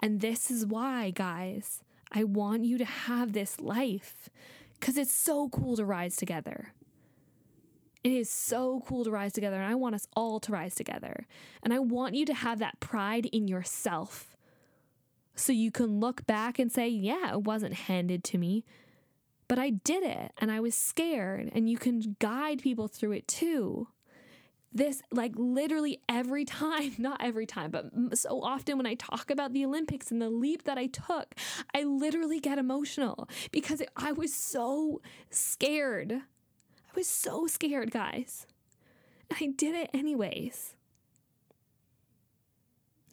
And 0.01 0.20
this 0.20 0.51
is 0.51 0.64
why, 0.64 1.11
guys, 1.11 1.82
I 2.12 2.24
want 2.24 2.64
you 2.64 2.78
to 2.78 2.84
have 2.84 3.32
this 3.32 3.61
life 3.61 4.30
because 4.78 4.97
it's 4.97 5.12
so 5.12 5.49
cool 5.49 5.76
to 5.76 5.84
rise 5.84 6.16
together. 6.16 6.72
It 8.07 8.13
is 8.13 8.31
so 8.31 8.85
cool 8.87 9.03
to 9.03 9.11
rise 9.11 9.33
together, 9.33 9.57
and 9.57 9.67
I 9.67 9.75
want 9.75 9.97
us 9.97 10.07
all 10.15 10.39
to 10.39 10.53
rise 10.53 10.77
together. 10.77 11.27
And 11.61 11.75
I 11.75 11.81
want 11.81 12.15
you 12.15 12.25
to 12.27 12.35
have 12.35 12.61
that 12.61 12.79
pride 12.79 13.27
in 13.27 13.49
yourself 13.49 14.37
so 15.35 15.53
you 15.53 15.73
can 15.73 15.99
look 15.99 16.25
back 16.25 16.61
and 16.61 16.71
say, 16.71 16.87
yeah, 16.87 17.33
it 17.33 17.43
wasn't 17.43 17.75
handed 17.75 18.23
to 18.23 18.39
me, 18.39 18.65
but 19.49 19.59
I 19.59 19.71
did 19.71 20.05
it 20.05 20.31
and 20.39 20.53
I 20.53 20.61
was 20.61 20.77
scared. 20.77 21.51
And 21.53 21.69
you 21.69 21.79
can 21.79 22.15
guide 22.21 22.63
people 22.63 22.87
through 22.87 23.11
it 23.11 23.27
too. 23.27 23.89
This, 24.73 25.03
like, 25.11 25.33
literally 25.35 26.01
every 26.09 26.45
time, 26.45 26.95
not 26.99 27.21
every 27.21 27.45
time, 27.45 27.73
but 27.73 28.17
so 28.17 28.41
often 28.41 28.77
when 28.77 28.87
I 28.87 28.95
talk 28.95 29.33
about 29.33 29.53
the 29.53 29.65
Olympics 29.65 30.13
and 30.13 30.23
the 30.23 30.31
leap 30.31 30.63
that 30.63 30.79
I 30.79 30.87
took, 30.87 31.35
I 31.75 31.83
literally 31.83 32.39
get 32.39 32.57
emotional 32.57 33.29
because 33.51 33.83
I 33.97 34.13
was 34.13 34.33
so 34.33 35.01
scared 35.29 36.23
was 36.97 37.07
so 37.07 37.47
scared, 37.47 37.90
guys. 37.90 38.47
And 39.30 39.38
I 39.40 39.53
did 39.55 39.74
it 39.74 39.90
anyways. 39.92 40.74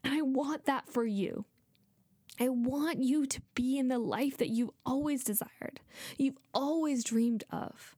And 0.03 0.13
I 0.13 0.21
want 0.21 0.65
that 0.65 0.89
for 0.89 1.05
you. 1.05 1.45
I 2.39 2.49
want 2.49 3.03
you 3.03 3.25
to 3.27 3.41
be 3.53 3.77
in 3.77 3.89
the 3.89 3.99
life 3.99 4.37
that 4.37 4.49
you've 4.49 4.71
always 4.85 5.23
desired, 5.23 5.79
you've 6.17 6.37
always 6.53 7.03
dreamed 7.03 7.43
of. 7.51 7.95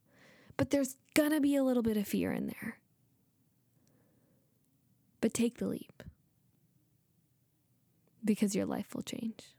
But 0.57 0.69
there's 0.69 0.95
gonna 1.13 1.41
be 1.41 1.55
a 1.55 1.63
little 1.63 1.83
bit 1.83 1.97
of 1.97 2.07
fear 2.07 2.31
in 2.31 2.47
there. 2.47 2.79
But 5.21 5.33
take 5.33 5.57
the 5.57 5.67
leap 5.67 6.03
because 8.23 8.55
your 8.55 8.65
life 8.65 8.93
will 8.93 9.03
change. 9.03 9.55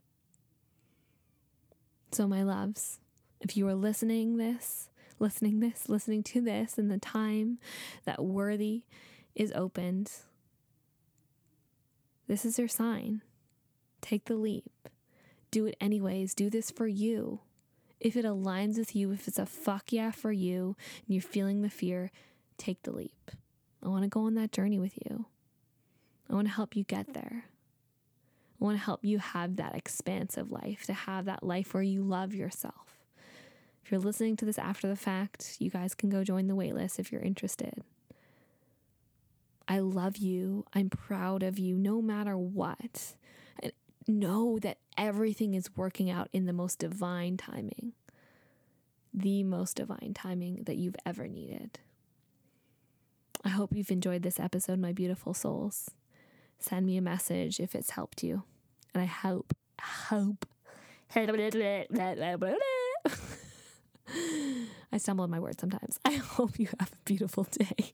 So, 2.11 2.27
my 2.27 2.43
loves, 2.43 2.99
if 3.41 3.57
you 3.57 3.67
are 3.67 3.75
listening 3.75 4.37
this, 4.37 4.89
listening 5.19 5.59
this, 5.59 5.89
listening 5.89 6.23
to 6.23 6.41
this 6.41 6.77
and 6.77 6.89
the 6.91 6.99
time 6.99 7.59
that 8.05 8.23
worthy 8.23 8.83
is 9.35 9.51
opened, 9.53 10.11
this 12.27 12.43
is 12.43 12.59
your 12.59 12.67
sign. 12.67 13.21
Take 14.01 14.25
the 14.25 14.35
leap. 14.35 14.71
Do 15.49 15.65
it 15.65 15.77
anyways. 15.79 16.33
Do 16.33 16.49
this 16.49 16.71
for 16.71 16.87
you. 16.87 17.39
If 17.99 18.15
it 18.15 18.25
aligns 18.25 18.77
with 18.77 18.95
you, 18.95 19.11
if 19.11 19.27
it's 19.27 19.39
a 19.39 19.45
fuck 19.45 19.91
yeah 19.91 20.11
for 20.11 20.31
you, 20.31 20.75
and 21.05 21.15
you're 21.15 21.21
feeling 21.21 21.61
the 21.61 21.69
fear, 21.69 22.11
take 22.57 22.83
the 22.83 22.91
leap. 22.91 23.31
I 23.81 23.87
want 23.87 24.03
to 24.03 24.09
go 24.09 24.25
on 24.25 24.35
that 24.35 24.51
journey 24.51 24.77
with 24.77 24.97
you. 25.05 25.25
I 26.29 26.33
want 26.33 26.47
to 26.47 26.53
help 26.53 26.75
you 26.75 26.83
get 26.83 27.13
there. 27.13 27.45
I 28.59 28.63
want 28.63 28.77
to 28.77 28.83
help 28.83 29.05
you 29.05 29.19
have 29.19 29.55
that 29.55 29.75
expansive 29.75 30.51
life, 30.51 30.85
to 30.85 30.93
have 30.93 31.25
that 31.25 31.43
life 31.43 31.73
where 31.73 31.83
you 31.83 32.03
love 32.03 32.33
yourself. 32.33 32.96
If 33.87 33.91
you're 33.93 34.01
listening 34.01 34.35
to 34.35 34.43
this 34.43 34.59
after 34.59 34.85
the 34.85 34.97
fact, 34.97 35.55
you 35.59 35.69
guys 35.69 35.95
can 35.95 36.09
go 36.09 36.21
join 36.21 36.47
the 36.47 36.57
waitlist 36.57 36.99
if 36.99 37.09
you're 37.09 37.21
interested. 37.21 37.85
I 39.65 39.79
love 39.79 40.17
you. 40.17 40.65
I'm 40.73 40.89
proud 40.89 41.41
of 41.41 41.57
you 41.57 41.77
no 41.77 42.01
matter 42.01 42.37
what. 42.37 43.15
And 43.63 43.71
know 44.05 44.59
that 44.59 44.79
everything 44.97 45.53
is 45.53 45.73
working 45.77 46.09
out 46.09 46.27
in 46.33 46.47
the 46.47 46.51
most 46.51 46.79
divine 46.79 47.37
timing, 47.37 47.93
the 49.13 49.43
most 49.43 49.77
divine 49.77 50.13
timing 50.13 50.63
that 50.65 50.75
you've 50.75 50.97
ever 51.05 51.29
needed. 51.29 51.79
I 53.45 53.49
hope 53.49 53.69
you've 53.73 53.89
enjoyed 53.89 54.21
this 54.21 54.37
episode, 54.37 54.79
my 54.79 54.91
beautiful 54.91 55.33
souls. 55.33 55.91
Send 56.59 56.85
me 56.85 56.97
a 56.97 57.01
message 57.01 57.61
if 57.61 57.73
it's 57.73 57.91
helped 57.91 58.21
you. 58.21 58.43
And 58.93 59.01
I 59.01 59.05
hope, 59.05 59.55
hope. 59.81 60.45
I 64.97 64.99
stumble 64.99 65.25
on 65.25 65.29
my 65.29 65.39
words 65.39 65.61
sometimes. 65.61 65.99
I 66.05 66.13
hope 66.13 66.57
you 66.57 66.69
have 66.79 66.91
a 66.91 66.95
beautiful 67.05 67.43
day. 67.43 67.93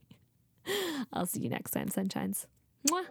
I'll 1.11 1.25
see 1.25 1.41
you 1.41 1.49
next 1.49 1.71
time, 1.71 1.89
sunshines. 1.89 2.45
Mwah. 2.87 3.03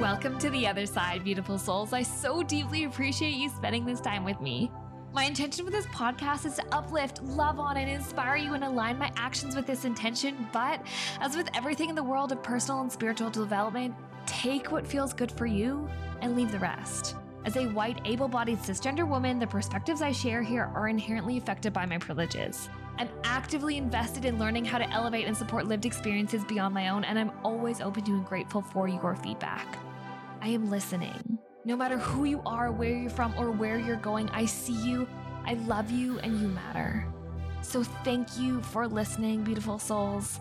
Welcome 0.00 0.38
to 0.38 0.48
the 0.48 0.66
other 0.66 0.86
side, 0.86 1.24
beautiful 1.24 1.58
souls. 1.58 1.92
I 1.92 2.04
so 2.04 2.42
deeply 2.42 2.84
appreciate 2.84 3.34
you 3.34 3.50
spending 3.50 3.84
this 3.84 4.00
time 4.00 4.24
with 4.24 4.40
me. 4.40 4.70
My 5.12 5.24
intention 5.24 5.66
with 5.66 5.74
this 5.74 5.84
podcast 5.88 6.46
is 6.46 6.54
to 6.54 6.64
uplift, 6.74 7.22
love 7.22 7.60
on, 7.60 7.76
and 7.76 7.90
inspire 7.90 8.36
you 8.36 8.54
and 8.54 8.64
align 8.64 8.96
my 8.96 9.12
actions 9.16 9.54
with 9.54 9.66
this 9.66 9.84
intention. 9.84 10.48
But 10.54 10.80
as 11.20 11.36
with 11.36 11.50
everything 11.54 11.90
in 11.90 11.94
the 11.94 12.02
world 12.02 12.32
of 12.32 12.42
personal 12.42 12.80
and 12.80 12.90
spiritual 12.90 13.28
development, 13.28 13.94
take 14.24 14.72
what 14.72 14.86
feels 14.86 15.12
good 15.12 15.30
for 15.30 15.44
you 15.44 15.86
and 16.22 16.34
leave 16.34 16.50
the 16.50 16.60
rest. 16.60 17.14
As 17.44 17.56
a 17.56 17.66
white, 17.66 18.00
able 18.04 18.28
bodied 18.28 18.58
cisgender 18.58 19.06
woman, 19.06 19.40
the 19.40 19.46
perspectives 19.46 20.00
I 20.00 20.12
share 20.12 20.42
here 20.42 20.70
are 20.74 20.86
inherently 20.86 21.38
affected 21.38 21.72
by 21.72 21.86
my 21.86 21.98
privileges. 21.98 22.68
I'm 22.98 23.08
actively 23.24 23.78
invested 23.78 24.24
in 24.24 24.38
learning 24.38 24.64
how 24.64 24.78
to 24.78 24.88
elevate 24.90 25.26
and 25.26 25.36
support 25.36 25.66
lived 25.66 25.84
experiences 25.84 26.44
beyond 26.44 26.72
my 26.72 26.88
own, 26.90 27.02
and 27.02 27.18
I'm 27.18 27.32
always 27.42 27.80
open 27.80 28.04
to 28.04 28.12
and 28.12 28.24
grateful 28.24 28.62
for 28.62 28.86
your 28.86 29.16
feedback. 29.16 29.76
I 30.40 30.48
am 30.48 30.70
listening. 30.70 31.38
No 31.64 31.76
matter 31.76 31.98
who 31.98 32.24
you 32.24 32.42
are, 32.46 32.70
where 32.70 32.96
you're 32.96 33.10
from, 33.10 33.34
or 33.36 33.50
where 33.50 33.78
you're 33.78 33.96
going, 33.96 34.28
I 34.30 34.44
see 34.44 34.74
you, 34.74 35.08
I 35.44 35.54
love 35.54 35.90
you, 35.90 36.20
and 36.20 36.40
you 36.40 36.46
matter. 36.46 37.06
So 37.62 37.82
thank 37.82 38.38
you 38.38 38.62
for 38.62 38.86
listening, 38.86 39.42
beautiful 39.42 39.80
souls, 39.80 40.38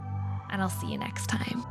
and 0.52 0.62
I'll 0.62 0.70
see 0.70 0.92
you 0.92 1.00
next 1.00 1.28
time. 1.28 1.64